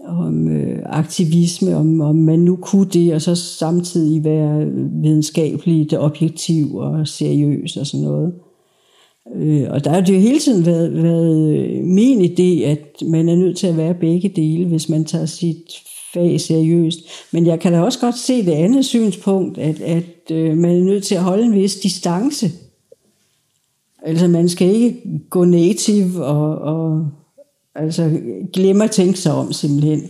om 0.05 0.47
øh, 0.47 0.79
aktivisme, 0.85 1.75
om, 1.75 2.01
om 2.01 2.15
man 2.15 2.39
nu 2.39 2.55
kunne 2.55 2.89
det, 2.89 3.13
og 3.13 3.21
så 3.21 3.35
samtidig 3.35 4.23
være 4.23 4.65
videnskabeligt 5.01 5.93
objektiv 5.93 6.75
og 6.75 7.07
seriøs 7.07 7.77
og 7.77 7.87
sådan 7.87 8.05
noget. 8.05 8.33
Øh, 9.35 9.67
og 9.69 9.83
der 9.83 9.91
har 9.91 10.01
det 10.01 10.13
jo 10.13 10.19
hele 10.19 10.39
tiden 10.39 10.65
været, 10.65 11.03
været 11.03 11.57
øh, 11.57 11.83
min 11.83 12.21
idé, 12.21 12.63
at 12.65 13.07
man 13.07 13.29
er 13.29 13.35
nødt 13.35 13.57
til 13.57 13.67
at 13.67 13.77
være 13.77 13.93
begge 13.93 14.29
dele, 14.29 14.65
hvis 14.65 14.89
man 14.89 15.05
tager 15.05 15.25
sit 15.25 15.73
fag 16.13 16.41
seriøst. 16.41 16.99
Men 17.31 17.45
jeg 17.45 17.59
kan 17.59 17.73
da 17.73 17.81
også 17.81 17.99
godt 17.99 18.17
se 18.17 18.45
det 18.45 18.51
andet 18.51 18.85
synspunkt, 18.85 19.57
at, 19.57 19.81
at 19.81 20.31
øh, 20.31 20.57
man 20.57 20.77
er 20.77 20.83
nødt 20.83 21.03
til 21.03 21.15
at 21.15 21.23
holde 21.23 21.43
en 21.43 21.55
vis 21.55 21.75
distance. 21.75 22.51
Altså 24.03 24.27
man 24.27 24.49
skal 24.49 24.75
ikke 24.75 25.01
gå 25.29 25.45
native 25.45 26.25
og, 26.25 26.57
og 26.57 27.07
altså, 27.75 28.19
glemme 28.53 28.83
at 28.83 28.91
tænke 28.91 29.19
sig 29.19 29.33
om 29.33 29.53
simpelthen. 29.53 30.01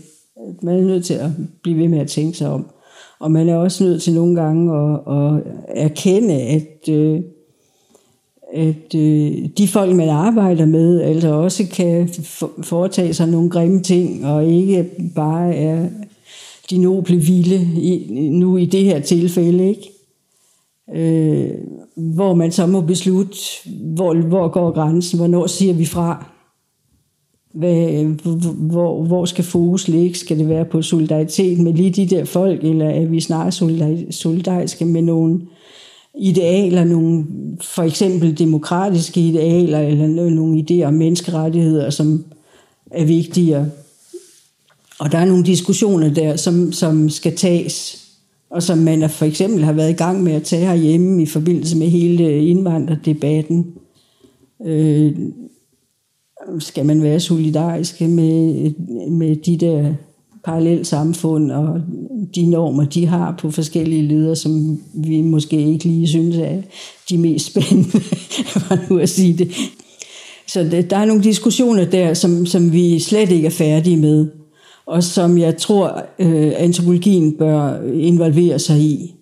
Man 0.62 0.80
er 0.80 0.84
nødt 0.84 1.06
til 1.06 1.14
at 1.14 1.30
blive 1.64 1.78
ved 1.78 1.88
med 1.88 2.00
at 2.00 2.08
tænke 2.08 2.38
sig 2.38 2.50
om. 2.50 2.70
Og 3.20 3.32
man 3.32 3.50
er 3.50 3.56
også 3.56 3.84
nødt 3.84 4.02
til 4.02 4.14
nogle 4.14 4.42
gange 4.42 4.76
at, 4.78 5.00
at 5.08 5.44
erkende, 5.76 6.34
at, 6.34 6.90
øh, 6.90 7.22
at 8.54 8.96
øh, 8.96 9.50
de 9.58 9.68
folk, 9.68 9.96
man 9.96 10.10
arbejder 10.10 10.66
med, 10.66 11.02
altså 11.02 11.34
også 11.34 11.64
kan 11.74 12.10
foretage 12.64 13.14
sig 13.14 13.28
nogle 13.28 13.50
grimme 13.50 13.82
ting, 13.82 14.26
og 14.26 14.46
ikke 14.46 14.86
bare 15.16 15.56
er 15.56 15.90
de 16.70 16.78
noble 16.78 17.16
vilde, 17.16 17.82
i, 17.82 18.30
nu 18.30 18.58
i 18.58 18.66
det 18.66 18.84
her 18.84 19.00
tilfælde, 19.00 19.68
ikke? 19.70 19.92
Øh, 20.96 21.50
hvor 21.96 22.34
man 22.34 22.52
så 22.52 22.68
må 22.68 22.82
beslutte, 22.82 23.38
hvor, 23.96 24.14
hvor 24.14 24.48
går 24.48 24.72
grænsen, 24.72 25.20
hvornår 25.20 25.48
siger 25.48 25.74
vi 25.74 25.86
fra, 25.86 26.26
hvad, 27.54 28.04
hvor, 28.54 29.04
hvor 29.04 29.26
skal 29.26 29.44
fokus 29.44 29.88
ligge, 29.88 30.16
skal 30.16 30.40
det 30.40 30.50
være 30.50 30.66
på 30.66 30.82
solidaritet 30.82 31.60
med 31.60 31.74
lige 31.74 31.92
de 31.92 32.16
der 32.16 32.26
folk, 32.26 32.64
eller 32.64 32.90
er 32.90 33.06
vi 33.06 33.20
snarere 33.20 34.12
solidariske 34.12 34.86
med 34.86 35.02
nogle 35.02 35.42
idealer, 36.20 36.84
nogle 36.84 37.26
for 37.62 37.84
eksempel 37.84 38.40
demokratiske 38.40 39.22
idealer, 39.22 39.80
eller 39.80 40.30
nogle 40.30 40.66
idéer 40.70 40.84
om 40.84 40.94
menneskerettigheder, 40.94 41.90
som 41.90 42.26
er 42.92 43.06
vigtigere. 43.06 43.70
Og 45.00 45.12
der 45.12 45.18
er 45.18 45.26
nogle 45.26 45.46
diskussioner 45.46 46.14
der, 46.14 46.36
som, 46.36 46.72
som 46.72 47.10
skal 47.10 47.36
tages, 47.36 48.04
og 48.50 48.64
som 48.64 48.78
man 48.78 49.10
for 49.10 49.26
eksempel 49.26 49.64
har 49.64 49.74
været 49.74 49.90
i 49.90 49.94
gang 49.94 50.24
med 50.24 50.34
at 50.34 50.44
tage 50.44 50.66
herhjemme 50.66 51.22
i 51.22 51.26
forbindelse 51.26 51.78
med 51.78 51.88
hele 51.88 52.46
indvandrerdebatten. 52.46 53.74
Øh, 54.66 55.16
skal 56.60 56.86
man 56.86 57.04
være 57.04 57.20
solidarisk 57.20 58.02
med, 58.02 58.72
med 59.10 59.36
de 59.36 59.58
der 59.58 59.94
parallelle 60.48 60.86
samfund 60.86 61.52
og 61.52 61.82
de 62.36 62.50
normer, 62.50 62.86
de 62.86 63.06
har 63.06 63.36
på 63.40 63.52
forskellige 63.52 64.08
ledere, 64.08 64.36
som 64.36 64.80
vi 64.94 65.22
måske 65.22 65.58
ikke 65.58 65.86
lige 65.86 66.08
synes 66.08 66.38
er 66.38 66.62
de 67.10 67.18
mest 67.18 67.46
spændende, 67.46 68.00
for 68.54 68.90
nu 68.90 69.00
at 69.00 69.10
sige 69.10 69.38
det. 69.38 69.52
Så 70.48 70.64
det, 70.64 70.90
der 70.90 70.98
er 70.98 71.06
nogle 71.06 71.24
diskussioner 71.24 71.86
der, 71.86 72.14
som, 72.14 72.46
som 72.46 72.74
vi 72.74 73.00
slet 73.00 73.32
ikke 73.32 73.46
er 73.46 73.52
færdige 73.52 73.98
med, 73.98 74.28
og 74.86 75.04
som 75.04 75.38
jeg 75.38 75.58
tror, 75.58 76.02
øh, 76.20 76.52
antropologien 76.58 77.38
bør 77.38 77.82
involvere 77.94 78.60
sig 78.60 78.78
i. 78.78 79.16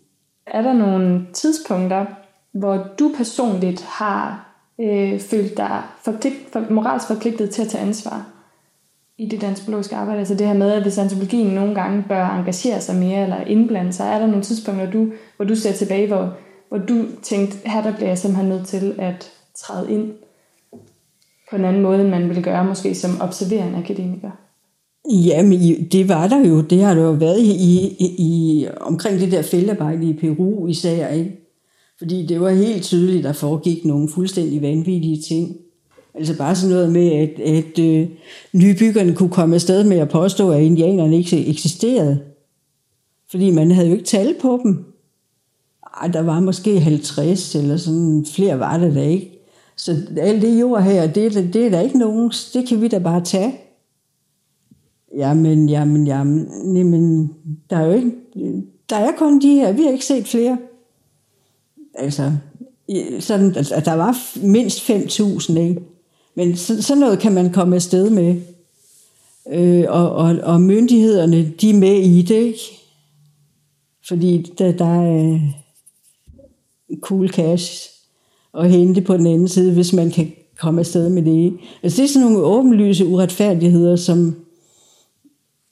Er 0.48 0.62
der 0.62 0.74
nogle 0.74 1.22
tidspunkter, 1.34 2.06
hvor 2.54 2.88
du 3.00 3.12
personligt 3.18 3.82
har 3.82 4.56
øh, 4.82 5.20
følt 5.20 5.58
dig 5.58 5.82
forpligt, 6.04 6.36
for, 6.54 6.64
moralsk 6.70 7.08
forpligtet 7.08 7.50
til 7.50 7.62
at 7.62 7.68
tage 7.68 7.84
ansvar 7.84 8.35
i 9.18 9.26
det 9.26 9.44
antropologiske 9.44 9.96
arbejde? 9.96 10.20
Altså 10.20 10.36
det 10.36 10.48
her 10.48 10.54
med, 10.54 10.72
at 10.72 10.82
hvis 10.82 10.98
antropologien 10.98 11.48
nogle 11.48 11.76
gange 11.76 12.04
bør 12.10 12.30
engagere 12.30 12.82
sig 12.82 12.96
mere 12.96 13.24
eller 13.24 13.42
indblande 13.42 13.94
sig, 13.94 14.08
er 14.08 14.20
der 14.20 14.28
nogle 14.28 14.44
tidspunkter, 14.44 14.86
hvor 14.86 15.00
du, 15.00 15.12
hvor 15.36 15.46
du 15.46 15.56
ser 15.56 15.72
tilbage, 15.72 16.08
hvor, 16.08 16.34
hvor 16.70 16.78
du 16.78 17.06
tænkte, 17.24 17.58
her 17.66 17.84
der 17.84 17.96
bliver 17.96 18.08
jeg 18.08 18.18
simpelthen 18.18 18.50
nødt 18.50 18.68
til 18.68 18.96
at 18.98 19.32
træde 19.56 19.92
ind 19.92 20.12
på 21.50 21.56
en 21.56 21.66
anden 21.66 21.82
måde, 21.82 22.02
end 22.02 22.10
man 22.10 22.28
ville 22.28 22.44
gøre 22.44 22.66
måske 22.66 22.96
som 22.96 23.22
observerende 23.22 23.80
akademiker? 23.80 24.32
Jamen, 25.12 25.60
det 25.92 26.10
var 26.10 26.28
der 26.28 26.48
jo. 26.48 26.62
Det 26.62 26.84
har 26.84 26.94
der 26.94 27.02
jo 27.02 27.12
været 27.12 27.40
i, 27.40 27.52
i, 28.00 28.16
i 28.18 28.68
omkring 28.82 29.20
det 29.20 29.32
der 29.32 29.42
feltarbejde 29.42 30.10
i 30.10 30.14
Peru 30.14 30.68
især, 30.68 31.10
ikke? 31.10 31.46
Fordi 31.98 32.26
det 32.26 32.42
var 32.42 32.50
helt 32.50 32.84
tydeligt, 32.84 33.18
at 33.18 33.24
der 33.24 33.34
foregik 33.34 33.86
nogle 33.86 34.10
fuldstændig 34.10 34.62
vanvittige 34.62 35.22
ting. 35.22 35.56
Altså 36.18 36.38
bare 36.38 36.56
sådan 36.56 36.76
noget 36.76 36.92
med, 36.92 37.12
at, 37.12 37.40
at 37.40 37.80
øh, 37.80 38.08
nybyggerne 38.54 39.16
kunne 39.16 39.30
komme 39.30 39.56
afsted 39.56 39.84
med 39.84 39.98
at 39.98 40.10
påstå, 40.10 40.52
at 40.52 40.62
indianerne 40.62 41.18
ikke 41.18 41.48
eksisterede. 41.48 42.20
Fordi 43.32 43.52
man 43.52 43.72
havde 43.72 43.88
jo 43.88 43.94
ikke 43.94 44.06
tal 44.06 44.36
på 44.42 44.60
dem. 44.64 44.86
Ej, 46.02 46.08
der 46.08 46.22
var 46.22 46.40
måske 46.40 46.80
50 46.80 47.56
eller 47.56 47.78
sådan, 47.78 48.26
flere 48.36 48.60
var 48.60 48.78
der 48.78 48.94
da 48.94 49.02
ikke. 49.02 49.32
Så 49.78 49.96
alt 50.18 50.42
det 50.42 50.60
jord 50.60 50.84
her, 50.84 51.08
det, 51.08 51.34
det, 51.34 51.54
det 51.54 51.66
er 51.66 51.70
der 51.70 51.82
ikke 51.82 51.98
nogen, 51.98 52.32
det 52.54 52.68
kan 52.68 52.82
vi 52.82 52.88
da 52.88 53.00
bare 53.00 53.24
tage. 53.24 53.56
Jamen, 55.16 55.70
jamen, 55.70 56.08
jamen, 56.08 56.76
jamen, 56.76 57.34
der 57.70 57.78
er 57.78 57.86
jo 57.86 57.94
ikke, 57.94 58.12
der 58.90 58.96
er 58.96 59.12
kun 59.18 59.42
de 59.42 59.56
her, 59.56 59.72
vi 59.72 59.84
har 59.84 59.92
ikke 59.92 60.06
set 60.06 60.28
flere 60.28 60.58
altså, 61.98 62.32
sådan, 63.20 63.56
altså, 63.56 63.82
der 63.86 63.94
var 63.94 64.38
mindst 64.46 64.90
5.000, 64.90 65.60
ikke? 65.60 65.82
Men 66.36 66.56
så, 66.56 66.82
sådan 66.82 67.02
noget 67.02 67.20
kan 67.20 67.34
man 67.34 67.54
komme 67.54 67.76
afsted 67.76 68.10
med. 68.10 68.42
Øh, 69.52 69.86
og, 69.88 70.12
og, 70.12 70.38
og 70.44 70.62
myndighederne, 70.62 71.54
de 71.62 71.70
er 71.70 71.74
med 71.74 71.96
i 71.96 72.22
det, 72.22 72.36
ikke? 72.36 72.60
Fordi 74.08 74.54
der, 74.58 74.72
der 74.72 75.02
er 75.02 75.40
cool 77.02 77.30
cash 77.30 77.90
at 78.54 78.72
hente 78.72 79.02
på 79.02 79.18
den 79.18 79.28
anden 79.28 79.48
side, 79.48 79.74
hvis 79.74 79.94
man 79.94 80.12
kan 80.12 80.32
komme 80.60 80.80
afsted 80.80 81.10
med 81.10 81.24
det. 81.24 81.58
Altså 81.84 82.02
det 82.02 82.10
er 82.10 82.14
sådan 82.14 82.28
nogle 82.28 82.46
åbenlyse 82.46 83.06
uretfærdigheder, 83.06 83.96
som 83.96 84.36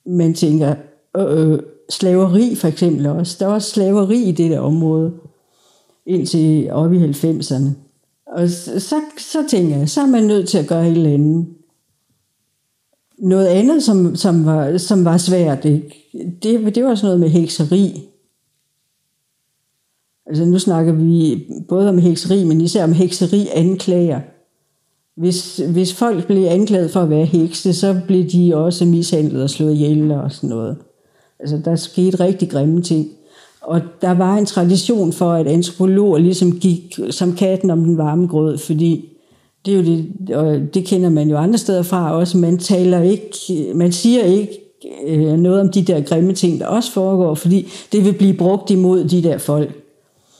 man 0.06 0.34
tænker, 0.34 0.76
øh, 1.17 1.60
slaveri 1.89 2.56
for 2.56 2.67
eksempel 2.67 3.06
også. 3.06 3.38
Der 3.39 3.45
var 3.45 3.54
også 3.54 3.69
slaveri 3.69 4.23
i 4.23 4.32
det 4.32 4.52
der 4.52 4.60
område 4.60 5.13
indtil 6.06 6.71
op 6.71 6.93
i 6.93 6.97
90'erne. 6.97 7.69
Og 8.34 8.50
så, 8.50 9.02
så 9.17 9.46
tænker 9.50 9.78
jeg, 9.78 9.89
så 9.89 10.02
er 10.02 10.06
man 10.06 10.24
nødt 10.24 10.50
til 10.50 10.58
at 10.58 10.67
gøre 10.67 10.88
et 10.88 10.98
eller 10.98 11.13
andet. 11.13 11.48
Noget 13.17 13.48
andet, 13.48 13.84
som, 13.84 14.15
som, 14.15 14.46
var, 14.46 14.78
som 14.78 15.06
var 15.06 15.17
svært, 15.17 15.65
ikke? 15.65 16.10
Det, 16.43 16.76
det 16.76 16.84
var 16.84 16.96
sådan 16.96 17.08
noget 17.08 17.19
med 17.19 17.30
hekseri. 17.30 18.10
Altså 20.26 20.46
nu 20.46 20.60
snakker 20.60 20.93
vi 20.93 21.46
både 21.69 21.89
om 21.89 21.98
hekseri, 21.98 22.43
men 22.43 22.62
især 22.62 22.84
om 22.84 22.93
hekseri 22.93 23.47
anklager. 23.53 24.22
Hvis, 25.16 25.58
hvis 25.58 25.93
folk 25.93 26.28
blev 26.28 26.45
anklaget 26.45 26.91
for 26.91 26.99
at 26.99 27.10
være 27.10 27.26
hekse, 27.26 27.74
så 27.74 28.01
blev 28.08 28.30
de 28.30 28.55
også 28.55 28.86
mishandlet 28.86 29.43
og 29.43 29.49
slået 29.49 29.74
ihjel 29.74 30.12
og 30.12 30.32
sådan 30.32 30.49
noget. 30.49 30.78
Altså 31.39 31.62
der 31.66 31.76
skete 31.76 32.20
rigtig 32.20 32.49
grimme 32.49 32.82
ting. 32.82 33.08
Og 33.64 33.82
der 34.01 34.11
var 34.11 34.38
en 34.38 34.45
tradition 34.45 35.14
for, 35.14 35.32
at 35.32 35.47
antropologer 35.47 36.18
ligesom 36.18 36.59
gik 36.59 36.99
som 37.09 37.36
katten 37.36 37.70
om 37.70 37.84
den 37.84 37.97
varme 37.97 38.28
grød, 38.28 38.57
fordi 38.57 39.09
det 39.66 39.74
er 39.74 39.78
jo 39.78 39.84
det, 39.84 40.36
og 40.36 40.59
det 40.74 40.86
kender 40.86 41.09
man 41.09 41.30
jo 41.30 41.38
andre 41.38 41.57
steder 41.57 41.84
fra 41.84 42.16
også, 42.16 42.38
man 42.38 42.57
taler 42.57 43.01
ikke, 43.01 43.74
man 43.76 43.91
siger 43.91 44.24
ikke 44.24 44.59
øh, 45.05 45.34
noget 45.34 45.61
om 45.61 45.70
de 45.70 45.82
der 45.82 46.01
grimme 46.01 46.34
ting, 46.34 46.59
der 46.59 46.68
også 46.68 46.91
foregår, 46.91 47.36
fordi 47.36 47.68
det 47.91 48.05
vil 48.05 48.14
blive 48.14 48.34
brugt 48.34 48.70
imod 48.70 49.03
de 49.03 49.24
der 49.24 49.38
folk. 49.38 49.80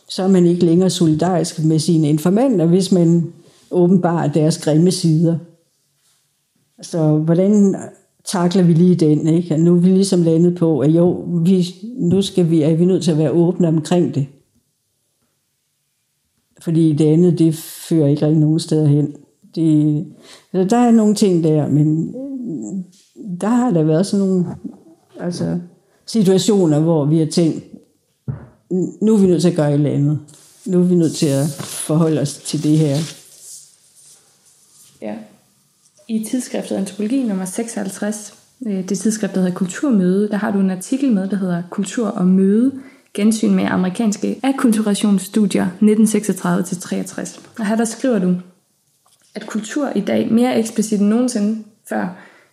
Så 0.10 0.24
er 0.24 0.28
man 0.28 0.46
ikke 0.46 0.66
længere 0.66 0.90
solidarisk 0.90 1.64
med 1.64 1.80
sine 1.80 2.10
informanter, 2.10 2.66
hvis 2.66 2.92
man 2.92 3.34
åbenbarer 3.72 4.32
deres 4.32 4.58
grimme 4.58 4.92
sider. 4.92 5.38
Så 6.82 7.18
hvordan 7.18 7.76
takler 8.26 8.64
vi 8.64 8.74
lige 8.74 8.96
den, 8.96 9.28
ikke? 9.28 9.54
Og 9.54 9.60
nu 9.60 9.76
er 9.76 9.80
vi 9.80 9.90
ligesom 9.90 10.24
landet 10.24 10.56
på, 10.56 10.80
at 10.80 10.90
jo, 10.90 11.12
vi, 11.46 11.76
nu 11.98 12.22
skal 12.22 12.50
vi, 12.50 12.62
er 12.62 12.76
vi 12.76 12.86
nødt 12.86 13.04
til 13.04 13.12
at 13.12 13.18
være 13.18 13.32
åbne 13.32 13.68
omkring 13.68 14.16
det. 14.16 14.28
Fordi 16.62 16.94
det 16.94 17.06
andet, 17.06 17.40
det 17.40 17.56
fører 17.56 18.08
ikke 18.08 18.26
rigtig 18.26 18.40
nogen 18.40 18.60
steder 18.60 18.88
hen. 18.88 19.16
Det, 19.56 20.06
altså, 20.54 20.76
der 20.76 20.82
er 20.82 20.92
nogle 20.92 21.16
ting 21.16 21.44
der, 21.44 21.68
men 21.68 22.16
øh, 22.16 22.84
der 23.42 23.48
har 23.48 23.72
der 23.72 23.84
været 23.84 24.06
sådan 24.06 24.28
nogle 24.28 24.46
altså, 25.20 25.60
situationer, 26.06 26.80
hvor 26.80 27.06
vi 27.06 27.18
har 27.18 27.26
tænkt, 27.26 27.64
nu 29.02 29.14
er 29.14 29.18
vi 29.18 29.28
nødt 29.28 29.42
til 29.42 29.50
at 29.50 29.56
gøre 29.56 29.70
et 29.70 29.74
eller 29.74 29.92
andet. 29.92 30.20
Nu 30.66 30.80
er 30.80 30.84
vi 30.84 30.96
nødt 30.96 31.16
til 31.16 31.28
at 31.28 31.48
forholde 31.60 32.22
os 32.22 32.38
til 32.38 32.64
det 32.64 32.78
her. 32.78 32.96
Ja. 35.02 35.16
I 36.08 36.24
tidsskriftet 36.24 36.76
Antropologi 36.76 37.24
nummer 37.24 37.46
56, 37.46 38.34
øh, 38.68 38.90
det 38.90 39.00
tidsskrift, 39.00 39.34
der 39.34 39.42
hedder 39.42 39.56
Kulturmøde, 39.56 40.30
der 40.30 40.38
har 40.38 40.52
du 40.52 40.60
en 40.60 40.72
artikel 40.72 41.12
med, 41.12 41.28
der 41.30 41.38
hedder 41.38 41.64
Kultur 41.70 42.08
og 42.08 42.28
Møde, 42.28 42.72
gensyn 43.14 43.56
med 43.56 43.66
amerikanske 43.66 44.40
akkulturationsstudier 44.44 45.68
1936-63. 45.82 47.40
Og 47.60 47.66
her 47.66 47.76
der 47.76 47.86
skriver 47.86 48.20
du, 48.20 48.36
at 49.36 49.48
kultur 49.48 49.90
i 49.96 50.02
dag 50.02 50.32
mere 50.32 50.60
eksplicit 50.60 51.00
end 51.00 51.10
nogensinde 51.10 51.64
før 51.90 52.08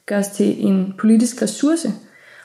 gøres 0.07 0.29
til 0.29 0.67
en 0.67 0.95
politisk 0.99 1.43
ressource, 1.43 1.93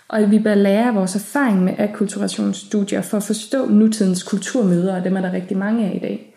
og 0.08 0.20
at 0.20 0.32
vi 0.32 0.40
bør 0.40 0.56
lære 0.56 0.94
vores 0.94 1.16
erfaring 1.16 1.64
med 1.64 1.74
akkulturationsstudier 1.78 3.02
for 3.02 3.18
at 3.18 3.24
forstå 3.24 3.70
nutidens 3.70 4.24
kulturmøder, 4.24 4.96
og 4.96 5.04
dem 5.04 5.18
er 5.18 5.22
der 5.22 5.32
rigtig 5.32 5.58
mange 5.58 5.86
af 5.86 5.96
i 5.96 6.00
dag. 6.00 6.35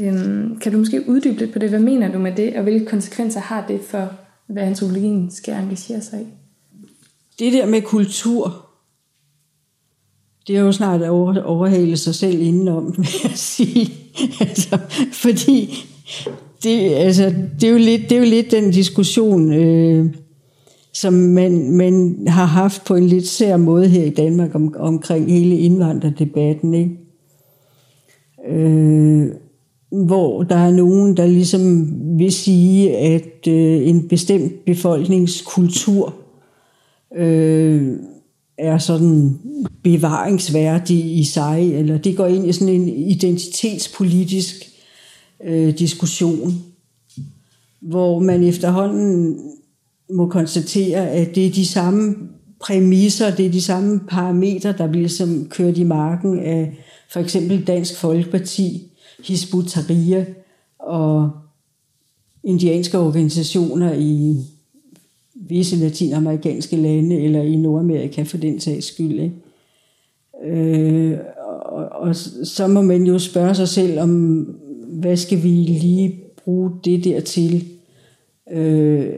Øhm, 0.00 0.58
kan 0.60 0.72
du 0.72 0.78
måske 0.78 1.08
uddybe 1.08 1.38
lidt 1.38 1.52
på 1.52 1.58
det? 1.58 1.68
Hvad 1.68 1.80
mener 1.80 2.12
du 2.12 2.18
med 2.18 2.32
det, 2.36 2.56
og 2.56 2.62
hvilke 2.62 2.86
konsekvenser 2.86 3.40
har 3.40 3.66
det 3.66 3.80
for, 3.80 4.12
hvad 4.46 4.62
antropologien 4.62 5.30
skal 5.30 5.54
engagere 5.54 6.00
sig 6.00 6.20
i? 6.20 6.26
Det 7.38 7.52
der 7.52 7.66
med 7.66 7.82
kultur, 7.82 8.66
det 10.46 10.56
er 10.56 10.60
jo 10.60 10.72
snart 10.72 11.02
over, 11.02 11.42
overhale 11.42 11.96
sig 11.96 12.14
selv 12.14 12.40
indenom, 12.40 12.94
vil 12.98 13.08
jeg 13.22 13.32
sige. 13.34 13.92
altså, 14.48 14.78
fordi 15.12 15.84
det, 16.62 16.94
altså, 16.94 17.34
det, 17.60 17.68
er 17.68 17.72
jo 17.72 17.78
lidt, 17.78 18.02
det 18.02 18.12
er 18.12 18.18
jo 18.18 18.26
lidt 18.26 18.50
den 18.50 18.70
diskussion, 18.70 19.52
øh, 19.52 20.14
som 20.92 21.12
man, 21.12 21.70
man 21.70 22.26
har 22.28 22.44
haft 22.44 22.84
på 22.84 22.94
en 22.94 23.06
lidt 23.06 23.28
sær 23.28 23.56
måde 23.56 23.88
her 23.88 24.04
i 24.04 24.10
Danmark 24.10 24.54
om, 24.54 24.74
omkring 24.78 25.32
hele 25.32 25.58
indvandrerdebatten. 25.58 26.74
Ikke? 26.74 26.96
Øh, 28.48 29.28
hvor 29.92 30.42
der 30.42 30.56
er 30.56 30.70
nogen, 30.70 31.16
der 31.16 31.26
ligesom 31.26 31.94
vil 32.18 32.32
sige, 32.32 32.96
at 32.96 33.48
øh, 33.48 33.88
en 33.88 34.08
bestemt 34.08 34.64
befolkningskultur 34.64 36.14
øh, 37.16 37.92
er 38.58 38.78
sådan 38.78 39.38
bevaringsværdig 39.82 41.18
i 41.18 41.24
sig, 41.24 41.74
eller 41.74 41.98
det 41.98 42.16
går 42.16 42.26
ind 42.26 42.46
i 42.46 42.52
sådan 42.52 42.74
en 42.74 42.88
identitetspolitisk 42.88 44.54
øh, 45.44 45.78
diskussion, 45.78 46.52
hvor 47.80 48.18
man 48.18 48.42
efterhånden 48.42 49.38
må 50.12 50.28
konstatere, 50.28 51.10
at 51.10 51.34
det 51.34 51.46
er 51.46 51.50
de 51.50 51.66
samme 51.66 52.14
præmisser, 52.60 53.34
det 53.34 53.46
er 53.46 53.50
de 53.50 53.62
samme 53.62 54.00
parametre, 54.08 54.74
der 54.78 54.90
bliver 54.90 55.08
som 55.08 55.46
kørt 55.50 55.78
i 55.78 55.84
marken 55.84 56.38
af 56.38 56.78
for 57.12 57.20
eksempel 57.20 57.66
Dansk 57.66 57.96
Folkeparti, 57.96 58.91
Hizbut 59.22 59.66
Tahrir 59.66 60.24
og 60.78 61.30
indianske 62.44 62.98
organisationer 62.98 63.92
i 63.92 64.36
visse 65.34 65.76
latinamerikanske 65.76 66.76
lande, 66.76 67.20
eller 67.20 67.42
i 67.42 67.56
Nordamerika 67.56 68.22
for 68.22 68.36
den 68.36 68.60
sags 68.60 68.86
skyld. 68.86 69.20
Ikke? 69.20 69.34
Øh, 70.44 71.18
og, 71.64 71.88
og 71.88 72.16
så 72.44 72.66
må 72.66 72.82
man 72.82 73.04
jo 73.04 73.18
spørge 73.18 73.54
sig 73.54 73.68
selv 73.68 74.00
om, 74.00 74.40
hvad 74.88 75.16
skal 75.16 75.42
vi 75.42 75.48
lige 75.48 76.20
bruge 76.44 76.70
det 76.84 77.04
der 77.04 77.20
til? 77.20 77.68
Øh, 78.52 79.12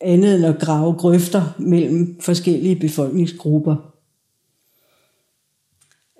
andet 0.00 0.34
end 0.34 0.46
at 0.46 0.60
grave 0.60 0.92
grøfter 0.92 1.54
mellem 1.58 2.20
forskellige 2.20 2.76
befolkningsgrupper. 2.76 3.76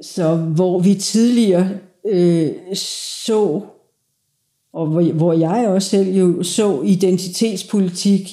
Så 0.00 0.36
hvor 0.36 0.80
vi 0.80 0.94
tidligere 0.94 1.68
øh, 2.09 2.76
så, 2.76 3.61
og 4.72 4.86
hvor, 4.86 5.12
hvor 5.12 5.32
jeg 5.32 5.68
også 5.68 5.88
selv 5.88 6.16
jo 6.16 6.42
så 6.42 6.82
identitetspolitik 6.82 8.28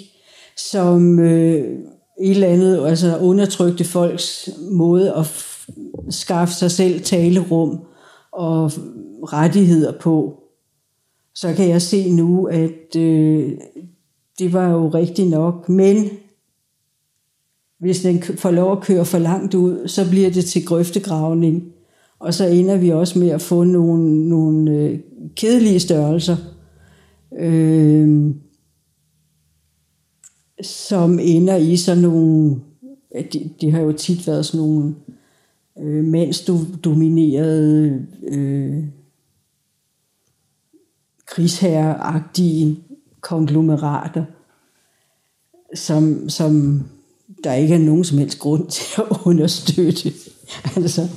som 0.57 1.19
øh, 1.19 1.79
et 2.21 2.31
eller 2.31 2.47
andet, 2.47 2.87
altså 2.87 3.17
undertrykte 3.17 3.83
folks 3.83 4.49
måde 4.71 5.13
at 5.13 5.25
skaffe 6.09 6.53
sig 6.53 6.71
selv 6.71 7.01
talerum 7.01 7.79
og 8.31 8.71
rettigheder 9.33 9.91
på, 9.99 10.39
så 11.35 11.53
kan 11.53 11.69
jeg 11.69 11.81
se 11.81 12.11
nu, 12.11 12.45
at 12.45 12.95
øh, 12.97 13.51
det 14.39 14.53
var 14.53 14.69
jo 14.69 14.89
rigtigt 14.89 15.29
nok, 15.29 15.69
men 15.69 16.09
hvis 17.79 18.01
den 18.01 18.23
får 18.23 18.51
lov 18.51 18.71
at 18.71 18.83
køre 18.83 19.05
for 19.05 19.17
langt 19.17 19.53
ud, 19.53 19.87
så 19.87 20.09
bliver 20.09 20.29
det 20.29 20.45
til 20.45 20.65
grøftegravning. 20.65 21.74
Og 22.19 22.33
så 22.33 22.47
ender 22.47 22.77
vi 22.77 22.91
også 22.91 23.19
med 23.19 23.29
at 23.29 23.41
få 23.41 23.63
nogle, 23.63 24.29
nogle 24.29 24.71
øh, 24.71 24.99
kedelige 25.35 25.79
størrelser, 25.79 26.37
øh, 27.37 28.35
som 30.61 31.19
ender 31.21 31.55
i 31.55 31.77
sådan 31.77 32.03
nogle, 32.03 32.61
det, 33.33 33.53
det 33.61 33.71
har 33.71 33.79
jo 33.79 33.91
tit 33.91 34.27
været 34.27 34.45
sådan 34.45 34.67
nogle 34.67 34.95
øh, 35.79 36.05
mandsdominerede 36.05 38.05
øh, 38.27 38.83
krigsherreagtige 41.25 42.79
konglomerater, 43.21 44.25
som, 45.73 46.29
som 46.29 46.83
der 47.43 47.53
ikke 47.53 47.73
er 47.73 47.79
nogen 47.79 48.03
som 48.03 48.17
helst 48.17 48.39
grund 48.39 48.67
til 48.67 49.01
at 49.01 49.17
understøtte. 49.29 50.13
altså, 50.75 51.09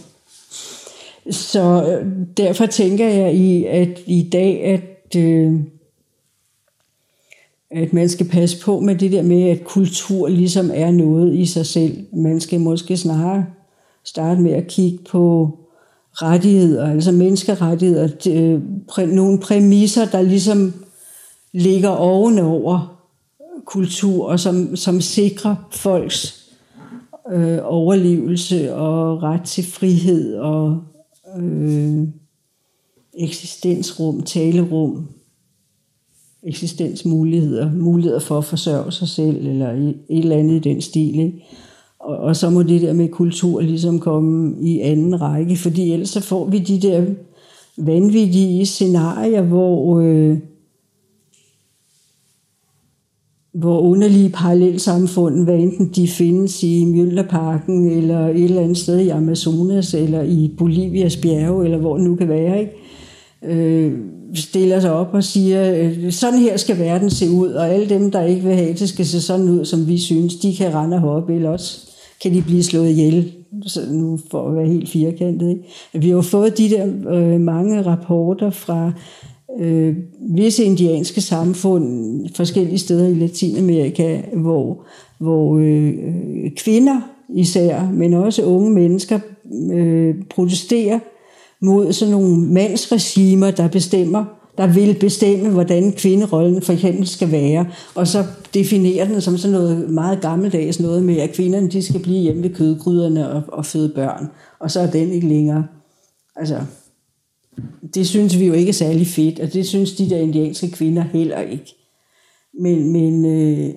så 1.30 1.84
øh, 2.00 2.06
derfor 2.36 2.66
tænker 2.66 3.08
jeg 3.08 3.34
i, 3.34 3.64
at 3.64 4.00
i 4.06 4.28
dag, 4.32 4.64
at, 4.64 5.16
øh, 5.16 5.54
at 7.70 7.92
man 7.92 8.08
skal 8.08 8.28
passe 8.28 8.64
på 8.64 8.80
med 8.80 8.94
det 8.94 9.12
der 9.12 9.22
med, 9.22 9.42
at 9.48 9.64
kultur 9.64 10.28
ligesom 10.28 10.70
er 10.74 10.90
noget 10.90 11.34
i 11.34 11.46
sig 11.46 11.66
selv. 11.66 12.06
Man 12.12 12.40
skal 12.40 12.60
måske 12.60 12.96
snarere 12.96 13.46
starte 14.04 14.40
med 14.40 14.52
at 14.52 14.66
kigge 14.66 14.98
på 15.10 15.50
rettigheder, 16.12 16.90
altså 16.90 17.12
menneskerettigheder, 17.12 18.08
øh, 18.30 19.08
nogle 19.08 19.40
præmisser, 19.40 20.04
der 20.04 20.22
ligesom 20.22 20.74
ligger 21.52 21.88
ovenover 21.88 22.98
kultur, 23.66 24.28
og 24.28 24.40
som, 24.40 24.76
som 24.76 25.00
sikrer 25.00 25.54
folks 25.70 26.48
øh, 27.32 27.58
overlevelse 27.62 28.74
og 28.74 29.22
ret 29.22 29.42
til 29.42 29.64
frihed 29.64 30.36
og 30.36 30.80
øh, 31.36 32.08
eksistensrum, 33.14 34.22
talerum, 34.22 35.08
eksistensmuligheder, 36.42 37.72
muligheder 37.72 38.20
for 38.20 38.38
at 38.38 38.44
forsørge 38.44 38.92
sig 38.92 39.08
selv, 39.08 39.46
eller 39.46 39.70
et 39.72 39.96
eller 40.08 40.36
andet 40.36 40.54
i 40.54 40.70
den 40.70 40.80
stil. 40.80 41.18
Ikke? 41.18 41.44
Og, 42.00 42.16
og 42.16 42.36
så 42.36 42.50
må 42.50 42.62
det 42.62 42.82
der 42.82 42.92
med 42.92 43.08
kultur 43.08 43.60
ligesom 43.60 44.00
komme 44.00 44.56
i 44.62 44.80
anden 44.80 45.20
række, 45.20 45.56
fordi 45.56 45.92
ellers 45.92 46.08
så 46.08 46.20
får 46.20 46.44
vi 46.44 46.58
de 46.58 46.80
der 46.80 47.04
vanvittige 47.76 48.66
scenarier, 48.66 49.42
hvor... 49.42 50.00
Øh, 50.00 50.38
hvor 53.54 53.80
underlige 53.80 54.28
parallelsamfund, 54.28 55.44
hvad 55.44 55.54
enten 55.54 55.90
de 55.96 56.08
findes 56.08 56.62
i 56.62 56.84
Mjølnerparken, 56.84 57.90
eller 57.90 58.28
et 58.28 58.44
eller 58.44 58.62
andet 58.62 58.78
sted 58.78 58.98
i 58.98 59.08
Amazonas, 59.08 59.94
eller 59.94 60.22
i 60.22 60.54
Bolivias 60.58 61.16
bjerge, 61.16 61.64
eller 61.64 61.78
hvor 61.78 61.96
det 61.96 62.06
nu 62.06 62.16
kan 62.16 62.28
være, 62.28 62.60
ikke? 62.60 62.72
Øh, 63.44 63.92
stiller 64.34 64.80
sig 64.80 64.92
op 64.92 65.14
og 65.14 65.24
siger, 65.24 65.74
øh, 65.82 66.12
sådan 66.12 66.38
her 66.38 66.56
skal 66.56 66.78
verden 66.78 67.10
se 67.10 67.30
ud, 67.30 67.48
og 67.48 67.68
alle 67.68 67.88
dem, 67.88 68.10
der 68.10 68.22
ikke 68.22 68.42
vil 68.42 68.54
have 68.54 68.74
det, 68.74 68.88
skal 68.88 69.06
se 69.06 69.20
sådan 69.20 69.48
ud, 69.48 69.64
som 69.64 69.88
vi 69.88 69.98
synes, 69.98 70.36
de 70.36 70.56
kan 70.56 70.74
rende 70.74 70.96
og 70.96 71.00
hoppe, 71.00 71.34
eller 71.34 71.50
også 71.50 71.80
kan 72.22 72.34
de 72.34 72.42
blive 72.42 72.62
slået 72.62 72.90
ihjel, 72.90 73.32
så 73.66 73.80
nu 73.90 74.18
for 74.30 74.48
at 74.48 74.56
være 74.56 74.66
helt 74.66 74.88
firkantet. 74.88 75.48
Ikke? 75.50 75.62
Vi 75.92 76.08
har 76.08 76.16
jo 76.16 76.22
fået 76.22 76.58
de 76.58 76.70
der 76.70 76.86
øh, 77.10 77.40
mange 77.40 77.82
rapporter 77.82 78.50
fra 78.50 78.92
øh, 79.60 79.96
visse 80.36 80.64
indianske 80.64 81.20
samfund 81.20 82.28
forskellige 82.34 82.78
steder 82.78 83.08
i 83.08 83.14
Latinamerika, 83.14 84.20
hvor, 84.36 84.84
hvor 85.18 85.58
øh, 85.58 85.94
kvinder 86.56 87.00
især, 87.34 87.90
men 87.92 88.14
også 88.14 88.42
unge 88.42 88.70
mennesker 88.70 89.18
øh, 89.72 90.14
protesterer 90.30 90.98
mod 91.62 91.92
sådan 91.92 92.12
nogle 92.12 92.40
mandsregimer, 92.40 93.50
der 93.50 93.68
bestemmer, 93.68 94.24
der 94.58 94.66
vil 94.66 94.96
bestemme, 95.00 95.50
hvordan 95.50 95.92
kvinderollen 95.92 96.62
for 96.62 96.72
eksempel 96.72 97.06
skal 97.06 97.32
være, 97.32 97.66
og 97.94 98.06
så 98.06 98.24
definerer 98.54 99.08
den 99.08 99.20
som 99.20 99.38
sådan 99.38 99.58
noget 99.58 99.90
meget 99.90 100.20
gammeldags 100.20 100.80
noget 100.80 101.02
med, 101.02 101.16
at 101.16 101.32
kvinderne 101.32 101.68
de 101.68 101.82
skal 101.82 102.00
blive 102.00 102.18
hjemme 102.18 102.42
ved 102.42 102.54
kødgryderne 102.54 103.30
og, 103.30 103.42
og 103.48 103.66
føde 103.66 103.92
børn, 103.94 104.28
og 104.60 104.70
så 104.70 104.80
er 104.80 104.90
den 104.90 105.12
ikke 105.12 105.28
længere. 105.28 105.66
Altså, 106.36 106.60
det 107.94 108.06
synes 108.06 108.38
vi 108.38 108.46
jo 108.46 108.52
ikke 108.52 108.68
er 108.68 108.72
særlig 108.72 109.06
fedt, 109.06 109.40
og 109.40 109.52
det 109.52 109.66
synes 109.66 109.92
de 109.92 110.10
der 110.10 110.18
indianske 110.18 110.70
kvinder 110.70 111.02
heller 111.02 111.40
ikke. 111.40 111.74
Men, 112.52 112.92
men 112.92 113.24
øh, 113.24 113.74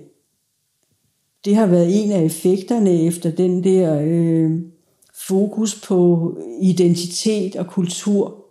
det 1.45 1.55
har 1.55 1.67
været 1.67 2.03
en 2.03 2.11
af 2.11 2.23
effekterne 2.23 3.01
efter 3.01 3.31
den 3.31 3.63
der 3.63 4.01
øh, 4.03 4.59
fokus 5.27 5.81
på 5.87 6.37
identitet 6.61 7.55
og 7.55 7.67
kultur. 7.67 8.45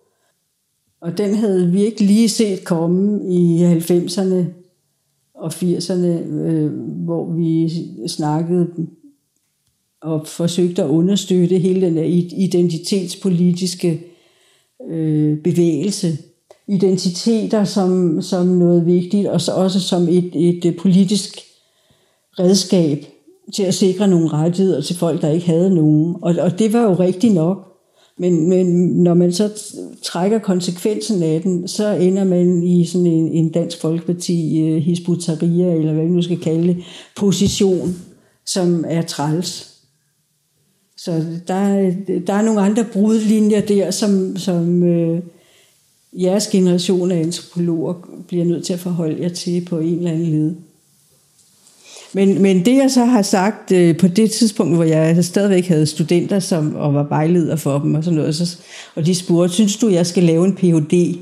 Og 1.00 1.18
den 1.18 1.34
havde 1.34 1.70
vi 1.72 1.84
ikke 1.84 2.04
lige 2.04 2.28
set 2.28 2.64
komme 2.64 3.20
i 3.34 3.64
90'erne 3.64 4.44
og 5.34 5.48
80'erne, 5.48 6.06
øh, 6.32 6.72
hvor 7.04 7.32
vi 7.32 7.70
snakkede 8.08 8.68
og 10.00 10.26
forsøgte 10.26 10.82
at 10.82 10.88
understøtte 10.88 11.58
hele 11.58 11.86
den 11.86 11.96
der 11.96 12.04
identitetspolitiske 12.36 14.09
øh, 14.88 15.38
bevægelse. 15.38 16.18
Identiteter 16.68 17.64
som, 17.64 18.22
som 18.22 18.46
noget 18.46 18.86
vigtigt, 18.86 19.28
og 19.28 19.40
så 19.40 19.52
også 19.52 19.80
som 19.80 20.08
et, 20.08 20.30
et 20.34 20.64
øh, 20.64 20.76
politisk 20.76 21.38
redskab 22.38 23.04
til 23.54 23.62
at 23.62 23.74
sikre 23.74 24.08
nogle 24.08 24.28
rettigheder 24.28 24.80
til 24.80 24.96
folk, 24.96 25.22
der 25.22 25.30
ikke 25.30 25.46
havde 25.46 25.74
nogen. 25.74 26.16
Og, 26.22 26.34
og 26.40 26.58
det 26.58 26.72
var 26.72 26.82
jo 26.82 26.94
rigtigt 26.94 27.34
nok. 27.34 27.66
Men, 28.18 28.48
men 28.48 28.66
når 29.02 29.14
man 29.14 29.32
så 29.32 29.50
trækker 30.02 30.38
konsekvensen 30.38 31.22
af 31.22 31.40
den, 31.42 31.68
så 31.68 31.92
ender 31.92 32.24
man 32.24 32.62
i 32.62 32.86
sådan 32.86 33.06
en, 33.06 33.28
en 33.28 33.52
dansk 33.52 33.80
folkeparti, 33.80 34.60
øh, 34.60 34.76
uh, 34.76 34.82
hisbutaria, 34.82 35.74
eller 35.74 35.92
hvad 35.92 36.04
vi 36.04 36.10
nu 36.10 36.22
skal 36.22 36.40
kalde 36.40 36.68
det, 36.68 36.76
position, 37.16 37.96
som 38.46 38.84
er 38.88 39.02
træls. 39.02 39.69
Så 41.04 41.24
der, 41.48 41.92
der 42.26 42.32
er 42.32 42.42
nogle 42.42 42.60
andre 42.60 42.84
brudlinjer 42.92 43.60
der, 43.60 43.90
som, 43.90 44.36
som 44.36 44.82
øh, 44.82 45.20
jeres 46.12 46.46
generation 46.46 47.10
af 47.10 47.20
antropologer 47.20 47.94
bliver 48.28 48.44
nødt 48.44 48.64
til 48.64 48.72
at 48.72 48.78
forholde 48.78 49.22
jer 49.22 49.28
til 49.28 49.64
på 49.64 49.78
en 49.78 49.98
eller 49.98 50.10
anden 50.10 50.26
led. 50.26 50.54
Men, 52.12 52.42
men 52.42 52.64
det 52.64 52.76
jeg 52.76 52.90
så 52.90 53.04
har 53.04 53.22
sagt 53.22 53.72
øh, 53.72 53.96
på 53.98 54.08
det 54.08 54.30
tidspunkt, 54.30 54.74
hvor 54.74 54.84
jeg 54.84 55.24
stadigvæk 55.24 55.66
havde 55.66 55.86
studenter 55.86 56.38
som, 56.38 56.76
og 56.76 56.94
var 56.94 57.06
vejleder 57.08 57.56
for 57.56 57.78
dem 57.78 57.94
og 57.94 58.04
sådan 58.04 58.18
noget, 58.18 58.34
så, 58.34 58.58
og 58.94 59.06
de 59.06 59.14
spurgte, 59.14 59.54
synes 59.54 59.76
du, 59.76 59.88
jeg 59.88 60.06
skal 60.06 60.22
lave 60.22 60.44
en 60.44 60.54
Ph.D.? 60.54 61.18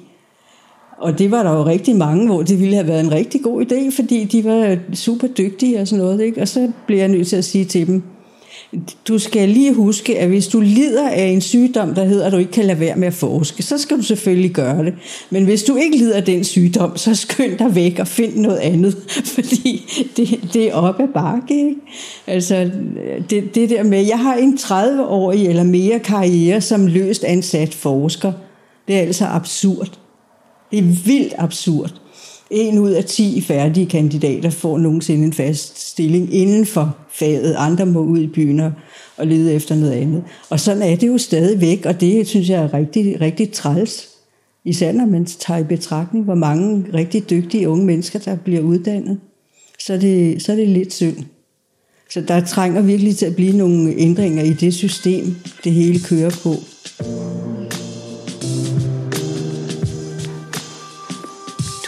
Og 0.99 1.19
det 1.19 1.31
var 1.31 1.43
der 1.43 1.53
jo 1.53 1.67
rigtig 1.67 1.97
mange, 1.97 2.27
hvor 2.27 2.43
det 2.43 2.61
ville 2.61 2.75
have 2.75 2.87
været 2.87 3.01
en 3.01 3.13
rigtig 3.13 3.43
god 3.43 3.65
idé, 3.65 3.97
fordi 3.97 4.25
de 4.25 4.45
var 4.45 4.79
super 4.95 5.27
dygtige 5.27 5.81
og 5.81 5.89
sådan 5.89 6.05
noget. 6.05 6.21
Ikke? 6.21 6.41
Og 6.41 6.49
så 6.49 6.73
blev 6.87 6.99
jeg 6.99 7.09
nødt 7.09 7.29
til 7.29 7.37
at 7.37 7.45
sige 7.45 7.65
til 7.65 7.87
dem, 7.87 8.03
du 9.09 9.19
skal 9.19 9.49
lige 9.49 9.75
huske, 9.75 10.19
at 10.19 10.29
hvis 10.29 10.47
du 10.49 10.61
lider 10.61 11.09
af 11.11 11.25
en 11.25 11.41
sygdom, 11.41 11.95
der 11.95 12.05
hedder, 12.05 12.27
at 12.27 12.33
du 12.33 12.37
ikke 12.37 12.53
kan 12.53 12.65
lade 12.65 12.81
være 12.81 12.97
med 12.97 13.07
at 13.07 13.15
forske, 13.15 13.63
så 13.63 13.79
skal 13.79 13.97
du 13.97 14.03
selvfølgelig 14.03 14.51
gøre 14.51 14.85
det. 14.85 14.95
Men 15.31 15.45
hvis 15.45 15.63
du 15.63 15.77
ikke 15.77 15.97
lider 15.97 16.17
af 16.17 16.25
den 16.25 16.45
sygdom, 16.45 16.97
så 16.97 17.15
skynd 17.15 17.59
dig 17.59 17.75
væk 17.75 17.99
og 17.99 18.09
find 18.09 18.37
noget 18.37 18.59
andet, 18.59 18.97
fordi 19.35 19.85
det, 20.17 20.41
det 20.53 20.69
er 20.69 20.75
op 20.75 21.01
ad 21.01 21.09
bakke. 21.15 21.55
Ikke? 21.55 21.77
Altså, 22.27 22.71
det, 23.31 23.55
det 23.55 23.71
der 23.71 23.83
med, 23.83 24.07
jeg 24.07 24.19
har 24.19 24.35
en 24.35 24.59
30-årig 24.61 25.47
eller 25.47 25.63
mere 25.63 25.99
karriere 25.99 26.61
som 26.61 26.87
løst 26.87 27.25
ansat 27.25 27.75
forsker. 27.75 28.33
Det 28.89 28.97
er 28.97 29.01
altså 29.01 29.25
absurd. 29.25 29.99
Det 30.71 30.79
er 30.79 30.83
vildt 30.83 31.35
absurd. 31.39 31.93
En 32.51 32.79
ud 32.79 32.91
af 32.91 33.05
ti 33.05 33.41
færdige 33.41 33.87
kandidater 33.87 34.51
får 34.51 34.79
nogensinde 34.79 35.25
en 35.25 35.33
fast 35.33 35.89
stilling 35.91 36.35
inden 36.35 36.67
for 36.67 36.97
faget. 37.13 37.55
Andre 37.59 37.87
må 37.87 38.01
ud 38.01 38.19
i 38.19 38.27
byen 38.27 38.61
og 39.17 39.27
lede 39.27 39.55
efter 39.55 39.75
noget 39.75 39.93
andet. 39.93 40.23
Og 40.51 40.61
sådan 40.61 40.83
er 40.83 40.97
det 40.97 41.07
jo 41.07 41.19
stadig 41.19 41.61
væk, 41.61 41.87
og 41.87 42.01
det 42.01 42.27
synes 42.27 42.49
jeg 42.49 42.63
er 42.63 42.75
rigtig, 42.75 43.21
rigtig 43.21 43.53
træls. 43.53 44.09
Især 44.65 44.93
når 44.93 45.07
man 45.07 45.25
tager 45.25 45.61
i 45.61 45.65
betragtning, 45.65 46.25
hvor 46.25 46.35
mange 46.35 46.85
rigtig 46.95 47.31
dygtige 47.31 47.69
unge 47.69 47.87
mennesker, 47.87 48.19
der 48.19 48.37
bliver 48.37 48.61
uddannet. 48.61 49.19
Så 49.79 49.93
er 49.93 49.99
det, 49.99 50.43
så 50.43 50.53
er 50.53 50.57
det 50.57 50.69
lidt 50.69 50.93
synd. 50.93 51.17
Så 52.11 52.21
der 52.21 52.41
trænger 52.41 52.83
virkelig 52.83 53.17
til 53.17 53.27
at 53.27 53.37
blive 53.37 53.57
nogle 53.57 53.95
ændringer 53.97 54.43
i 54.43 54.53
det 54.53 54.75
system, 54.75 55.37
det 55.65 55.73
hele 55.73 56.01
kører 56.01 56.31
på. 56.43 56.55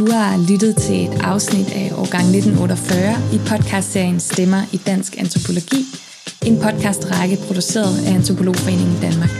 Du 0.00 0.10
har 0.10 0.36
lyttet 0.50 0.76
til 0.76 1.04
et 1.04 1.20
afsnit 1.20 1.68
af 1.72 1.92
årgang 1.92 2.24
1948 2.24 3.16
i 3.32 3.38
podcastserien 3.48 4.20
Stemmer 4.20 4.62
i 4.72 4.76
Dansk 4.76 5.18
Antropologi, 5.18 5.84
en 6.46 6.60
podcastrække 6.60 7.38
produceret 7.46 8.06
af 8.06 8.14
Antropologforeningen 8.14 8.98
Danmark. 9.02 9.30